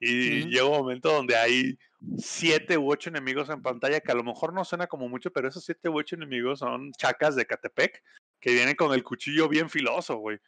[0.00, 1.78] Y llega un momento donde hay
[2.16, 5.46] siete u ocho enemigos en pantalla, que a lo mejor no suena como mucho, pero
[5.46, 8.02] esos siete u ocho enemigos son chacas de Catepec,
[8.40, 10.38] que vienen con el cuchillo bien filoso, güey.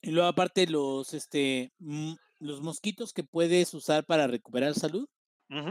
[0.00, 5.08] Y luego aparte los, este, mm, los mosquitos que puedes usar para recuperar salud,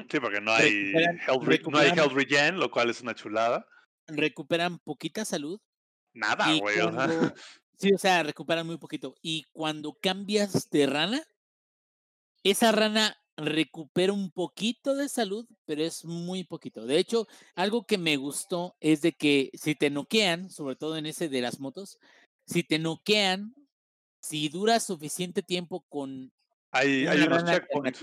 [0.09, 0.93] Sí, porque no hay,
[1.27, 3.67] health, no hay health regen, lo cual es una chulada.
[4.07, 5.59] recuperan poquita salud.
[6.13, 6.79] Nada, güey.
[6.79, 6.95] cuando-
[7.77, 9.15] sí, o sea, recuperan muy poquito.
[9.21, 11.21] Y cuando cambias de rana,
[12.43, 16.85] esa rana recupera un poquito de salud, pero es muy poquito.
[16.85, 21.05] De hecho, algo que me gustó es de que si te noquean, sobre todo en
[21.05, 21.99] ese de las motos,
[22.47, 23.53] si te noquean,
[24.21, 26.31] si duras suficiente tiempo con,
[26.79, 27.99] hay, unos checkpoints.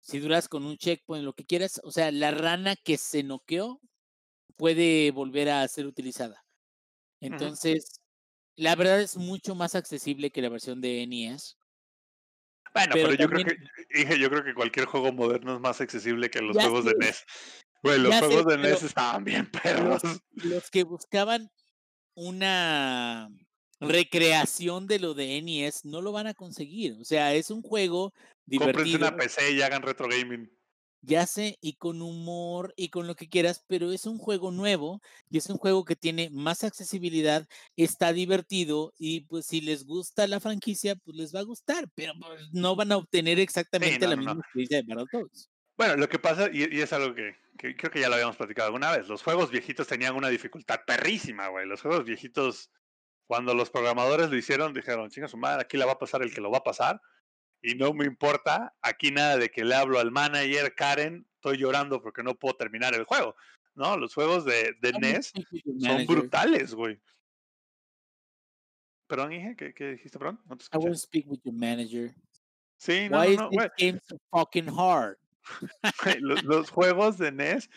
[0.00, 3.80] si duras con un checkpoint, lo que quieras, o sea, la rana que se noqueó
[4.56, 6.44] puede volver a ser utilizada.
[7.20, 8.00] Entonces,
[8.56, 11.56] la verdad es mucho más accesible que la versión de NES.
[12.72, 15.60] Bueno, Pero pero, yo también- creo que dije, yo creo que cualquier juego moderno es
[15.60, 16.94] más accesible que los Ya juegos de.
[16.98, 17.24] NES.
[17.82, 20.02] Güey, los Ya sé, juegos de NES estaban bien perros.
[20.32, 21.50] Los que buscaban
[22.14, 23.28] una
[23.80, 26.94] recreación de lo de NES no lo van a conseguir.
[27.00, 28.12] O sea, es un juego
[28.56, 30.50] Cómprense divertido, una PC y hagan retro gaming.
[31.02, 35.00] ya sé, y con humor y con lo que quieras, pero es un juego nuevo
[35.28, 37.46] y es un juego que tiene más accesibilidad,
[37.76, 42.14] está divertido y pues si les gusta la franquicia, pues les va a gustar, pero
[42.18, 44.34] pues, no van a obtener exactamente no, la no, no.
[44.34, 45.50] misma experiencia de Battletoads.
[45.76, 48.36] Bueno, lo que pasa, y, y es algo que, que creo que ya lo habíamos
[48.36, 51.66] platicado alguna vez, los juegos viejitos tenían una dificultad perrísima, güey.
[51.66, 52.70] Los juegos viejitos,
[53.26, 56.32] cuando los programadores lo hicieron, dijeron, chinga su madre, aquí la va a pasar el
[56.32, 57.00] que lo va a pasar.
[57.62, 62.02] Y no me importa, aquí nada de que le hablo al manager, Karen, estoy llorando
[62.02, 63.34] porque no puedo terminar el juego.
[63.74, 66.06] No, los juegos de, de NES son manager.
[66.06, 67.00] brutales, güey.
[69.06, 70.40] Perdón, dije, ¿qué, qué dijiste, perdón?
[70.46, 72.14] No te I will speak with your manager.
[72.76, 75.16] Sí, no, Why no, no, is this game so fucking hard?
[76.20, 77.68] Los, los juegos de NES,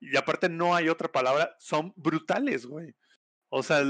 [0.00, 2.94] y aparte no hay otra palabra, son brutales, güey.
[3.50, 3.82] O sea,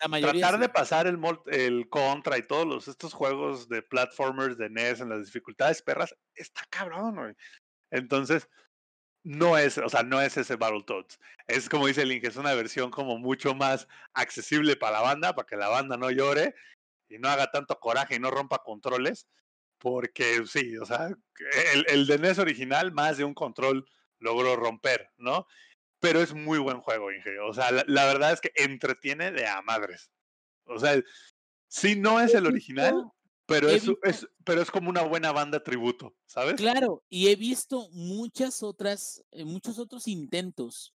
[0.00, 0.60] La mayoría tratar sí.
[0.60, 5.26] de pasar el contra y todos los, estos juegos de platformers de NES en las
[5.26, 7.34] dificultades perras, está cabrón, güey.
[7.90, 8.48] Entonces,
[9.24, 11.18] no es, o sea, no es ese Battletoads.
[11.46, 15.46] Es como dice Link, es una versión como mucho más accesible para la banda, para
[15.46, 16.54] que la banda no llore
[17.08, 19.28] y no haga tanto coraje y no rompa controles.
[19.78, 21.08] Porque sí, o sea,
[21.74, 23.88] el, el de NES original, más de un control
[24.18, 25.46] logró romper, ¿no?
[26.00, 27.38] Pero es muy buen juego, Inge.
[27.40, 30.10] O sea, la, la verdad es que entretiene de a madres.
[30.64, 31.02] O sea,
[31.68, 33.10] sí no es el original,
[33.48, 36.56] pero es, es, pero es como una buena banda tributo, ¿sabes?
[36.56, 40.94] Claro, y he visto muchas otras, eh, muchos otros intentos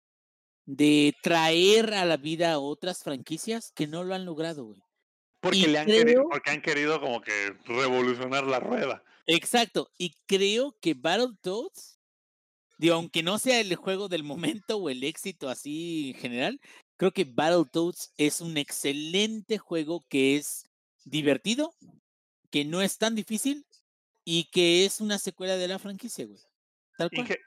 [0.67, 4.83] de traer a la vida otras franquicias que no lo han logrado, güey.
[5.41, 9.03] Porque y le han querido, porque han querido como que revolucionar la rueda.
[9.27, 11.92] Exacto, y creo que Battletoads,
[12.83, 16.61] digo, aunque no sea el juego del momento o el éxito así en general,
[16.97, 20.69] creo que Battletoads es un excelente juego que es
[21.05, 21.77] divertido,
[22.51, 23.65] que no es tan difícil
[24.25, 26.41] y que es una secuela de la franquicia, güey.
[26.99, 27.39] Tal cual.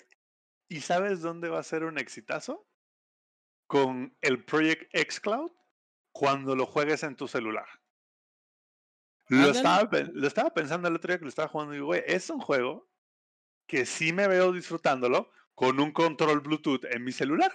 [0.70, 2.66] ¿y sabes dónde va a ser un exitazo?
[3.68, 5.52] Con el Project xCloud
[6.14, 7.68] cuando lo juegues en tu celular.
[9.28, 12.04] Lo estaba, lo estaba pensando el otro día que lo estaba jugando y digo, güey,
[12.06, 12.88] es un juego
[13.68, 17.52] que sí me veo disfrutándolo con un control Bluetooth en mi celular.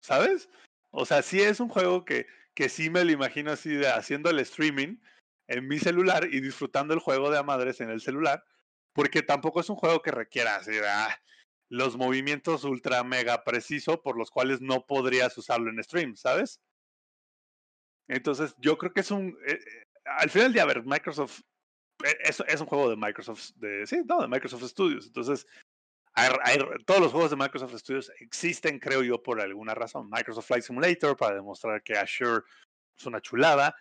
[0.00, 0.48] ¿Sabes?
[0.90, 4.30] O sea, sí es un juego que, que sí me lo imagino así de haciendo
[4.30, 4.98] el streaming
[5.48, 8.44] en mi celular y disfrutando el juego de a madres en el celular,
[8.92, 11.14] porque tampoco es un juego que requiera así, ah,
[11.68, 16.60] los movimientos ultra mega preciso por los cuales no podrías usarlo en stream, ¿sabes?
[18.08, 19.36] Entonces, yo creo que es un.
[19.46, 21.40] eh, eh, al final a ver, Microsoft.
[22.02, 23.50] Eh, Es, un juego de Microsoft.
[23.56, 25.06] De, sí, no, de Microsoft Studios.
[25.06, 25.46] Entonces,
[26.86, 30.08] todos los juegos de Microsoft Studios existen, creo yo, por alguna razón.
[30.10, 32.42] Microsoft Flight Simulator para demostrar que Azure
[32.96, 33.74] es una chulada.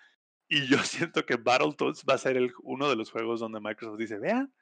[0.47, 4.19] Y yo siento que Battletoads va a ser uno de los juegos donde Microsoft dice:
[4.19, 4.53] Vean,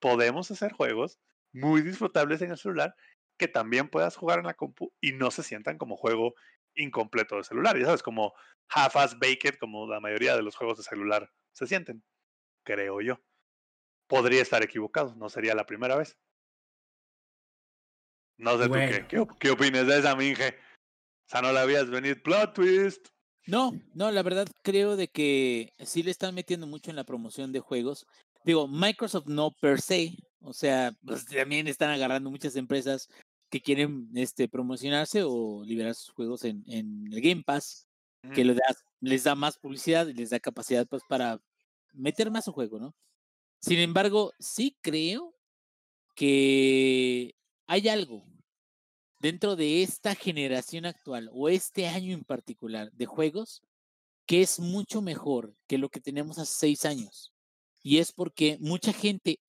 [0.00, 1.20] podemos hacer juegos
[1.52, 2.94] muy disfrutables en el celular
[3.36, 6.34] que también puedas jugar en la compu y no se sientan como juego
[6.74, 7.78] incompleto de celular.
[7.78, 8.34] Ya sabes, como
[8.68, 12.04] half-ass baked, como la mayoría de los juegos de celular se sienten,
[12.64, 13.20] creo yo.
[14.06, 16.16] Podría estar equivocado, no sería la primera vez.
[18.38, 18.86] No sé Bueno.
[18.86, 20.48] tú qué, qué, op- qué opinas de esa, Minge.
[20.48, 22.16] O sea, no la habías venido.
[22.22, 23.08] Plot twist.
[23.46, 27.52] No, no, la verdad creo de que sí le están metiendo mucho en la promoción
[27.52, 28.06] de juegos.
[28.44, 33.08] Digo, Microsoft no per se, o sea, pues también están agarrando muchas empresas
[33.50, 37.86] que quieren este, promocionarse o liberar sus juegos en, en el Game Pass,
[38.34, 38.44] que Ujú.
[38.44, 41.40] le da- les da más publicidad y les da capacidad pues para
[41.92, 42.94] meter más su juego, ¿no?
[43.60, 45.34] Sin embargo, sí creo
[46.14, 47.34] que
[47.66, 48.24] hay algo
[49.20, 53.62] dentro de esta generación actual o este año en particular de juegos
[54.26, 57.32] que es mucho mejor que lo que tenemos hace seis años.
[57.82, 59.40] Y es porque mucha gente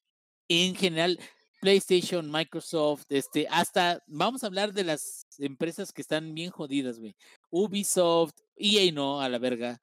[0.47, 1.19] en general,
[1.61, 7.15] PlayStation, Microsoft, este, hasta vamos a hablar de las empresas que están bien jodidas, güey.
[7.51, 9.81] Ubisoft, EA no, a la verga.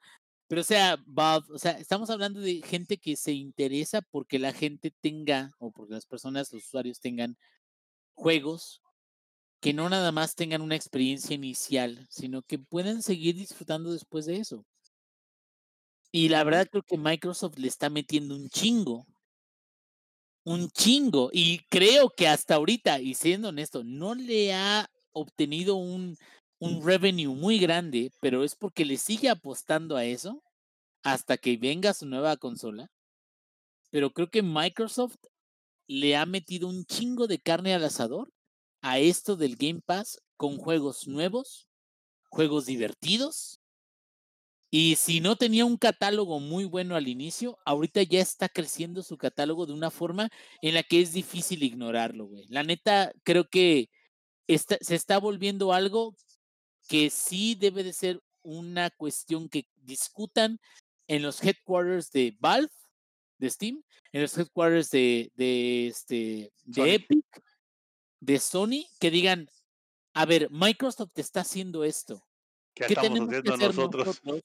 [0.48, 4.52] Pero o sea, Valve, o sea, estamos hablando de gente que se interesa porque la
[4.52, 7.36] gente tenga, o porque las personas, los usuarios tengan
[8.14, 8.82] juegos
[9.60, 14.36] que no nada más tengan una experiencia inicial, sino que puedan seguir disfrutando después de
[14.36, 14.64] eso.
[16.12, 19.06] Y la verdad creo que Microsoft le está metiendo un chingo.
[20.44, 21.30] Un chingo.
[21.32, 26.16] Y creo que hasta ahorita, y siendo honesto, no le ha obtenido un,
[26.60, 30.42] un revenue muy grande, pero es porque le sigue apostando a eso
[31.04, 32.90] hasta que venga su nueva consola.
[33.90, 35.16] Pero creo que Microsoft
[35.88, 38.32] le ha metido un chingo de carne al asador
[38.82, 41.68] a esto del Game Pass con juegos nuevos,
[42.30, 43.60] juegos divertidos.
[44.70, 49.16] Y si no tenía un catálogo muy bueno al inicio, ahorita ya está creciendo su
[49.16, 50.28] catálogo de una forma
[50.60, 52.44] en la que es difícil ignorarlo, güey.
[52.48, 53.88] La neta, creo que
[54.48, 56.16] está- se está volviendo algo
[56.88, 60.58] que sí debe de ser una cuestión que discutan
[61.06, 62.72] en los headquarters de Valve,
[63.38, 66.86] de Steam, en los headquarters de, de, este, de Sony.
[66.86, 67.42] Epic,
[68.20, 69.48] de Sony, que digan,
[70.14, 72.26] a ver, Microsoft está haciendo esto.
[72.74, 74.06] ¿Qué, ¿Qué estamos tenemos que haciendo hacer nosotros?
[74.06, 74.44] nosotros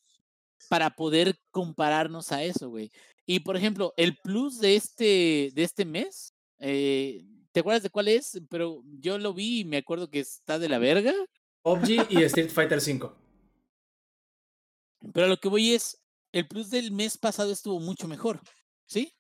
[0.70, 2.92] para poder compararnos a eso, güey?
[3.26, 8.08] Y por ejemplo, el plus de este, de este mes, eh, ¿te acuerdas de cuál
[8.08, 8.42] es?
[8.50, 11.14] Pero yo lo vi y me acuerdo que está de la verga.
[11.64, 13.10] PUBG y Street Fighter V.
[15.14, 18.42] Pero a lo que voy es, el plus del mes pasado estuvo mucho mejor,
[18.86, 19.14] ¿sí?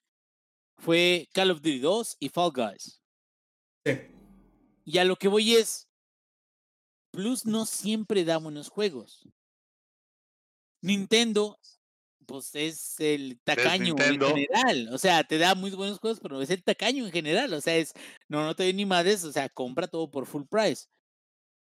[0.78, 3.02] Fue Call of Duty 2 y Fall Guys.
[3.86, 4.00] Sí.
[4.86, 5.88] Y a lo que voy es,
[7.14, 9.30] Plus no siempre da buenos juegos.
[10.82, 11.60] Nintendo,
[12.26, 14.90] pues es el tacaño en general.
[14.92, 17.54] O sea, te da muy buenos juegos, pero es el tacaño en general.
[17.54, 17.94] O sea, es,
[18.28, 20.88] no, no te doy ni madres, o sea, compra todo por full price.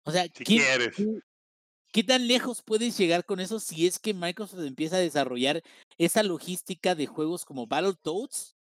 [0.05, 0.95] O sea, Si ¿qué, quieres.
[0.95, 1.19] qué-
[1.91, 5.61] qué tan lejos puedes llegar con eso si es que Microsoft empieza a desarrollar
[5.97, 8.55] esa logística de juegos como Battletoads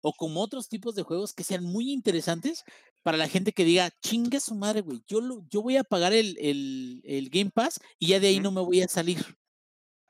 [0.00, 2.62] o como otros tipos de juegos que sean muy interesantes
[3.02, 6.12] para la gente que diga, chinga su madre, güey, yo, lo, yo voy a pagar
[6.12, 9.18] el, el, el Game Pass y ya de ahí no me voy a salir.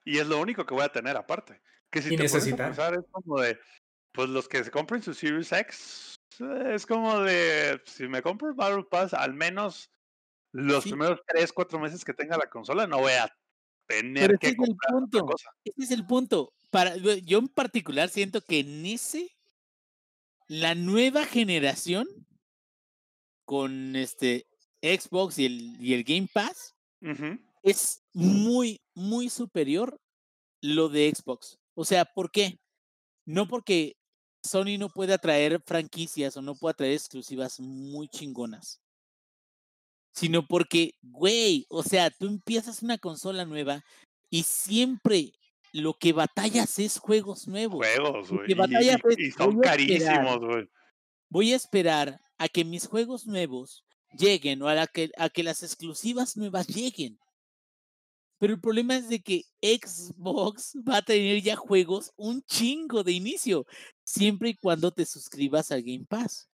[0.04, 1.60] Y es lo único que voy a tener aparte.
[1.90, 2.68] Que si Y te necesitar.
[2.68, 3.58] pensar, es como de,
[4.12, 8.48] pues los que se compren su Series X, eh, es como de, si me compro
[8.48, 9.90] el Battle Pass, al menos
[10.56, 10.90] los Sí.
[10.90, 13.30] primeros 3, 4 meses que tenga la consola, no voy a
[13.86, 15.26] tener Pero ese que es el comprar otra punto.
[15.26, 15.50] cosa.
[15.64, 16.52] Ese es el punto.
[16.70, 19.30] Para, yo- yo en particular siento que en ese,
[20.48, 22.06] la nueva generación
[23.44, 24.46] con este
[24.82, 26.74] Xbox y el, y el Game Pass
[27.62, 30.00] es muy, muy superior
[30.60, 31.58] lo de Xbox.
[31.74, 32.58] O sea, ¿por qué?
[33.24, 33.96] No porque
[34.42, 38.80] Sony no pueda traer franquicias o no pueda traer exclusivas muy chingonas,
[40.16, 43.84] sino porque, güey, o sea, tú empiezas una consola nueva
[44.30, 45.32] y siempre
[45.72, 47.86] lo que batallas es juegos nuevos.
[47.86, 48.50] Juegos, güey.
[49.18, 50.68] Y, son carísimos, güey.
[51.28, 53.84] voy a esperar a que mis juegos nuevos
[54.16, 57.18] lleguen o a, la que, a que las exclusivas nuevas lleguen.
[58.38, 63.12] Pero el problema es de que Xbox va a tener ya juegos un chingo de
[63.12, 63.66] inicio,
[64.02, 66.48] siempre y cuando te suscribas al Game Pass.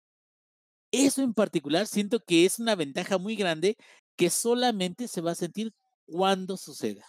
[0.91, 3.77] Eso en particular siento que es una ventaja muy grande
[4.18, 5.73] que solamente se va a sentir
[6.05, 7.05] cuando suceda.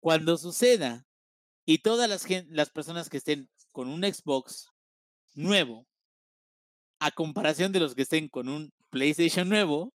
[0.00, 1.04] Cuando suceda
[1.64, 4.68] y todas las, las personas que estén con un Xbox
[5.34, 5.86] nuevo,
[6.98, 9.92] a comparación de los que estén con un PlayStation nuevo,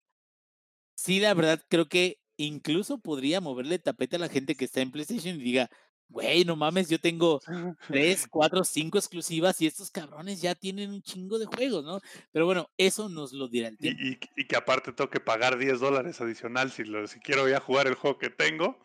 [0.95, 4.91] sí, la verdad creo que incluso podría moverle tapete a la gente que está en
[4.91, 5.71] PlayStation y diga,
[6.09, 7.41] güey, no mames, yo tengo
[7.89, 12.01] tres, cuatro, cinco exclusivas y estos cabrones ya tienen un chingo de juegos, ¿no?
[12.33, 14.03] Pero bueno, eso nos lo dirá el tiempo.
[14.03, 17.87] Y, que aparte tengo que pagar 10 dólares adicional si, lo, si quiero ya jugar
[17.87, 18.79] el juego que tengo.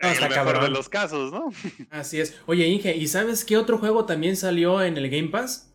[0.00, 1.50] No, está el mejor de los casos, ¿no?
[1.90, 2.40] Así es.
[2.46, 5.70] Oye, Inge, ¿y sabes qué otro juego también salió en el Game Pass?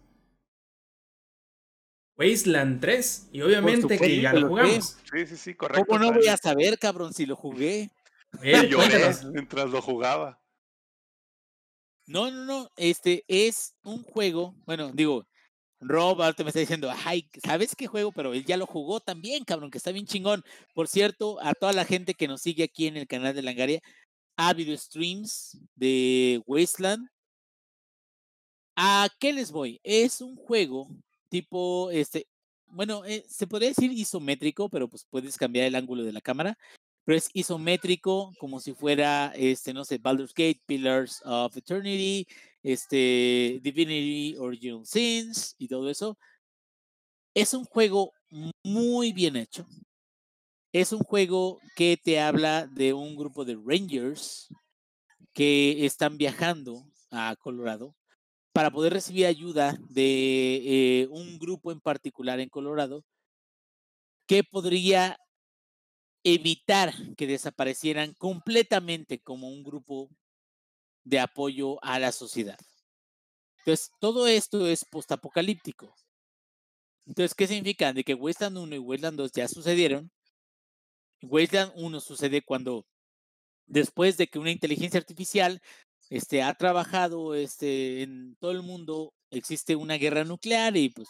[2.18, 3.30] Wasteland 3.
[3.34, 4.98] Y obviamente que ya lo jugamos.
[5.12, 5.86] Sí, sí, sí, correcto.
[5.86, 7.90] ¿Cómo no voy a saber, cabrón, si lo jugué?
[8.70, 8.80] yo
[9.32, 10.42] mientras lo jugaba.
[12.08, 12.72] No, no, no.
[12.76, 14.56] Este es un juego.
[14.66, 15.26] Bueno, digo,
[15.80, 18.12] Rob ahorita me está diciendo, ay, ¿sabes qué juego?
[18.12, 20.44] Pero él ya lo jugó también, cabrón, que está bien chingón.
[20.74, 23.82] Por cierto, a toda la gente que nos sigue aquí en el canal de Langaria,
[24.38, 27.08] ha habido streams de Wasteland.
[28.76, 29.80] ¿A qué les voy?
[29.84, 30.90] Es un juego
[31.30, 32.28] tipo, este,
[32.68, 36.58] bueno, eh, se podría decir isométrico, pero pues puedes cambiar el ángulo de la cámara
[37.06, 42.28] pero es isométrico, como si fuera, este, no sé, Baldur's Gate, Pillars of Eternity,
[42.64, 46.18] este, Divinity Original Sins y todo eso.
[47.36, 48.12] Es un juego
[48.64, 49.68] muy bien hecho.
[50.74, 54.50] Es un juego que te habla de un grupo de Rangers
[55.34, 57.96] que están viajando a Colorado
[58.52, 63.04] para poder recibir ayuda de eh, un grupo en particular en Colorado
[64.28, 65.18] que podría
[66.26, 70.10] evitar que desaparecieran completamente como un grupo
[71.04, 72.58] de apoyo a la sociedad.
[73.60, 75.96] Entonces, todo esto es postapocalíptico.
[77.06, 77.94] Entonces, ¿qué significa?
[77.94, 80.12] De que Wasteland 1 y Wasteland 2 ya sucedieron.
[81.22, 82.88] Wasteland 1 sucede cuando,
[83.68, 85.62] después de que una inteligencia artificial
[86.10, 91.08] este, ha trabajado este, en todo el mundo, existe una guerra nuclear y pues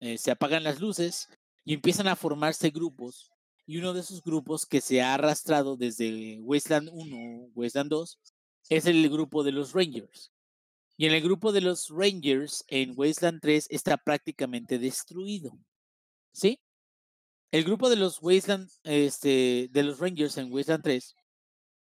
[0.00, 1.28] eh, se apagan las luces
[1.64, 3.30] y empiezan a formarse grupos
[3.66, 8.18] y uno de esos grupos que se ha arrastrado desde Wasteland 1, Wasteland 2,
[8.68, 10.32] es el grupo de los Rangers.
[10.96, 15.58] Y en el grupo de los Rangers en Wasteland 3 está prácticamente destruido.
[16.32, 16.60] ¿Sí?
[17.50, 21.16] El grupo de los Wasteland, este, de los Rangers en Wasteland 3,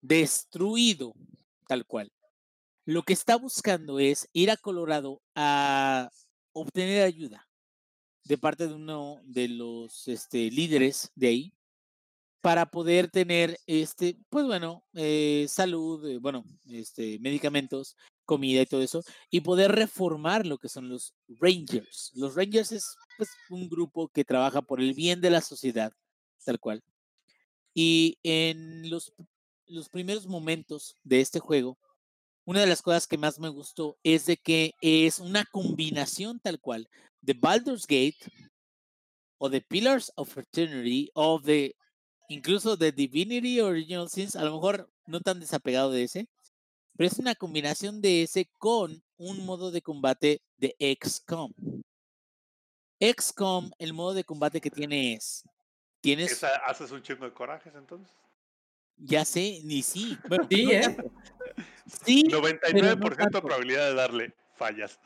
[0.02, 1.15] destruido,
[1.66, 2.12] tal cual.
[2.85, 6.11] Lo que está buscando es ir a Colorado a
[6.52, 7.48] obtener ayuda
[8.24, 11.55] de parte de uno de los este, líderes de ahí
[12.41, 18.83] para poder tener, este, pues bueno, eh, salud, eh, bueno, este, medicamentos, comida y todo
[18.83, 22.12] eso, y poder reformar lo que son los Rangers.
[22.15, 25.93] Los Rangers es pues, un grupo que trabaja por el bien de la sociedad,
[26.45, 26.83] tal cual.
[27.75, 29.12] Y en los,
[29.67, 31.79] los primeros momentos de este juego,
[32.45, 36.59] una de las cosas que más me gustó es de que es una combinación tal
[36.59, 36.89] cual
[37.21, 38.19] de Baldur's Gate
[39.39, 41.77] o de Pillars of Eternity o de
[42.31, 46.28] incluso de Divinity Original Sins, a lo mejor no tan desapegado de ese,
[46.97, 51.52] pero es una combinación de ese con un modo de combate de XCOM.
[53.01, 55.43] XCOM, el modo de combate que tiene es.
[56.01, 56.43] Tienes.
[56.66, 58.15] ¿Haces un chingo de corajes entonces?
[58.97, 60.16] Ya sé, ni sí.
[60.28, 60.97] Bueno, sí, ¿eh?
[62.05, 62.24] Sí.
[62.24, 65.01] 99% de probabilidad de darle fallas.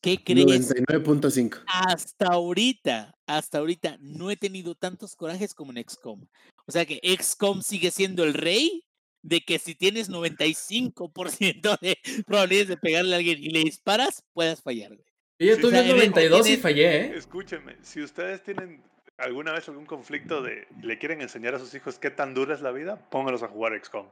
[0.00, 0.70] ¿Qué crees?
[0.70, 1.62] 99.5.
[1.66, 6.26] Hasta ahorita, hasta ahorita no he tenido tantos corajes como en XCOM.
[6.66, 8.84] O sea que XCOM sigue siendo el rey
[9.22, 14.62] de que si tienes 95% de probabilidades de pegarle a alguien y le disparas, puedas
[14.62, 14.96] fallar.
[15.38, 17.16] Yo tuve 92 y fallé, ¿eh?
[17.16, 18.82] Escúchenme, si ustedes tienen
[19.18, 22.60] alguna vez algún conflicto de le quieren enseñar a sus hijos qué tan dura es
[22.60, 24.10] la vida, póngalos a jugar XCOM.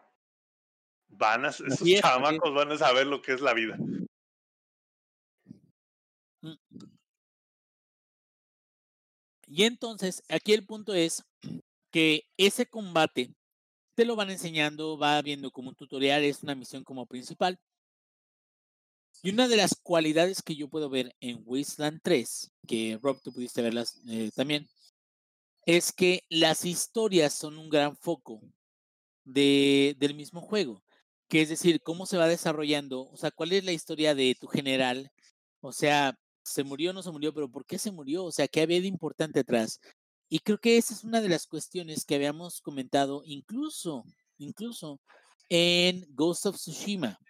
[1.08, 3.76] Van a, esos chamacos van a saber lo que es la vida.
[6.40, 6.54] Mm.
[9.46, 11.24] Y entonces, aquí el punto es
[11.94, 13.32] que ese combate
[13.94, 17.60] te lo van enseñando, va viendo como un tutorial, es una misión como principal.
[19.22, 23.32] Y una de las cualidades que yo puedo ver en Wasteland 3, que Rob, tú
[23.32, 24.68] pudiste verlas eh, también,
[25.66, 28.40] es que las historias son un gran foco
[29.22, 30.82] de, del mismo juego.
[31.28, 34.48] Que es decir, cómo se va desarrollando, o sea, cuál es la historia de tu
[34.48, 35.12] general,
[35.60, 38.24] o sea, se murió o no se murió, pero ¿por qué se murió?
[38.24, 39.80] O sea, ¿qué había de importante atrás?
[40.34, 44.04] Y creo que esa es una de las cuestiones que habíamos comentado incluso
[44.36, 45.00] incluso
[45.48, 47.20] en Ghost of Tsushima.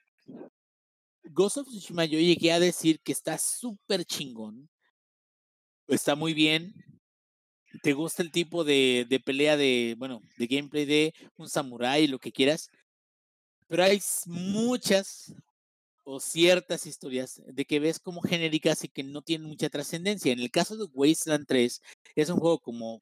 [1.25, 4.71] Ghost of Tsushima yo llegué a decir que está súper chingón.
[5.87, 6.73] Está muy bien.
[7.83, 12.19] ¿Te gusta el tipo de, de pelea de, bueno, de gameplay de un samurái, lo
[12.19, 12.71] que quieras?
[13.69, 15.31] Pero hay muchas
[16.05, 20.33] o ciertas historias de que ves como genéricas y que no tienen mucha trascendencia.
[20.33, 21.83] En el caso de Wasteland 3,
[22.15, 23.01] es un juego como,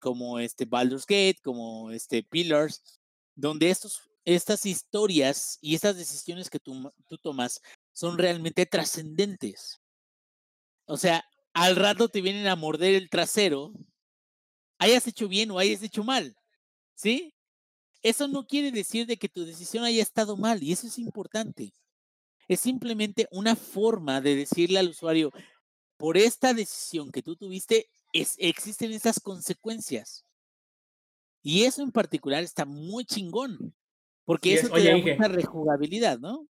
[0.00, 3.00] como este Baldur's Gate, como este Pillars,
[3.36, 7.60] donde estos, estas historias y estas decisiones que tú, tú tomas
[7.92, 9.80] son realmente trascendentes.
[10.86, 11.24] O sea,
[11.54, 13.72] al rato te vienen a morder el trasero,
[14.78, 16.36] hayas hecho bien o hayas hecho mal,
[16.94, 17.34] ¿sí?
[18.02, 21.72] Eso no quiere decir de que tu decisión haya estado mal y eso es importante.
[22.48, 25.32] Es simplemente una forma de decirle al usuario,
[25.96, 30.24] por esta decisión que tú tuviste, es, existen estas consecuencias.
[31.42, 33.74] Y eso en particular está muy chingón,
[34.24, 36.48] porque eso te da mucha rejugabilidad, ¿no?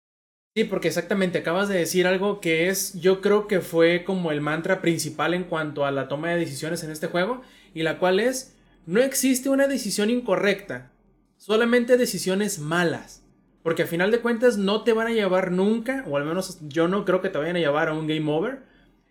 [0.55, 4.39] Sí, porque exactamente acabas de decir algo que es, yo creo que fue como el
[4.39, 7.41] mantra principal en cuanto a la toma de decisiones en este juego,
[7.73, 8.55] y la cual es,
[8.85, 10.91] no existe una decisión incorrecta,
[11.37, 13.22] solamente decisiones malas.
[13.63, 16.89] Porque a final de cuentas no te van a llevar nunca, o al menos yo
[16.89, 18.59] no creo que te vayan a llevar a un game over.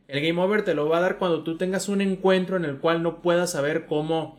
[0.08, 2.78] El game over te lo va a dar cuando tú tengas un encuentro en el
[2.78, 4.38] cual no puedas saber cómo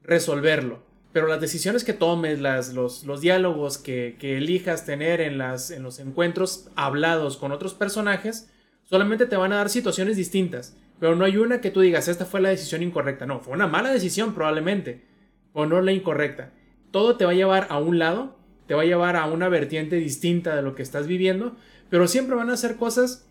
[0.00, 0.86] resolverlo.
[1.12, 5.72] Pero las decisiones que tomes, las, los, los diálogos que, que, elijas tener en, las,
[5.72, 8.50] en los encuentros hablados con otros personajes,
[8.84, 10.76] solamente te van a dar situaciones distintas.
[11.00, 13.26] Pero no hay una que tú digas, esta fue la decisión incorrecta.
[13.26, 15.04] No, fue una mala decisión probablemente,
[15.52, 16.52] o no la incorrecta.
[16.92, 18.37] Todo te va a llevar a un lado
[18.68, 21.56] te va a llevar a una vertiente distinta de lo que estás viviendo,
[21.88, 23.26] pero siempre van a ser cosas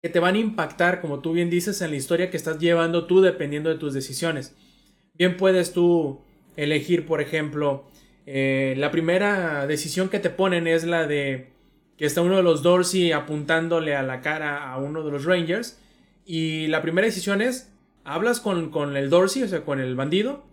[0.00, 3.06] que te van a impactar, como tú bien dices, en la historia que estás llevando
[3.06, 4.54] tú dependiendo de tus decisiones.
[5.14, 6.20] Bien puedes tú
[6.56, 7.84] elegir, por ejemplo,
[8.24, 11.50] eh, la primera decisión que te ponen es la de
[11.96, 15.80] que está uno de los Dorsey apuntándole a la cara a uno de los Rangers.
[16.24, 17.72] Y la primera decisión es,
[18.04, 20.44] hablas con, con el Dorsey, o sea, con el bandido,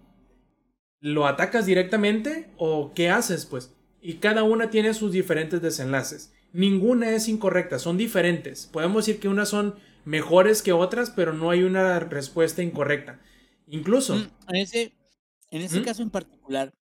[1.00, 6.34] lo atacas directamente o qué haces, pues y cada una tiene sus diferentes desenlaces.
[6.52, 8.68] Ninguna es incorrecta, son diferentes.
[8.68, 13.22] Podemos decir que unas son mejores que otras, pero no hay una respuesta incorrecta.
[13.68, 14.16] Incluso.
[14.16, 14.94] Mm, en ese,
[15.52, 15.84] en ese ¿Mm?
[15.84, 16.74] caso en particular,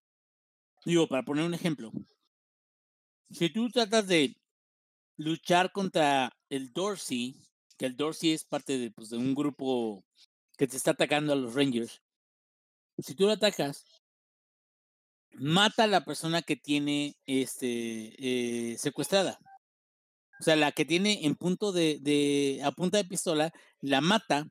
[0.85, 1.93] digo, para poner un ejemplo,
[3.31, 4.37] si tú tratas de
[5.17, 7.37] luchar contra el Dorsey,
[7.79, 10.05] que el Dorsey es parte de, pues, de un grupo
[10.59, 12.03] que te está atacando a los Rangers,
[12.99, 13.85] si tú lo atacas
[15.35, 19.39] mata a la persona que tiene este, eh, secuestrada.
[20.41, 24.49] O sea, la que tiene en punto de, de, a punta de pistola, la mata,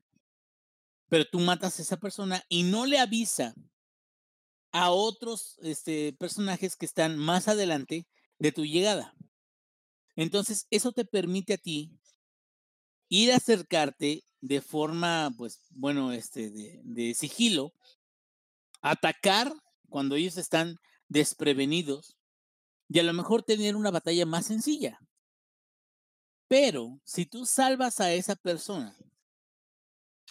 [1.10, 3.54] pero tú matas a esa persona y no le avisa
[4.72, 8.08] a otros este, personajes que están más adelante
[8.40, 9.14] de tu llegada.
[10.16, 11.92] Entonces, eso te permite a ti
[13.10, 17.74] ir a acercarte de forma, pues, bueno, este, de, de sigilo,
[18.82, 19.54] atacar
[19.92, 20.78] cuando ellos están
[21.08, 22.16] desprevenidos
[22.90, 24.98] y a lo mejor tener una batalla más sencilla.
[26.48, 28.96] Pero si tú salvas a esa persona,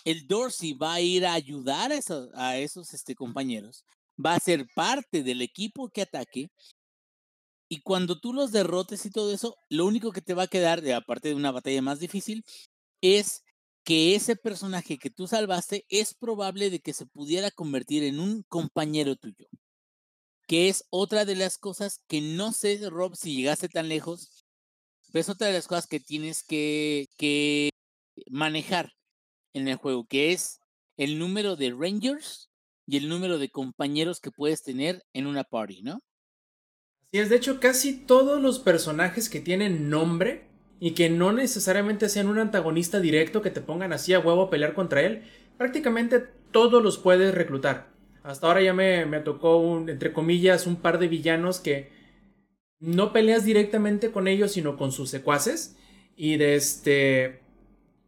[0.05, 3.85] el Dorsey va a ir a ayudar a esos, a esos este, compañeros,
[4.23, 6.51] va a ser parte del equipo que ataque.
[7.69, 10.83] Y cuando tú los derrotes y todo eso, lo único que te va a quedar,
[10.93, 12.45] aparte de una batalla más difícil,
[13.01, 13.43] es
[13.91, 18.45] que ese personaje que tú salvaste es probable de que se pudiera convertir en un
[18.45, 19.49] compañero tuyo.
[20.47, 24.47] Que es otra de las cosas que no sé, Rob, si llegaste tan lejos,
[25.11, 27.71] pero es otra de las cosas que tienes que, que
[28.31, 28.93] manejar
[29.55, 30.61] en el juego, que es
[30.97, 32.49] el número de Rangers
[32.87, 35.99] y el número de compañeros que puedes tener en una party, ¿no?
[37.09, 40.49] Así es, de hecho, casi todos los personajes que tienen nombre
[40.81, 44.51] y que no necesariamente sean un antagonista directo que te pongan así a huevo a
[44.51, 45.23] pelear contra él,
[45.59, 47.91] prácticamente todos los puedes reclutar.
[48.23, 51.91] Hasta ahora ya me, me tocó, entre comillas, un par de villanos que
[52.81, 55.77] no peleas directamente con ellos, sino con sus secuaces.
[56.17, 57.41] Y de este.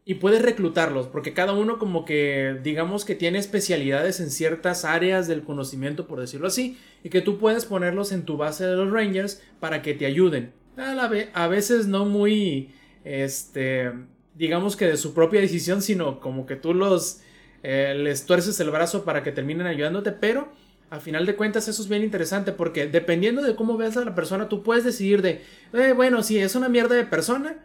[0.05, 5.29] Y puedes reclutarlos, porque cada uno, como que, digamos que tiene especialidades en ciertas áreas
[5.29, 8.91] del conocimiento, por decirlo así, y que tú puedes ponerlos en tu base de los
[8.91, 12.71] Rangers para que te ayuden a, veces no muy,
[13.05, 13.93] este,
[14.35, 17.21] digamos que de su propia decisión, sino como que tú los,
[17.63, 20.53] eh, les tuerces el brazo para que terminen ayudándote, pero
[20.91, 24.15] al final de cuentas eso es bien interesante porque dependiendo de cómo veas a la
[24.15, 25.43] persona, tú puedes decidir de,
[25.73, 27.65] eh, bueno, sí, es una mierda de persona,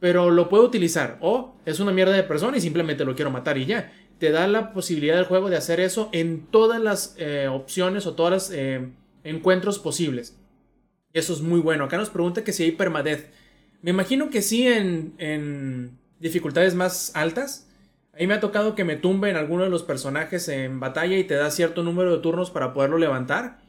[0.00, 3.58] pero lo puedo utilizar, o es una mierda de persona y simplemente lo quiero matar
[3.58, 3.92] y ya.
[4.18, 8.14] Te da la posibilidad del juego de hacer eso en todas las eh, opciones o
[8.14, 8.58] todas las
[9.24, 10.38] encuentros posibles.
[11.16, 11.84] Eso es muy bueno.
[11.84, 13.24] Acá nos pregunta que si hay permadeath.
[13.80, 17.66] Me imagino que sí en, en dificultades más altas.
[18.12, 21.32] Ahí me ha tocado que me tumben alguno de los personajes en batalla y te
[21.32, 23.62] da cierto número de turnos para poderlo levantar.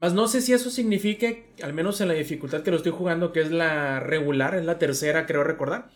[0.00, 3.32] Más no sé si eso signifique, al menos en la dificultad que lo estoy jugando,
[3.32, 5.90] que es la regular, es la tercera, creo recordar.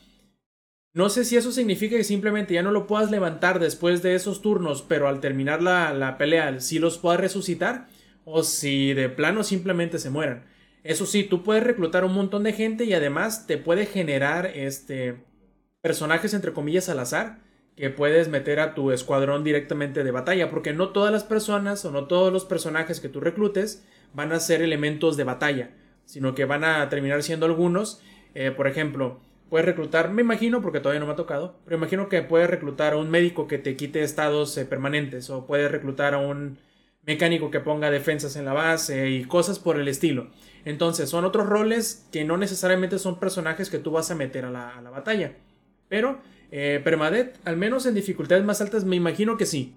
[0.93, 4.43] No sé si eso significa que simplemente ya no lo puedas levantar después de esos
[4.43, 7.86] turnos, pero al terminar la, la pelea sí los puedas resucitar,
[8.30, 10.44] o si de plano simplemente se mueran.
[10.84, 15.24] Eso sí, tú puedes reclutar un montón de gente y además te puede generar este
[15.80, 17.38] personajes entre comillas al azar
[17.76, 21.92] que puedes meter a tu escuadrón directamente de batalla, porque no todas las personas o
[21.92, 25.70] no todos los personajes que tú reclutes van a ser elementos de batalla,
[26.05, 28.02] sino que van a terminar siendo algunos.
[28.34, 32.09] Eh, por ejemplo, puedes reclutar, me imagino, porque todavía no me ha tocado, pero imagino
[32.09, 36.14] que puedes reclutar a un médico que te quite estados eh, permanentes, o puedes reclutar
[36.14, 36.59] a un
[37.09, 40.30] mecánico que ponga defensas en la base y cosas por el estilo.
[40.66, 44.51] Entonces, son otros roles que no necesariamente son personajes que tú vas a meter a
[44.51, 45.35] la, a la batalla.
[45.89, 46.20] Pero,
[46.51, 49.74] eh, Permadet, al menos en dificultades más altas, me imagino que sí.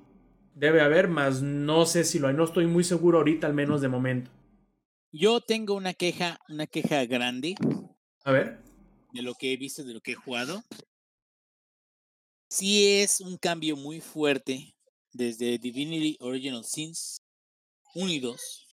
[0.55, 2.33] Debe haber, más no sé si lo hay.
[2.33, 4.29] No estoy muy seguro ahorita, al menos de momento.
[5.13, 7.55] Yo tengo una queja, una queja grande.
[8.25, 8.59] A ver.
[9.13, 10.61] De lo que he visto, de lo que he jugado.
[12.49, 14.75] Sí es un cambio muy fuerte
[15.13, 17.20] desde Divinity Original Sins
[17.95, 18.67] 1 y 2.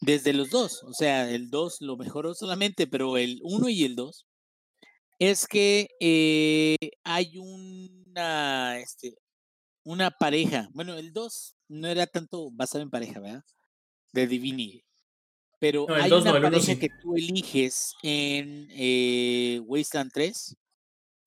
[0.00, 3.96] Desde los dos, o sea, el 2 lo mejoró solamente, pero el 1 y el
[3.96, 4.26] 2
[5.18, 9.14] es que eh, hay una, este,
[9.84, 10.68] una pareja.
[10.72, 13.44] Bueno, el 2 no era tanto basado en pareja, ¿verdad?
[14.12, 14.84] De Divinity.
[15.60, 20.56] Pero hay una pareja que tú eliges en eh, Wasteland 3.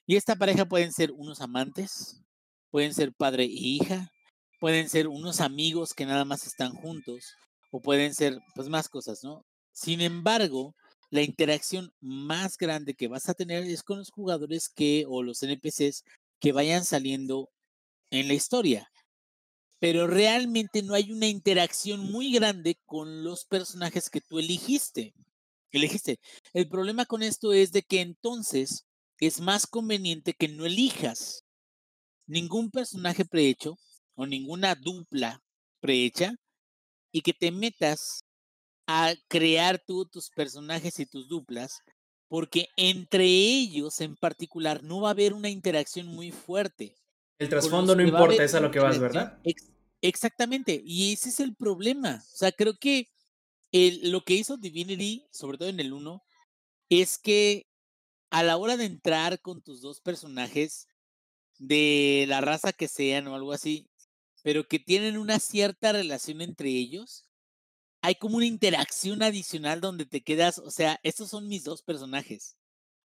[0.05, 2.21] Y esta pareja pueden ser unos amantes,
[2.69, 4.11] pueden ser padre e hija,
[4.59, 7.35] pueden ser unos amigos que nada más están juntos,
[7.71, 9.45] o pueden ser pues más cosas, ¿no?
[9.71, 10.75] Sin embargo,
[11.09, 15.41] la interacción más grande que vas a tener es con los jugadores que o los
[15.43, 16.03] NPCs
[16.39, 17.49] que vayan saliendo
[18.11, 18.89] en la historia.
[19.79, 25.13] Pero realmente no hay una interacción muy grande con los personajes que tú eligiste.
[25.71, 26.19] Elegiste.
[26.53, 28.85] El problema con esto es de que entonces
[29.19, 31.43] es más conveniente que no elijas
[32.25, 33.77] ningún personaje prehecho
[34.17, 35.41] o ninguna dupla
[35.79, 36.33] prehecha
[37.11, 38.25] y que te metas
[38.87, 41.79] a crear tú tus personajes y tus duplas,
[42.27, 46.95] porque entre ellos en particular no va a haber una interacción muy fuerte.
[47.39, 49.39] El trasfondo no importa, es a lo que vas, ¿verdad?
[50.01, 52.23] exactamente, y ese es el problema.
[52.33, 53.07] O sea, creo que
[53.71, 56.23] el, lo que hizo Divinity, sobre todo en el 1,
[56.89, 57.67] es que
[58.31, 60.87] a la hora de entrar con tus dos personajes,
[61.59, 63.89] de la raza que sean o algo así,
[64.43, 67.25] pero que tienen una cierta relación entre ellos,
[68.01, 72.55] hay como una interacción adicional donde te quedas, o sea, estos son mis dos personajes.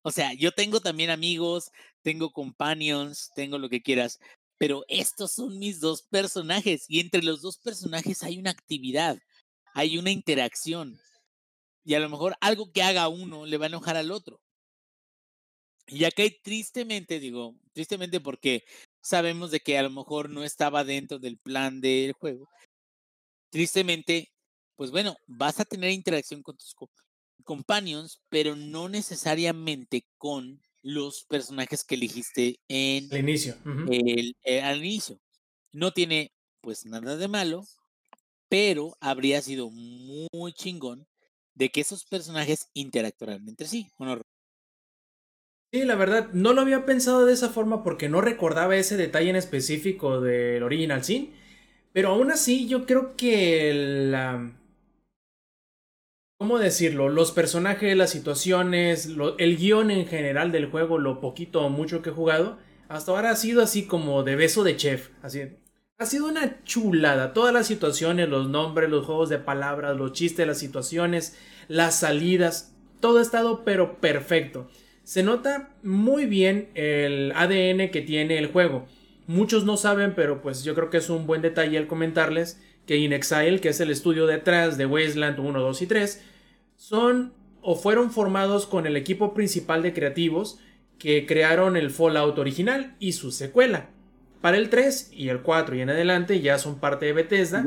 [0.02, 1.70] O sea, yo tengo también amigos,
[2.02, 4.18] tengo companions, tengo lo que quieras,
[4.58, 9.18] pero estos son mis dos personajes y entre los dos personajes hay una actividad,
[9.74, 11.00] hay una interacción.
[11.84, 14.40] Y a lo mejor algo que haga uno le va a enojar al otro.
[15.86, 18.64] Y acá tristemente, digo, tristemente porque
[19.02, 22.48] sabemos de que a lo mejor no estaba dentro del plan del juego.
[23.50, 24.32] Tristemente,
[24.76, 26.74] pues bueno, vas a tener interacción con tus
[27.44, 33.54] companions, pero no necesariamente con los personajes que elegiste en el inicio.
[33.90, 35.20] el, eh, al inicio.
[35.72, 37.64] No tiene pues nada de malo,
[38.48, 41.06] pero habría sido muy chingón
[41.54, 43.90] de que esos personajes interactuaran entre sí.
[45.72, 49.30] Sí, la verdad, no lo había pensado de esa forma porque no recordaba ese detalle
[49.30, 51.32] en específico del Original Sin.
[51.92, 53.72] Pero aún así, yo creo que
[54.10, 54.52] la,
[56.38, 57.08] ¿Cómo decirlo?
[57.08, 59.08] Los personajes, las situaciones,
[59.38, 62.58] el guion en general del juego, lo poquito o mucho que he jugado,
[62.88, 65.10] hasta ahora ha sido así como de beso de chef.
[65.22, 65.42] Así,
[65.98, 67.32] ha sido una chulada.
[67.32, 71.38] Todas las situaciones, los nombres, los juegos de palabras, los chistes, las situaciones,
[71.68, 74.68] las salidas, todo ha estado pero perfecto.
[75.04, 78.86] Se nota muy bien el ADN que tiene el juego.
[79.26, 82.96] Muchos no saben, pero pues yo creo que es un buen detalle el comentarles que
[82.96, 86.22] In Exile, que es el estudio detrás de Wasteland 1, 2 y 3,
[86.76, 90.58] son o fueron formados con el equipo principal de creativos
[90.98, 93.90] que crearon el Fallout original y su secuela.
[94.40, 97.64] Para el 3 y el 4 y en adelante ya son parte de Bethesda.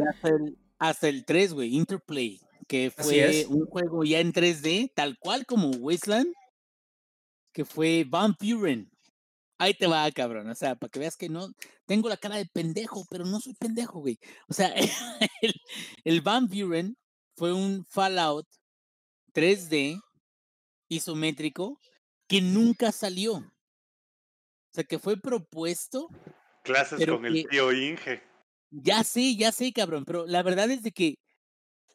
[0.78, 5.70] Hasta el, 3, güey, Interplay, que fue un juego ya en 3D, tal cual como
[5.70, 6.28] Wasteland,
[7.56, 8.92] que fue Van Buren.
[9.58, 10.50] Ahí te va, cabrón.
[10.50, 11.48] O sea, para que veas que no.
[11.86, 14.20] Tengo la cara de pendejo, pero no soy pendejo, güey.
[14.50, 14.76] O sea,
[15.42, 15.54] el,
[16.04, 16.98] el Van Buren
[17.38, 18.46] fue un Fallout
[19.34, 20.02] 3D
[20.90, 21.80] isométrico
[22.28, 23.36] que nunca salió.
[23.36, 26.10] O sea, que fue propuesto.
[26.62, 28.22] Clases con el tío Inge.
[28.70, 31.16] Ya sé, ya sé, cabrón, pero la verdad es de que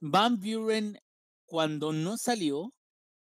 [0.00, 0.98] Van Buren,
[1.44, 2.72] cuando no salió,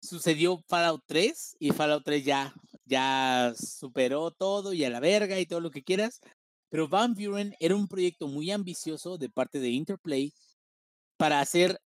[0.00, 2.54] sucedió Fallout 3 y Fallout 3 ya,
[2.84, 6.20] ya superó todo y a la verga y todo lo que quieras.
[6.70, 10.32] Pero Van Buren era un proyecto muy ambicioso de parte de Interplay
[11.16, 11.80] para hacer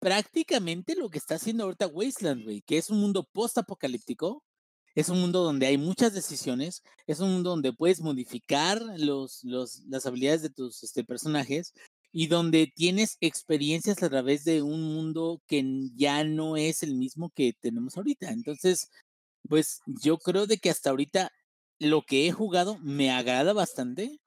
[0.00, 4.42] prácticamente lo que está haciendo ahorita Wasteland, güey, que es un mundo post-apocalíptico,
[4.94, 9.80] es un mundo donde hay muchas decisiones, es un mundo donde puedes modificar los, los,
[9.88, 11.74] las habilidades de tus este, personajes
[12.18, 15.62] y donde tienes experiencias a través de un mundo que
[15.96, 18.30] ya no es el mismo que tenemos ahorita.
[18.30, 18.90] Entonces,
[19.48, 21.30] pues yo creo de que hasta ahorita
[21.78, 24.18] lo que he jugado me agrada bastante.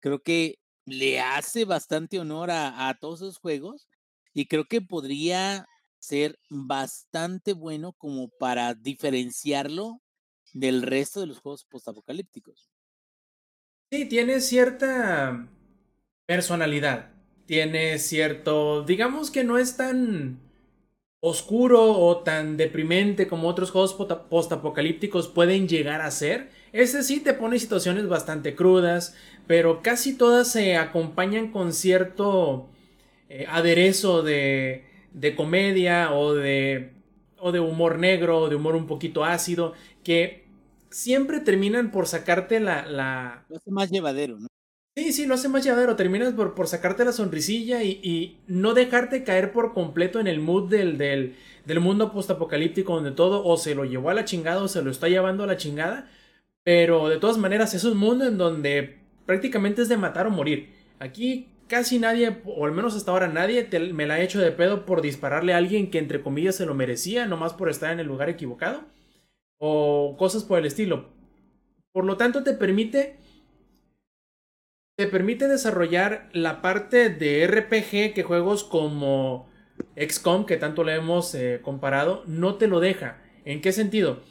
[0.00, 0.56] Creo que
[0.86, 3.88] le hace bastante honor a, a todos esos juegos
[4.34, 5.66] y creo que podría
[5.98, 10.02] ser bastante bueno como para diferenciarlo
[10.52, 12.70] del resto de los juegos postapocalípticos.
[13.90, 15.48] Sí, tiene cierta
[16.26, 17.13] personalidad.
[17.46, 18.82] Tiene cierto.
[18.84, 20.40] Digamos que no es tan
[21.20, 26.50] oscuro o tan deprimente como otros juegos postapocalípticos pueden llegar a ser.
[26.72, 29.16] Este sí te pone situaciones bastante crudas,
[29.46, 32.68] pero casi todas se acompañan con cierto
[33.28, 36.92] eh, aderezo de, de comedia o de,
[37.38, 40.44] o de humor negro o de humor un poquito ácido que
[40.90, 44.48] siempre terminan por sacarte la, la, Lo más llevadero, ¿no?
[44.96, 45.96] Sí, sí, lo hace más llevadero.
[45.96, 50.38] Terminas por, por sacarte la sonrisilla y, y no dejarte caer por completo en el
[50.38, 51.34] mood del, del,
[51.64, 54.90] del mundo postapocalíptico donde todo o se lo llevó a la chingada o se lo
[54.92, 56.08] está llevando a la chingada.
[56.64, 60.70] Pero de todas maneras es un mundo en donde prácticamente es de matar o morir.
[61.00, 64.52] Aquí casi nadie, o al menos hasta ahora nadie, te- me la ha hecho de
[64.52, 68.00] pedo por dispararle a alguien que entre comillas se lo merecía, nomás por estar en
[68.00, 68.84] el lugar equivocado.
[69.58, 71.10] O cosas por el estilo.
[71.92, 73.16] Por lo tanto, te permite
[74.96, 79.48] te permite desarrollar la parte de RPG que juegos como
[79.96, 83.20] XCOM, que tanto le hemos eh, comparado, no te lo deja.
[83.44, 84.22] ¿En qué sentido?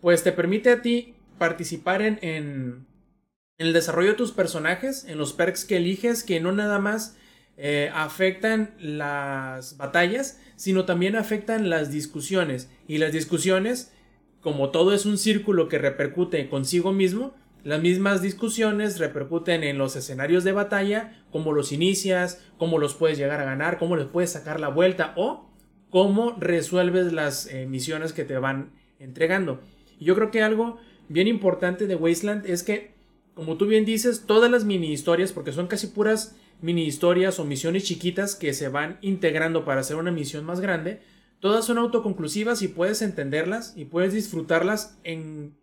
[0.00, 2.86] Pues te permite a ti participar en,
[3.56, 7.16] el desarrollo de tus personajes, en los perks que eliges, que no nada más
[7.56, 12.70] eh, afectan las batallas, sino también afectan las discusiones.
[12.86, 13.92] Y las discusiones,
[14.40, 19.96] como todo es un círculo que repercute consigo mismo, las mismas discusiones repercuten en los
[19.96, 24.32] escenarios de batalla, cómo los inicias, cómo los puedes llegar a ganar, cómo les puedes
[24.32, 25.50] sacar la vuelta o
[25.90, 29.60] cómo resuelves las eh, misiones que te van entregando.
[29.98, 30.78] Yo creo que algo
[31.08, 32.94] bien importante de Wasteland es que,
[33.34, 37.44] como tú bien dices, todas las mini historias, porque son casi puras mini historias o
[37.44, 41.00] misiones chiquitas que se van integrando para hacer una misión más grande,
[41.40, 45.58] todas son autoconclusivas y puedes entenderlas y puedes disfrutarlas en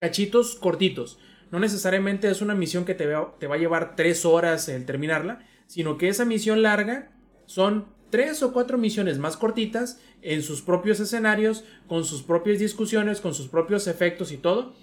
[0.00, 1.18] cachitos cortitos.
[1.50, 4.84] No necesariamente es una misión que te va, te va a llevar tres horas el
[4.86, 7.12] terminarla, sino que esa misión larga
[7.46, 13.20] son tres o cuatro misiones más cortitas en sus propios escenarios, con sus propias discusiones,
[13.20, 14.74] con sus propios efectos y todo,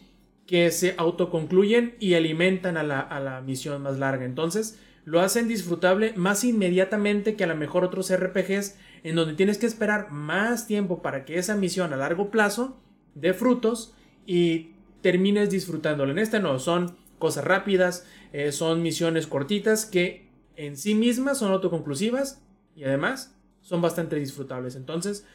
[0.46, 4.26] que se autoconcluyen y alimentan a la, a la misión más larga.
[4.26, 9.58] Entonces, lo hacen disfrutable más inmediatamente que a lo mejor otros RPGs en donde tienes
[9.58, 12.80] que esperar más tiempo para que esa misión a largo plazo
[13.16, 16.12] dé frutos y termines disfrutándolo.
[16.12, 21.52] En este no, son cosas rápidas, eh, son misiones cortitas que en sí mismas son
[21.52, 22.42] autoconclusivas
[22.76, 24.76] y además son bastante disfrutables.
[24.76, 25.26] Entonces,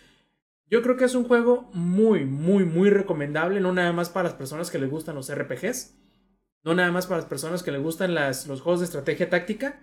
[0.69, 4.37] yo creo que es un juego muy, muy, muy recomendable, no nada más para las
[4.37, 5.95] personas que les gustan los RPGs,
[6.65, 9.81] no nada más para las personas que les gustan las, los juegos de estrategia táctica,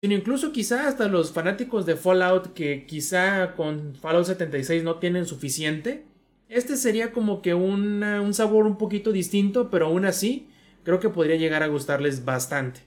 [0.00, 5.26] sino incluso quizá hasta los fanáticos de Fallout que quizá con Fallout 76 no tienen
[5.26, 6.04] suficiente.
[6.48, 10.48] Este sería como que un sabor un poquito distinto, pero aún así
[10.82, 12.80] creo que podría llegar a gustarles bastante.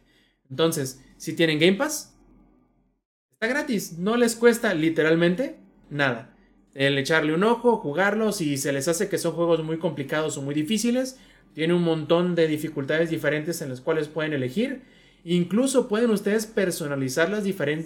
[0.49, 2.15] Entonces, si tienen Game Pass,
[3.31, 5.57] está gratis, no les cuesta literalmente
[5.89, 6.35] nada.
[6.73, 10.41] El echarle un ojo, jugarlo, si se les hace que son juegos muy complicados o
[10.41, 11.19] muy difíciles,
[11.53, 14.81] tiene un montón de dificultades diferentes en las cuales pueden elegir.
[15.23, 17.43] Incluso pueden ustedes personalizar las,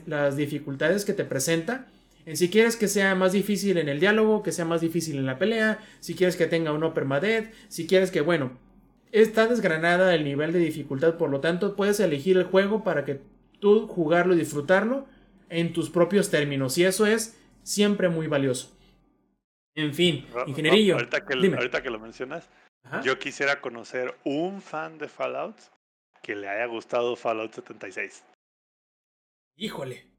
[0.07, 1.87] las dificultades que te presenta.
[2.25, 5.27] En si quieres que sea más difícil en el diálogo, que sea más difícil en
[5.27, 8.57] la pelea, si quieres que tenga un permadeath, si quieres que, bueno,
[9.11, 13.21] está desgranada el nivel de dificultad, por lo tanto puedes elegir el juego para que
[13.59, 15.07] tú jugarlo y disfrutarlo
[15.49, 16.77] en tus propios términos.
[16.79, 18.75] Y eso es siempre muy valioso.
[19.75, 20.95] En fin, ingenierillo.
[20.95, 21.57] Ahorita que, dime.
[21.57, 22.49] ahorita que lo mencionas,
[22.83, 23.01] Ajá.
[23.01, 25.57] yo quisiera conocer un fan de Fallout
[26.23, 28.25] que le haya gustado Fallout 76.
[29.57, 30.14] Híjole.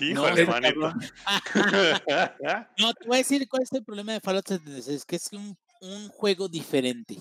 [0.00, 0.92] No, híjole, está manito.
[2.78, 5.56] No, te voy a decir cuál es el problema de Fallout 76, que es un,
[5.80, 7.18] un juego diferente.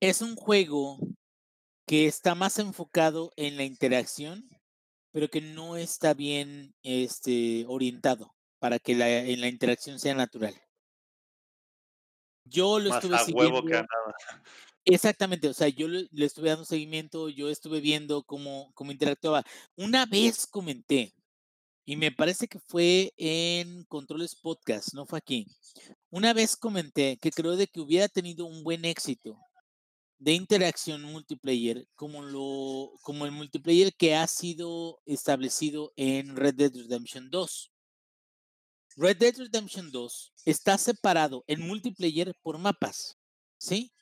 [0.00, 0.98] Es un juego
[1.86, 4.48] que está más enfocado en la interacción,
[5.12, 10.54] pero que no está bien este, orientado para que la, en la interacción sea natural.
[12.44, 13.88] Yo lo Más estuve a huevo que a siguiendo.
[13.88, 14.14] nada.
[14.84, 19.44] Exactamente, o sea, yo le, le estuve dando seguimiento, yo estuve viendo cómo, cómo interactuaba.
[19.76, 21.14] Una vez comenté,
[21.84, 25.46] y me parece que fue en Controles Podcast, no fue aquí.
[26.10, 29.38] Una vez comenté que creo de que hubiera tenido un buen éxito
[30.18, 36.72] de interacción multiplayer como lo como el multiplayer que ha sido establecido en Red Dead
[36.72, 37.72] Redemption 2.
[38.96, 43.18] Red Dead Redemption 2 está separado en multiplayer por mapas,
[43.58, 43.92] ¿sí?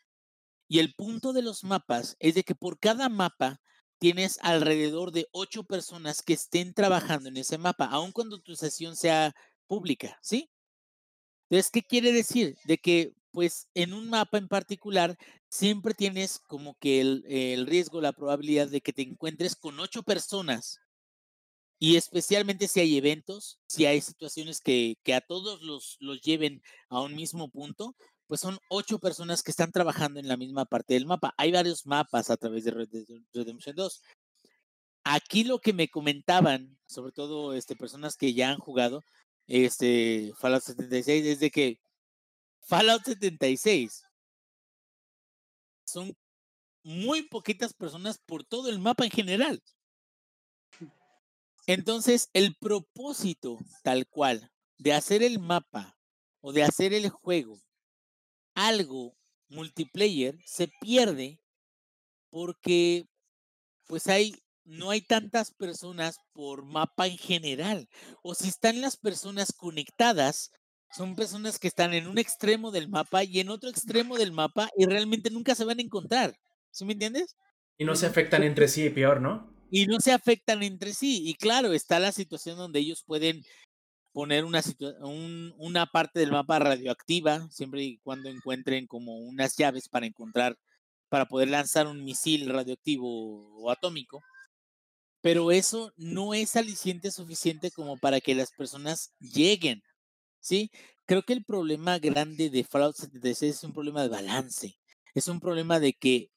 [0.69, 3.61] Y el punto de los mapas es de que por cada mapa
[4.01, 8.97] tienes alrededor de ocho personas que estén trabajando en ese mapa, aun cuando tu sesión
[8.97, 9.35] sea
[9.69, 10.51] pública, ¿sí?
[11.49, 12.57] Entonces, ¿qué quiere decir?
[12.65, 15.17] De que, pues, en un mapa en particular,
[15.49, 20.03] siempre tienes como que el, el riesgo, la probabilidad de que te encuentres con ocho
[20.03, 20.79] personas.
[21.79, 26.63] Y especialmente si hay eventos, si hay situaciones que, que a todos los, los lleven
[26.89, 27.97] a un mismo punto,
[28.31, 31.35] pues son ocho personas que están trabajando en la misma parte del mapa.
[31.37, 34.03] Hay varios mapas a través de Redemption 2.
[35.03, 39.03] Aquí lo que me comentaban, sobre todo este, personas que ya han jugado
[39.49, 41.81] este, Fallout 76, es de que
[42.61, 44.05] Fallout 76
[45.85, 46.17] son
[46.85, 49.61] muy poquitas personas por todo el mapa en general.
[51.67, 55.99] Entonces, el propósito tal cual de hacer el mapa
[56.41, 57.61] o de hacer el juego
[58.55, 59.17] algo
[59.49, 61.41] multiplayer se pierde
[62.31, 63.05] porque
[63.87, 67.89] pues hay no hay tantas personas por mapa en general
[68.23, 70.51] o si están las personas conectadas
[70.93, 74.71] son personas que están en un extremo del mapa y en otro extremo del mapa
[74.77, 76.37] y realmente nunca se van a encontrar
[76.71, 77.37] ¿sí me entiendes?
[77.79, 79.51] Y no se afectan entre sí, peor, ¿no?
[79.71, 83.43] y no se afectan entre sí y claro está la situación donde ellos pueden
[84.13, 84.63] poner una,
[85.01, 90.59] un, una parte del mapa radioactiva, siempre y cuando encuentren como unas llaves para encontrar,
[91.09, 93.07] para poder lanzar un misil radioactivo
[93.63, 94.23] o atómico.
[95.23, 99.83] Pero eso no es aliciente suficiente como para que las personas lleguen,
[100.41, 100.71] ¿sí?
[101.07, 104.79] Creo que el problema grande de Fallout 76 es un problema de balance.
[105.15, 106.31] Es un problema de que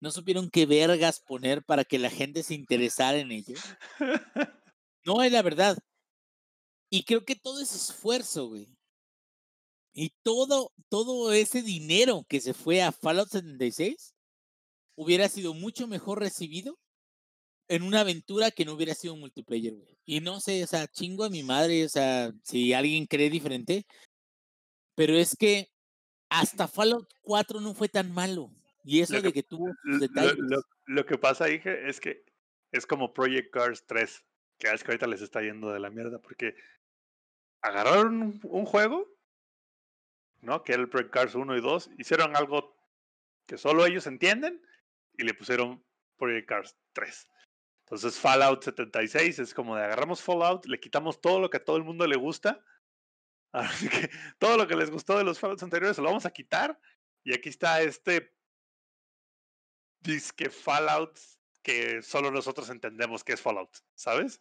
[0.00, 3.54] no supieron qué vergas poner para que la gente se interesara en ello.
[5.04, 5.76] No, es la verdad.
[6.94, 8.68] Y creo que todo ese esfuerzo, güey.
[9.94, 14.14] Y todo, todo ese dinero que se fue a Fallout 76
[14.94, 16.78] hubiera sido mucho mejor recibido
[17.68, 19.98] en una aventura que no hubiera sido multiplayer, güey.
[20.04, 23.86] Y no sé, o sea, chingo a mi madre, o sea, si alguien cree diferente.
[24.94, 25.70] Pero es que
[26.28, 28.50] hasta Fallout 4 no fue tan malo.
[28.84, 30.34] Y eso Lo de que- que tuvo Lo, detalles.
[30.36, 32.22] lo- lo que pasa, dije, es que
[32.70, 34.22] es como Project Cars 3,
[34.58, 36.54] que es que ahorita les está yendo de la mierda, porque
[37.62, 39.08] agarraron un, un juego,
[40.40, 40.62] ¿no?
[40.62, 42.76] Que era el Project Cars 1 y 2, hicieron algo
[43.46, 44.60] que solo ellos entienden
[45.16, 45.84] y le pusieron
[46.16, 47.28] Project Cars 3.
[47.84, 51.76] Entonces Fallout 76 es como de agarramos Fallout, le quitamos todo lo que a todo
[51.76, 52.64] el mundo le gusta,
[53.52, 54.08] así que
[54.38, 56.80] todo lo que les gustó de los Fallouts anteriores se lo vamos a quitar
[57.22, 58.34] y aquí está este
[60.00, 61.18] disque Fallout
[61.62, 64.40] que solo nosotros entendemos que es Fallout, ¿sabes?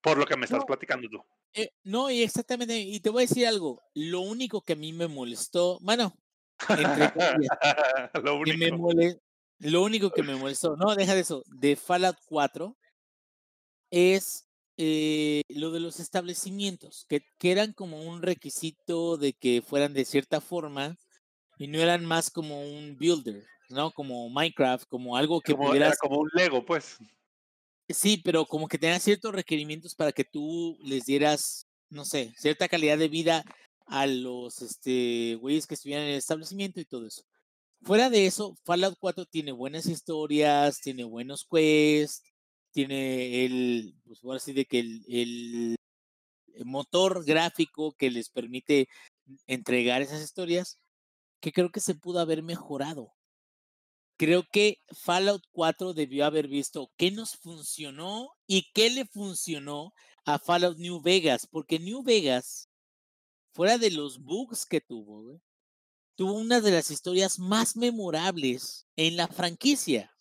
[0.00, 0.66] Por lo que me estás No.
[0.66, 1.24] platicando tú.
[1.54, 4.92] Eh, no, y exactamente, y te voy a decir algo, lo único que a mí
[4.92, 6.14] me molestó, bueno,
[6.68, 7.58] entre comillas,
[8.24, 8.76] lo me único.
[8.78, 9.18] mole-
[9.58, 12.76] lo único que me molestó, no, deja de eso, de Fallout 4
[13.90, 19.92] es eh, lo de los establecimientos, que, que eran como un requisito de que fueran
[19.92, 20.96] de cierta forma
[21.58, 23.92] y no eran más como un builder, ¿no?
[23.92, 26.96] Como Minecraft, como algo que Como, era como un Lego, pues.
[27.92, 32.68] Sí, pero como que tenía ciertos requerimientos para que tú les dieras, no sé, cierta
[32.68, 33.44] calidad de vida
[33.86, 37.22] a los este güeyes que estuvieran en el establecimiento y todo eso.
[37.82, 42.22] Fuera de eso, Fallout 4 tiene buenas historias, tiene buenos quests,
[42.72, 45.76] tiene el, pues ahora sí de que el
[46.64, 48.88] motor gráfico que les permite
[49.46, 50.78] entregar esas historias,
[51.40, 53.12] que creo que se pudo haber mejorado.
[54.22, 59.92] Creo que Fallout 4 debió haber visto qué nos funcionó y qué le funcionó
[60.24, 62.68] a Fallout New Vegas, porque New Vegas,
[63.52, 65.42] fuera de los bugs que tuvo, güey,
[66.14, 70.14] tuvo una de las historias más memorables en la franquicia.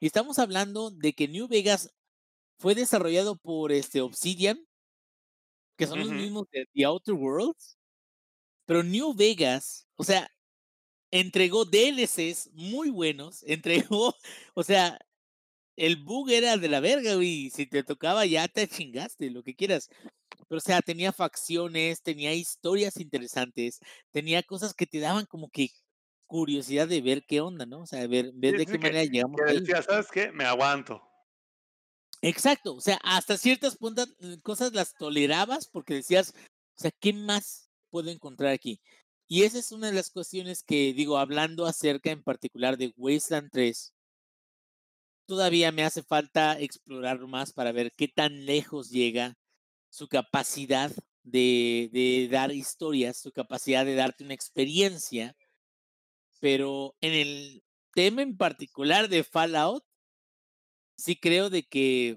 [0.00, 1.90] Y estamos hablando de que New Vegas
[2.58, 4.66] fue desarrollado por este Obsidian,
[5.76, 7.76] que son los mismos de The Outer Worlds,
[8.64, 10.30] pero New Vegas, o sea,
[11.10, 14.14] entregó DLCs muy buenos, entregó,
[14.54, 14.98] o sea,
[15.76, 17.50] el bug era de la verga, güey.
[17.50, 19.88] Si te tocaba ya te chingaste, lo que quieras.
[20.48, 23.80] Pero, o sea, tenía facciones, tenía historias interesantes,
[24.10, 25.70] tenía cosas que te daban como que
[26.26, 27.82] curiosidad de ver qué onda, ¿no?
[27.82, 29.60] O sea, ver, ver Sí, de qué que- manera llegamos Que ahí.
[29.60, 30.32] decía, ¿sabes qué?
[30.32, 31.02] Me aguanto.
[32.20, 34.08] Exacto, o sea, hasta ciertas puntas,
[34.42, 36.34] cosas las tolerabas porque decías,
[36.76, 38.80] o sea, ¿qué más puedo encontrar aquí?
[39.28, 43.50] Y esa es una de las cuestiones que digo, hablando acerca en particular de Wasteland
[43.52, 43.92] 3,
[45.26, 49.36] todavía me hace falta explorar más para ver qué tan lejos llega
[49.90, 50.90] su capacidad
[51.24, 55.36] de, de dar historias, su capacidad de darte una experiencia,
[56.40, 59.84] pero en el tema en particular de Fallout,
[60.96, 62.16] sí creo de que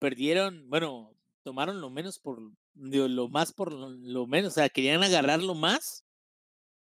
[0.00, 1.14] perdieron, bueno,
[1.44, 2.40] tomaron lo menos por
[2.74, 6.04] digo, lo más por lo, menos, o sea, querían agarrar lo más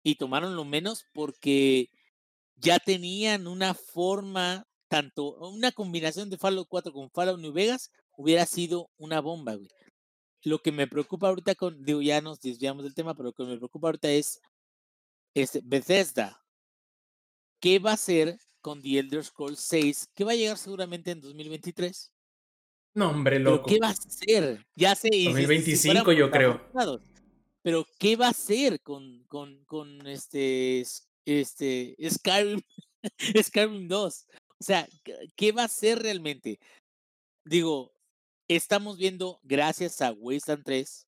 [0.02, 1.90] y tomaron lo menos porque
[2.56, 8.46] ya tenían una forma, tanto una combinación de Fallout 4 con Fallout New Vegas hubiera
[8.46, 9.70] sido una bomba, güey.
[10.42, 13.44] Lo que me preocupa ahorita con, digo, ya nos desviamos del tema, pero lo que
[13.44, 14.40] me preocupa ahorita es
[15.34, 16.42] este, Bethesda.
[17.60, 20.08] ¿Qué va a hacer con The Elder Scrolls 6?
[20.14, 22.10] Que va a llegar seguramente en 2023.
[22.94, 23.68] No, hombre, Pero loco.
[23.68, 24.66] ¿qué va a hacer?
[24.74, 25.08] Ya sé.
[25.12, 26.70] y si- si 2025 fuéramos yo creo.
[27.62, 30.82] Pero ¿qué va a hacer con, con, con este,
[31.26, 32.60] este Skyrim,
[33.42, 34.26] Skyrim 2?
[34.58, 36.58] O sea, ¿qué- ¿qué va a hacer realmente?
[37.44, 37.92] Digo,
[38.48, 41.06] estamos viendo, gracias a Wasteland 3,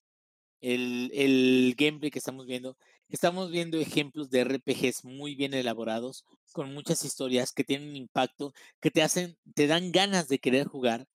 [0.60, 2.76] el, el gameplay que estamos viendo,
[3.08, 8.90] estamos viendo ejemplos de RPGs muy bien elaborados, con muchas historias que tienen impacto, que
[8.90, 11.06] te hacen, te dan ganas de querer jugar.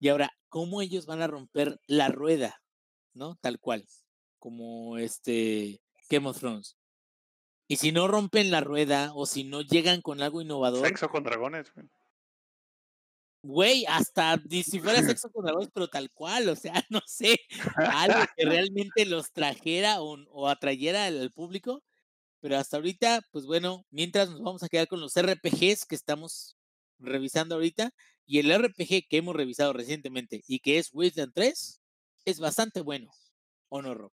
[0.00, 2.62] Y ahora, ¿cómo ellos van a romper la rueda?
[3.14, 3.36] ¿No?
[3.40, 3.86] Tal cual,
[4.38, 6.76] como este Game of Thrones.
[7.68, 11.22] Y si no rompen la rueda o si no llegan con algo innovador, Sexo con
[11.24, 11.72] dragones.
[11.74, 11.86] güey.
[13.42, 17.38] güey, hasta si fuera sexo con dragones, pero tal cual, o sea, no sé,
[17.76, 21.82] algo que realmente los trajera o, o atrayera al, al público.
[22.40, 26.56] Pero hasta ahorita, pues bueno, mientras nos vamos a quedar con los RPGs que estamos
[27.00, 27.92] revisando ahorita.
[28.30, 31.80] Y el RPG que hemos revisado recientemente y que es Wasteland 3
[32.26, 33.10] es bastante bueno.
[33.70, 34.12] ¿O no, Rob?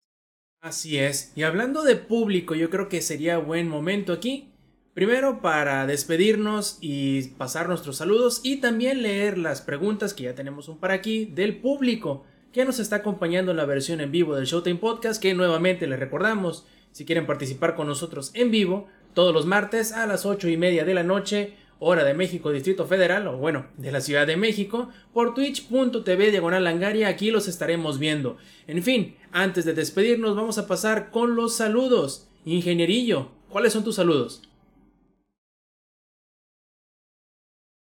[0.59, 1.31] Así es.
[1.35, 4.51] Y hablando de público, yo creo que sería buen momento aquí.
[4.93, 10.67] Primero para despedirnos y pasar nuestros saludos y también leer las preguntas que ya tenemos
[10.67, 14.45] un par aquí del público que nos está acompañando en la versión en vivo del
[14.45, 19.45] Showtime Podcast que nuevamente les recordamos si quieren participar con nosotros en vivo todos los
[19.45, 23.37] martes a las 8 y media de la noche hora de México Distrito Federal o
[23.37, 28.37] bueno de la Ciudad de México por twitch.tv diagonal langaria aquí los estaremos viendo
[28.67, 33.95] en fin antes de despedirnos vamos a pasar con los saludos ingenierillo ¿cuáles son tus
[33.95, 34.43] saludos?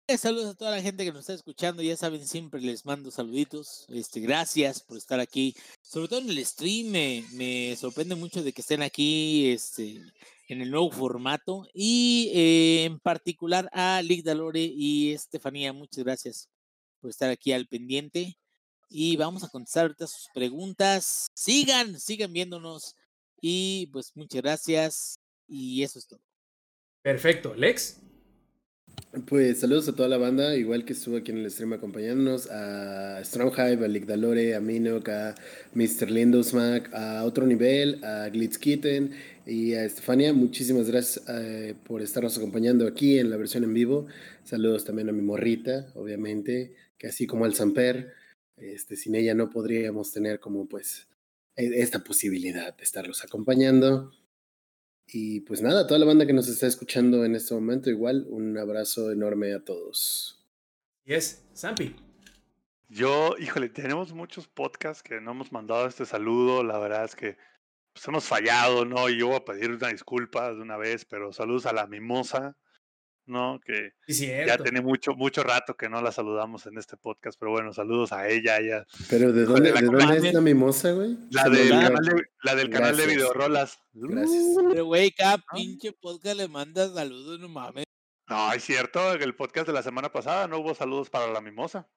[0.06, 1.82] Eh, Saludos a toda la gente que nos está escuchando.
[1.82, 3.86] Ya saben, siempre les mando saluditos.
[3.88, 5.56] Este, gracias por estar aquí.
[5.80, 10.02] Sobre todo en el stream, me, me sorprende mucho de que estén aquí este,
[10.48, 11.66] en el nuevo formato.
[11.72, 16.48] Y eh, en particular a Lick Dalore y Estefanía, muchas gracias
[17.00, 18.38] por estar aquí al pendiente.
[18.88, 21.26] Y vamos a contestar ahorita sus preguntas.
[21.34, 22.94] Sigan, sigan viéndonos.
[23.40, 25.18] Y pues muchas gracias.
[25.48, 26.20] Y eso es todo.
[27.02, 28.00] Perfecto, Lex.
[29.26, 33.22] Pues saludos a toda la banda, igual que estuvo aquí en el stream acompañándonos, a
[33.24, 35.34] Stronghive, a Ligdalore, a Minok, a
[35.72, 36.10] Mr.
[36.10, 39.12] Lindosmack, a Otro Nivel, a Glitzkitten
[39.46, 40.32] y a Estefania.
[40.32, 44.06] Muchísimas gracias eh, por estarnos acompañando aquí en la versión en vivo.
[44.42, 48.12] Saludos también a mi morrita, obviamente, que así como al Samper,
[48.56, 51.06] este, sin ella no podríamos tener como pues
[51.54, 54.10] e- esta posibilidad de estarlos acompañando.
[55.06, 58.56] Y pues nada, toda la banda que nos está escuchando en este momento, igual un
[58.58, 60.44] abrazo enorme a todos.
[61.04, 61.94] Y es Zampi.
[62.88, 66.62] Yo, híjole, tenemos muchos podcasts que no hemos mandado este saludo.
[66.62, 67.36] La verdad es que
[67.92, 69.08] pues, hemos fallado, ¿no?
[69.08, 72.56] Y yo voy a pedir una disculpa de una vez, pero saludos a la mimosa,
[73.26, 73.60] ¿no?
[73.64, 74.64] Que Sí, ya cierto.
[74.64, 78.28] tiene mucho, mucho rato que no la saludamos en este podcast, pero bueno, saludos a
[78.28, 78.84] ella, ella.
[79.08, 81.16] Pero ¿de dónde, la ¿de dónde es la mimosa, güey?
[81.30, 83.16] La del canal de, la del canal de Gracias.
[83.16, 83.78] videorolas.
[83.92, 84.44] Gracias.
[84.70, 87.84] Pero, güey, cada pinche podcast le manda saludos, no mames.
[88.28, 91.40] No, es cierto, en el podcast de la semana pasada no hubo saludos para la
[91.40, 91.88] mimosa.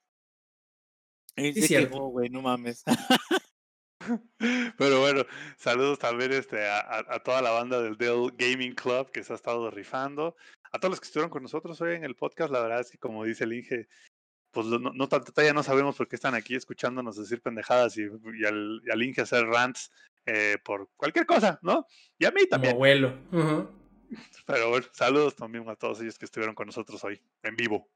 [1.36, 2.00] Sí, se cierto.
[2.08, 2.84] güey, no mames.
[4.78, 5.26] Pero bueno,
[5.58, 9.34] saludos también este, a, a- a toda la banda del Dell Gaming Club que se
[9.34, 10.36] ha estado rifando.
[10.72, 12.98] A todos los que estuvieron con nosotros hoy en el podcast, la verdad es que
[12.98, 13.88] como dice el Inge,
[14.52, 18.46] pues no, no, todavía no sabemos por qué están aquí escuchándonos decir pendejadas y, y,
[18.46, 19.92] al, y al Inge hacer rants
[20.26, 21.86] eh, por cualquier cosa, ¿no?
[22.20, 22.74] Y a mí también.
[22.74, 23.14] Como abuelo.
[24.46, 27.90] Pero bueno, saludos también a todos ellos que estuvieron con nosotros hoy, en vivo.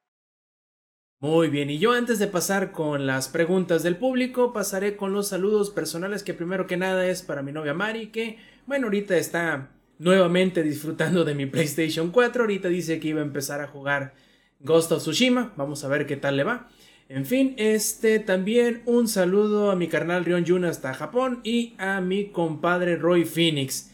[1.19, 5.27] Muy bien, y yo antes de pasar con las preguntas del público, pasaré con los
[5.27, 9.69] saludos personales que primero que nada es para mi novia Mari, que bueno, ahorita está
[10.01, 14.15] nuevamente disfrutando de mi PlayStation 4, ahorita dice que iba a empezar a jugar
[14.59, 16.69] Ghost of Tsushima, vamos a ver qué tal le va.
[17.07, 22.01] En fin, este también un saludo a mi carnal Rion Jun hasta Japón y a
[22.01, 23.91] mi compadre Roy Phoenix.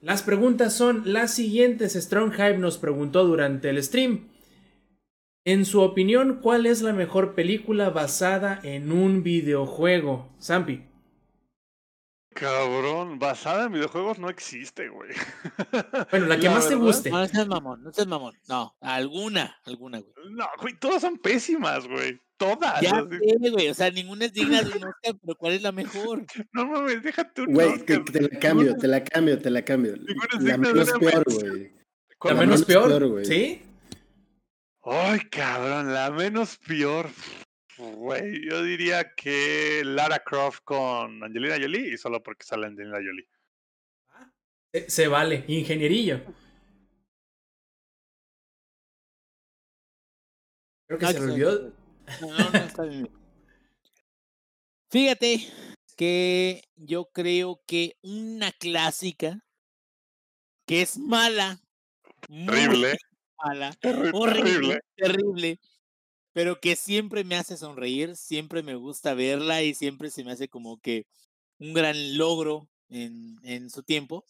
[0.00, 1.92] Las preguntas son las siguientes.
[1.92, 4.28] Strong Hype nos preguntó durante el stream.
[5.44, 10.30] En su opinión, ¿cuál es la mejor película basada en un videojuego?
[10.40, 10.89] Zampi.
[12.40, 15.10] Cabrón, basada en videojuegos no existe, güey.
[16.10, 17.10] Bueno, la que más te guste.
[17.10, 18.34] No, seas mamón, no seas mamón.
[18.48, 20.14] No, alguna, alguna, güey.
[20.30, 22.18] No, güey, todas son pésimas, güey.
[22.38, 22.80] Todas.
[22.80, 25.72] Ya sé, güey, o sea, ninguna es digna de un Oscar, pero ¿cuál es la
[25.72, 26.24] mejor?
[26.54, 29.96] No mames, déjate un Güey, te, te, la cambio, te la cambio, te la cambio.
[29.96, 31.72] Ninguna es La digna de menos una peor, güey.
[32.24, 32.88] ¿La La menos menos peor?
[32.88, 33.24] peor, güey.
[33.26, 33.62] ¿Sí?
[34.82, 37.10] Ay, cabrón, la menos peor.
[37.80, 43.26] Güey, yo diría que Lara Croft con Angelina Jolie y solo porque sale Angelina Jolie.
[44.72, 46.20] Se, se vale, ingenierillo.
[50.86, 51.72] Creo que Ah, se me olvidó.
[52.20, 53.08] No, no, no, está bien.
[54.90, 55.40] Fíjate
[55.96, 59.38] que yo creo que una clásica
[60.66, 61.60] que es mala,
[62.28, 62.96] Terrible,
[63.42, 63.72] mala,
[64.12, 65.58] horrible, terrible.
[66.32, 70.48] Pero que siempre me hace sonreír, siempre me gusta verla y siempre se me hace
[70.48, 71.06] como que
[71.58, 74.24] un gran logro en, en su tiempo,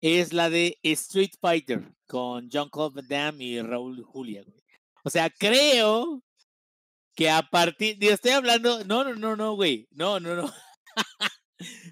[0.00, 4.44] es la de Street Fighter con John Claude Van y Raúl Julia.
[5.04, 6.22] O sea, creo
[7.14, 10.52] que a partir, estoy hablando, no, no, no, no, güey, no, no, no.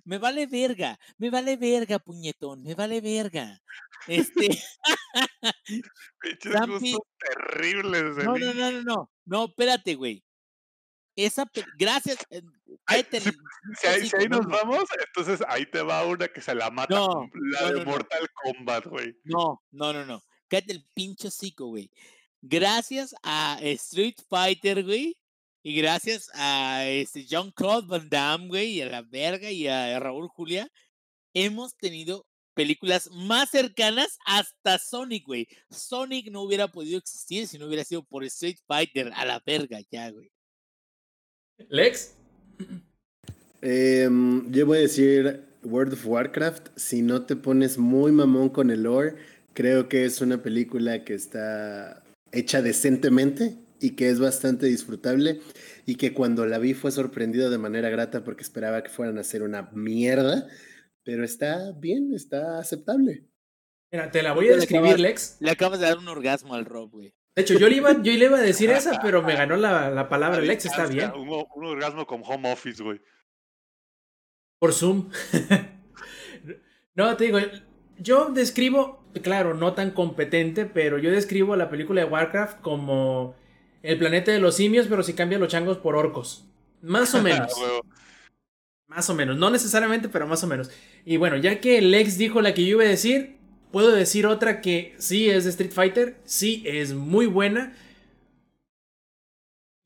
[0.08, 3.60] me vale verga, me vale verga, puñetón, me vale verga.
[4.06, 4.48] Este,
[6.20, 10.24] Pinches Zampi- gustos terribles no, no, no, no, no, no, espérate, güey.
[11.14, 12.42] Esa, pe- gracias, eh,
[12.86, 13.04] Ay,
[13.80, 14.48] Si ahí, si nos no.
[14.48, 16.94] vamos, entonces ahí te va una que se la mata.
[16.94, 17.84] No, la de.
[17.84, 19.14] Mortal Kombat, güey.
[19.24, 20.22] No, no, no, no.
[20.48, 21.90] Cállate el pinche hocico, güey.
[22.40, 25.16] Gracias a Street Fighter, güey.
[25.62, 29.98] Y gracias a este John Claude Van Damme, güey, y a la verga y a
[29.98, 30.70] Raúl Julia,
[31.34, 32.26] hemos tenido
[32.58, 35.46] películas más cercanas hasta Sonic, güey.
[35.70, 39.12] Sonic no hubiera podido existir si no hubiera sido por Street Fighter.
[39.14, 40.32] A la verga, ya, güey.
[41.68, 42.14] Lex.
[43.62, 46.68] Em, yo voy a decir World of Warcraft.
[46.76, 49.14] Si no te pones muy mamón con el lore,
[49.54, 52.02] creo que es una película que está
[52.32, 55.40] hecha decentemente y que es bastante disfrutable
[55.86, 59.22] y que cuando la vi fue sorprendido de manera grata porque esperaba que fueran a
[59.22, 60.46] hacer una mierda,
[61.04, 63.24] pero está bien, está aceptable.
[63.90, 65.38] Mira, te la voy a describir, Lex.
[65.40, 67.14] Le acabas de dar un orgasmo al Rob, güey.
[67.34, 69.90] De hecho, yo le iba, yo le iba a decir esa, pero me ganó la,
[69.90, 71.10] la palabra Lex, está bien.
[71.12, 73.00] Un, un orgasmo con home office, güey.
[74.58, 75.10] Por Zoom.
[76.94, 77.38] no, te digo,
[77.96, 83.36] yo describo, claro, no tan competente, pero yo describo la película de Warcraft como
[83.82, 86.44] el planeta de los simios, pero si cambia los changos por orcos.
[86.82, 87.52] Más o menos.
[88.86, 90.70] Más o menos, no necesariamente, pero más o menos.
[91.04, 93.36] Y bueno, ya que Lex dijo la que yo iba a decir,
[93.70, 97.76] puedo decir otra que sí es de Street Fighter, sí es muy buena.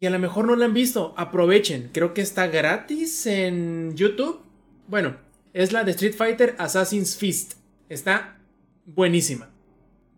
[0.00, 4.40] Y a lo mejor no la han visto, aprovechen, creo que está gratis en YouTube.
[4.88, 5.16] Bueno,
[5.52, 7.54] es la de Street Fighter Assassin's Fist.
[7.88, 8.38] Está
[8.84, 9.50] buenísima.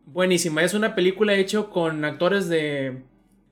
[0.06, 3.02] Buenísima, es una película hecha con actores de,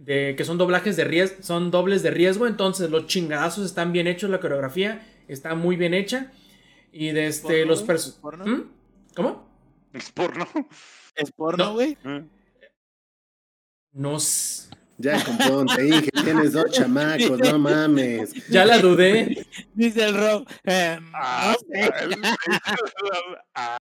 [0.05, 4.07] de que son doblajes de riesgo, son dobles de riesgo, entonces los chingadazos están bien
[4.09, 6.33] hechos, la coreografía está muy bien hecha.
[6.93, 8.21] Y de este, ¿Porno, los personajes.
[8.21, 8.71] ¿Porno?
[9.17, 9.49] ¿Cómo?
[9.93, 10.47] Es porno.
[11.15, 11.73] ¿Es porno, No.
[11.75, 11.97] güey?
[12.05, 12.25] Eh.
[13.93, 14.17] No.
[14.17, 14.69] s-
[14.99, 18.33] Ya, compadre, te dije, tienes dos chamacos, no mames.
[18.49, 19.47] Ya la dudé.
[19.75, 20.47] Dice el Rob.
[20.65, 21.91] em, Ah, no sé.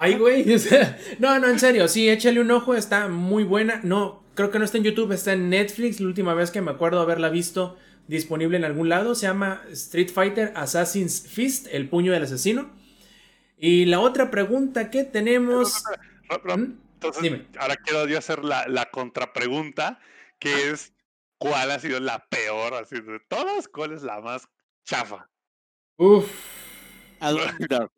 [0.00, 0.52] ah, Ay, güey.
[0.54, 1.86] o sea, no, no, en serio.
[1.88, 2.74] Sí, échale un ojo.
[2.74, 3.80] Está muy buena.
[3.84, 5.12] No, creo que no está en YouTube.
[5.12, 6.00] Está en Netflix.
[6.00, 7.76] La última vez que me acuerdo haberla visto
[8.08, 9.14] disponible en algún lado.
[9.14, 12.70] Se llama Street Fighter Assassin's Fist, el puño del asesino.
[13.56, 15.84] Y la otra pregunta que tenemos.
[16.44, 16.72] ¿Mm?
[16.94, 17.46] Entonces, Dime.
[17.58, 20.00] ahora quiero yo hacer la, la contrapregunta,
[20.38, 20.92] que es,
[21.38, 22.74] ¿cuál ha sido la peor?
[22.74, 24.48] Así de todas, ¿cuál es la más
[24.84, 25.28] chafa?
[25.96, 26.30] Uf.
[27.20, 27.92] The Dark.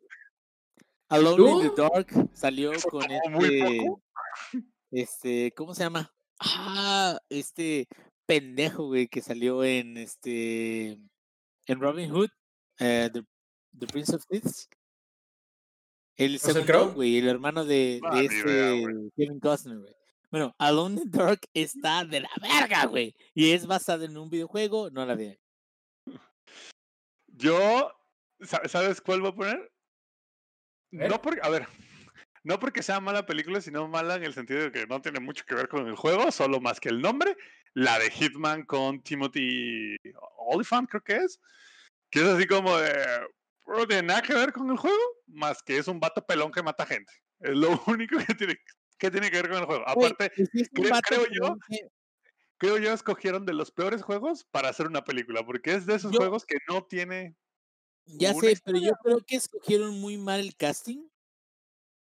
[1.09, 1.81] Alone in the.
[1.81, 3.85] Dark salió con este.
[4.91, 6.11] Este, ¿cómo se llama?
[6.39, 7.87] Ah, este.
[8.25, 10.99] pendejo, güey, que salió en este.
[11.67, 12.29] En Robin Hood,
[12.79, 13.23] eh, the,
[13.77, 14.67] the Prince of Thieves.
[16.15, 19.95] El ¿Russell segundo, güey, el hermano de, Ah, de ni idea, este Kevin Costner, güey.
[20.29, 23.15] Bueno, Alone in the Dark está de la verga, güey.
[23.33, 25.37] Y es basado en un videojuego, no la vi.
[27.27, 27.91] Yo,
[28.41, 29.72] sa- ¿sabes cuál voy a poner?
[30.97, 31.09] Ver.
[31.09, 31.67] No porque, a ver,
[32.43, 35.43] no porque sea mala película, sino mala en el sentido de que no tiene mucho
[35.45, 37.35] que ver con el juego, solo más que el nombre,
[37.73, 39.95] la de Hitman con Timothy
[40.37, 41.39] Oliphant, creo que es,
[42.09, 42.93] que es así como de,
[43.65, 44.97] no tiene nada que ver con el juego,
[45.27, 47.11] más que es un vato pelón que mata gente.
[47.39, 48.55] Es lo único que tiene
[48.97, 49.87] que, tiene que ver con el juego.
[49.87, 51.87] Aparte, sí creo- yo que-
[52.57, 56.11] creo yo escogieron de los peores juegos para hacer una película, porque es de esos
[56.11, 57.35] Yo- juegos que no tiene
[58.05, 61.07] Ya sé, pero yo creo que escogieron muy mal el casting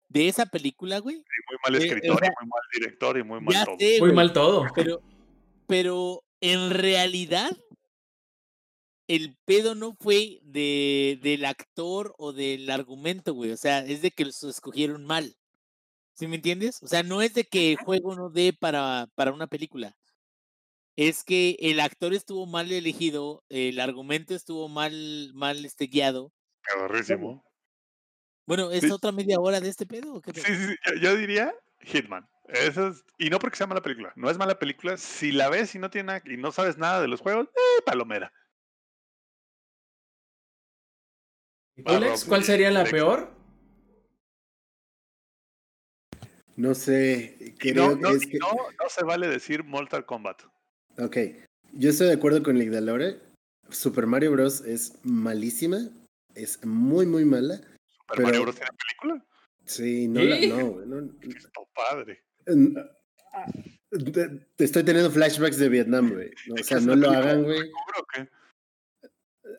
[0.09, 1.17] de esa película, güey.
[1.17, 3.77] muy mal Eh, o escritor sea, y muy mal director y muy mal Ya todo.
[3.79, 4.67] sé, Muy güey, mal todo.
[4.75, 5.03] Pero,
[5.67, 7.51] pero en realidad,
[9.07, 13.51] el pedo no fue de, del actor o del argumento, güey.
[13.53, 15.37] O sea, es de que los escogieron mal.
[16.15, 16.83] ¿Sí me entiendes?
[16.83, 19.97] O sea, no es de que el juego no dé para, para una película.
[20.99, 26.33] Es que el actor estuvo mal elegido, el argumento estuvo mal, mal este, guiado.
[28.49, 28.91] Bueno, ¿es Sí.
[28.91, 30.15] otra media hora de este pedo?
[30.15, 30.57] o qué Sí, pedo?
[30.57, 32.29] sí, sí, yo, yo diría Hitman.
[32.49, 34.97] Eso es, y no porque sea mala película, no es mala película.
[34.97, 37.83] Si la ves y no tiene nada- y no sabes nada de los juegos, eh,
[37.87, 38.33] palomera.
[41.77, 43.33] ¿Y tú, Lex, Rob, ¿Cuál sería la peor?
[46.57, 48.39] No sé, creo no, no, que es que...
[48.39, 50.43] no, no se vale decir Mortal Kombat.
[50.99, 51.17] Ok,
[51.73, 53.21] yo estoy de acuerdo con Lick Lore.
[53.71, 54.63] Super Mario Bros.
[54.63, 55.79] es malísima,
[56.35, 57.57] es muy, muy mala.
[57.57, 57.77] Super
[58.17, 58.57] Pero- Mario Bros.
[58.57, 59.25] tiene película.
[59.65, 60.99] Sí, no, la, no, güey, no.
[61.23, 62.23] Está padre.
[63.91, 66.31] Te, te estoy teniendo flashbacks de Vietnam, güey.
[66.49, 67.61] No, o ¿Y sea, no lo hagan, güey.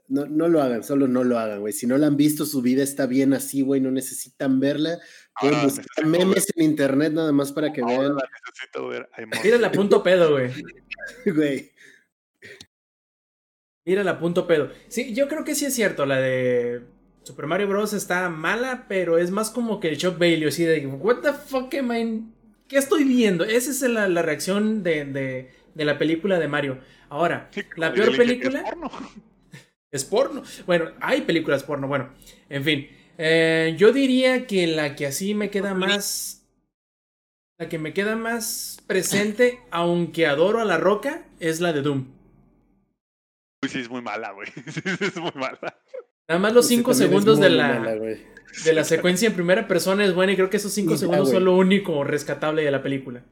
[0.07, 1.71] No, no lo hagan, solo no lo hagan, güey.
[1.71, 3.79] Si no la han visto, su vida está bien así, güey.
[3.79, 4.97] No necesitan verla.
[5.39, 6.25] Pueden Ahora buscar necesito ver.
[6.27, 9.07] memes en internet nada más para que ahora vean, la necesito ver.
[9.13, 10.49] Ay, mon- Mírala a punto pedo, güey.
[11.25, 11.71] güey.
[13.85, 14.69] Mírala punto pedo.
[14.87, 16.05] Sí, yo creo que sí es cierto.
[16.05, 16.81] La de
[17.23, 17.93] Super Mario Bros.
[17.93, 21.73] está mala, pero es más como que el Shock Bailey, así de, ¿What the fuck
[21.75, 22.23] am I?
[22.67, 23.45] ¿Qué estoy viendo?
[23.45, 26.79] Esa es la, la reacción de, de, de la película de Mario.
[27.09, 28.63] Ahora, Sí, la peor es película.
[28.63, 28.91] porno.
[29.91, 30.43] Es porno.
[30.67, 31.87] Bueno, hay películas porno.
[31.87, 32.13] Bueno,
[32.47, 32.87] en fin.
[33.17, 36.38] Eh, yo diría que la que así me queda más.
[37.59, 42.05] La que me queda más presente, aunque adoro a la roca, es la de Doom.
[43.61, 44.47] Uy, sí, es muy mala, güey.
[44.71, 45.77] Sí, sí, es muy mala.
[46.29, 49.33] Nada más los Sí, 5 también es segundos de la, mala, de la secuencia en
[49.33, 52.01] primera persona es buena y creo que esos 5 Y ya, segundos son lo único
[52.05, 53.23] rescatable de la película.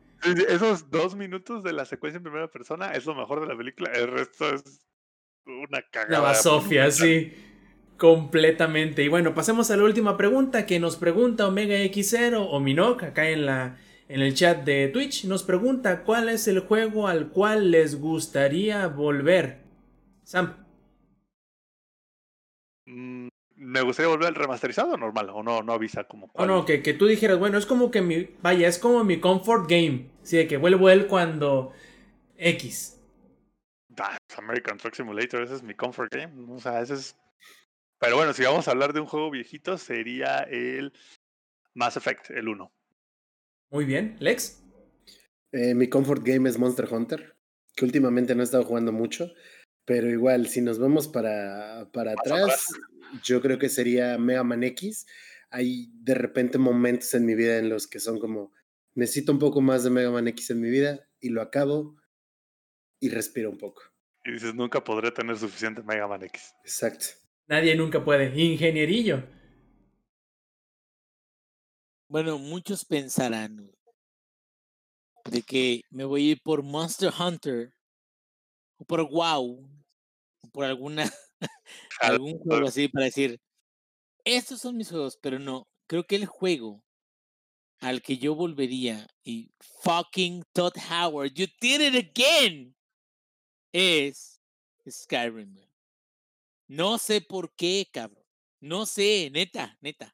[0.49, 3.91] Esos dos minutos de la secuencia en primera persona es lo mejor de la película.
[3.93, 4.85] El resto es
[5.45, 6.11] una cagada.
[6.11, 7.33] La basofia, sí.
[7.95, 9.03] Completamente.
[9.03, 13.29] Y bueno, pasemos a la última pregunta que nos pregunta Omega X0 o Minok acá
[13.29, 13.77] en la
[14.09, 15.25] en el chat de Twitch.
[15.25, 19.63] Nos pregunta cuál es el juego al cual les gustaría volver.
[20.23, 20.65] Sam.
[22.85, 26.47] Mm, Me gustaría volver al remasterizado normal, o no, no avisa como O cuál.
[26.47, 28.29] no, que, que tú dijeras, bueno, es como que mi.
[28.41, 30.09] Vaya, es como mi comfort game.
[30.23, 31.73] Sí, de que vuelvo él cuando.
[32.37, 33.01] X.
[33.99, 36.33] Ah, American Truck Simulator, ese es mi comfort game.
[36.53, 37.15] O sea, ese es.
[37.99, 40.93] Pero bueno, si vamos a hablar de un juego viejito, sería el
[41.73, 42.71] Mass Effect, el 1.
[43.69, 44.15] Muy bien.
[44.19, 44.63] Lex.
[45.51, 47.35] Eh, mi comfort game es Monster Hunter,
[47.75, 49.31] que últimamente no he estado jugando mucho,
[49.85, 52.67] pero igual, si nos vamos para, para atrás,
[53.23, 55.05] yo creo que sería Mega Man X.
[55.49, 58.53] Hay de repente momentos en mi vida en los que son como,
[58.95, 61.95] necesito un poco más de Mega Man X en mi vida y lo acabo
[62.99, 63.81] y respiro un poco.
[64.25, 66.53] Y dices, nunca podré tener suficiente Mega Man X.
[66.63, 67.05] Exacto.
[67.47, 68.37] Nadie nunca puede.
[68.37, 69.23] Ingenierillo.
[72.09, 73.69] Bueno, muchos pensarán
[75.29, 77.73] de que me voy a ir por Monster Hunter
[78.77, 79.69] o por WoW
[80.41, 81.11] o por alguna
[82.01, 83.37] algún juego así para decir
[84.23, 86.83] estos son mis juegos, pero no, creo que el juego
[87.79, 89.51] al que yo volvería y
[89.83, 92.75] fucking Todd Howard, you did it again,
[93.71, 94.41] es
[94.89, 95.55] Skyrim.
[96.67, 98.25] No sé por qué, cabrón.
[98.59, 100.13] No sé, neta, neta.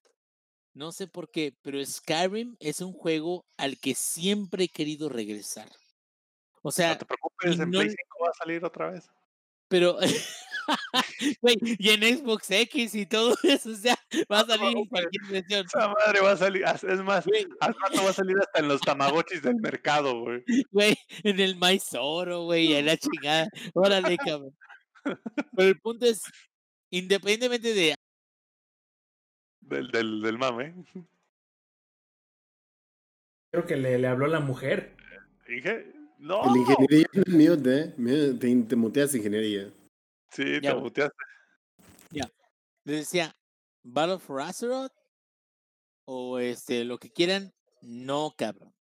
[0.73, 5.69] No sé por qué, pero Skyrim es un juego al que siempre he querido regresar.
[6.63, 9.09] O sea, No te preocupes, en no- Play 5 va a salir otra vez.
[9.67, 9.97] pero
[11.41, 13.95] Güey, y en Xbox X y todo eso, o sea,
[14.31, 15.65] va a salir en cualquier versión.
[15.65, 18.67] Esa madre va a salir, es más, Güey, al rato va a salir hasta en
[18.69, 20.43] los tamagotchis del mercado, güey.
[20.71, 23.47] güey, en el Maizoro, güey, en la chingada.
[23.73, 24.55] Órale, cabrón.
[25.03, 26.21] Pero el punto es,
[26.89, 27.95] independientemente de
[29.67, 30.73] Del, del, del mame.
[33.51, 34.95] Creo que le, le habló la mujer.
[35.47, 36.43] Dije, no.
[36.53, 37.93] El ingeniería es mute, ¿eh?
[37.97, 39.71] Mute, Te, te muteas ingeniería.
[40.31, 41.15] Sí, Ya, te muteaste.
[42.85, 43.35] les decía,
[43.83, 44.91] Battle for Azeroth
[46.05, 48.73] o este, lo que quieran, no, cabrón.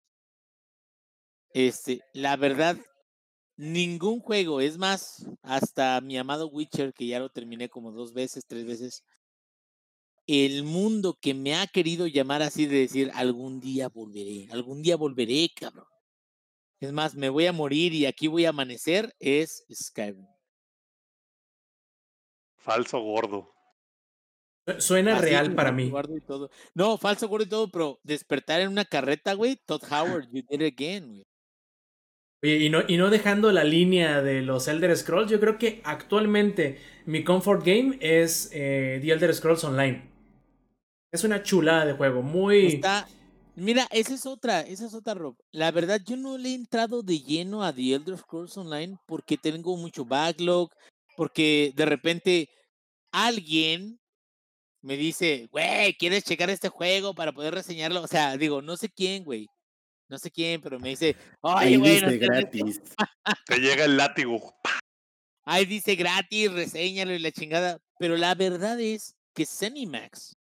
[1.55, 2.77] Este, la verdad,
[3.57, 8.45] ningún juego, es más, hasta mi amado Witcher, que ya lo terminé como dos veces,
[8.47, 9.05] tres veces,
[10.27, 14.97] el mundo que me ha querido llamar así de decir, algún día volveré, algún día
[14.97, 15.87] volveré, cabrón.
[16.81, 20.27] Es más, me voy a morir y aquí voy a amanecer, es Skyrim.
[22.57, 23.53] Falso gordo.
[24.79, 25.91] Suena Así real para falso mí.
[25.91, 26.51] gordo y todo.
[26.75, 29.57] No, falso gordo y todo, pero despertar en una carreta, güey.
[29.67, 31.25] Todd Howard, you did it again, güey.
[32.45, 35.81] Oye, y no, y no dejando la línea de los Elder Scrolls, yo creo que
[35.85, 40.12] actualmente mi comfort game es eh, The Elder Scrolls Online.
[41.13, 42.67] Es una chulada de juego, muy...
[42.67, 43.07] Está.
[43.55, 45.37] Mira, esa es otra, esa es otra, Rob.
[45.51, 49.37] La verdad, yo no le he entrado de lleno a The Elder Scrolls Online porque
[49.37, 50.71] tengo mucho backlog,
[51.15, 52.49] porque de repente
[53.13, 54.01] alguien
[54.81, 58.01] me dice, güey, ¿quieres checar este juego para poder reseñarlo?
[58.01, 59.49] O sea, digo, no sé quién, güey.
[60.09, 62.81] No sé quién, pero me dice, Ahí güey, no seas gratis.
[63.47, 64.55] Te llega el látigo.
[65.45, 67.79] Ahí dice gratis, reséñalo y la chingada.
[67.99, 70.37] Pero la verdad es que Zenimax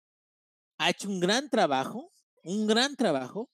[0.78, 2.12] ha hecho un gran trabajo,
[2.42, 3.50] un gran trabajo,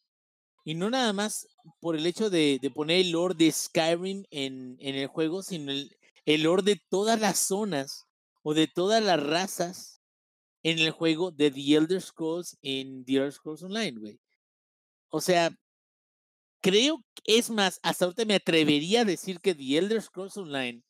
[0.64, 1.48] y no nada más
[1.80, 5.96] por el hecho de, poner el lore de Skyrim en, en el juego, sino el,
[6.24, 8.06] el lore de todas las zonas
[8.42, 10.00] o de todas las razas
[10.62, 14.20] en el juego de The Elder Scrolls en The Elder Scrolls Online, güey.
[15.08, 15.50] O sea,
[16.60, 20.82] creo, es más, hasta ahorita me atrevería a decir que The Elder Scrolls Online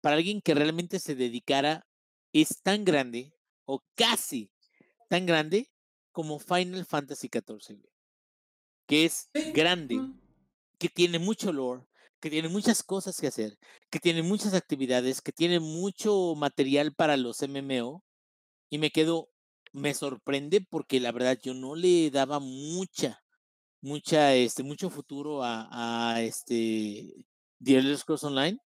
[0.00, 1.86] para alguien que realmente se dedicara
[2.32, 3.32] es tan grande
[3.64, 4.50] o casi
[5.08, 5.70] tan grande
[6.12, 7.82] como Final Fantasy XIV,
[8.86, 10.00] que es grande,
[10.78, 11.84] que tiene mucho lore,
[12.20, 13.58] que tiene muchas cosas que hacer,
[13.90, 18.04] que tiene muchas actividades, que tiene mucho material para los MMO
[18.70, 19.30] y me quedo,
[19.72, 23.22] me sorprende porque la verdad yo no le daba mucha,
[23.82, 27.14] mucha, este, mucho futuro a, a este
[27.62, 28.58] The Elder Scrolls Online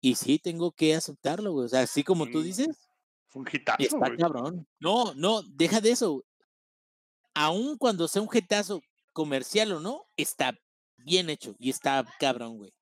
[0.00, 1.66] y sí tengo que aceptarlo, güey.
[1.66, 2.89] O sea, así como tú dices,
[3.30, 4.66] Fue un hitazo, está cabrón.
[4.80, 6.24] No, no, deja de eso.
[7.34, 10.52] Aun cuando sea un jetazo comercial o no, está
[10.98, 12.72] bien hecho y está cabrón, güey.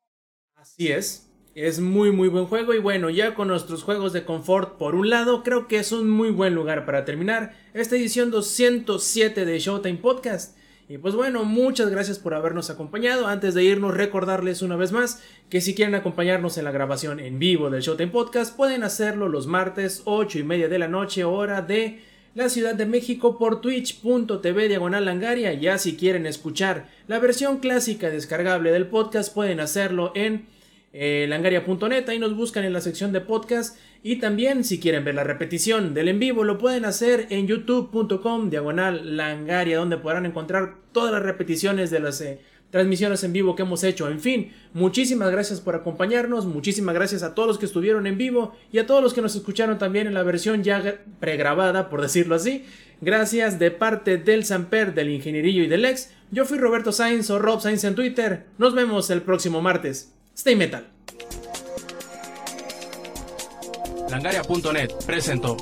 [0.55, 1.31] Así es.
[1.55, 5.10] Es muy muy buen juego y bueno, ya con nuestros juegos de confort por un
[5.10, 9.99] lado, creo que es un muy buen lugar para terminar esta edición 207 de Showtime
[9.99, 10.58] Podcast.
[10.91, 13.26] Y pues bueno, muchas gracias por habernos acompañado.
[13.26, 17.39] Antes de irnos, recordarles una vez más que si quieren acompañarnos en la grabación en
[17.39, 21.60] vivo del Showtime Podcast, pueden hacerlo los martes 8 y media de la noche, hora
[21.60, 22.00] de
[22.34, 25.52] la Ciudad de México por twitch.tv diagonal langaria.
[25.52, 30.47] Ya si quieren escuchar la versión clásica descargable del podcast, pueden hacerlo en
[31.01, 35.15] eh, langaria.net, ahí nos buscan en la sección de podcast y también si quieren ver
[35.15, 40.75] la repetición del en vivo lo pueden hacer en youtube.com diagonal langaria donde podrán encontrar
[40.91, 44.09] todas las repeticiones de las eh, transmisiones en vivo que hemos hecho.
[44.09, 48.57] En fin, muchísimas gracias por acompañarnos, muchísimas gracias a todos los que estuvieron en vivo
[48.73, 52.35] y a todos los que nos escucharon también en la versión ya pregrabada, por decirlo
[52.35, 52.65] así.
[53.01, 56.10] Gracias de parte del Samper, del Ingenierillo y del Ex.
[56.33, 58.47] Yo fui Roberto Sainz o Rob Sainz en Twitter.
[58.59, 60.18] Nos vemos el próximo martes.
[60.39, 60.86] Stay Metal.
[64.08, 65.57] Langaria.net presentó.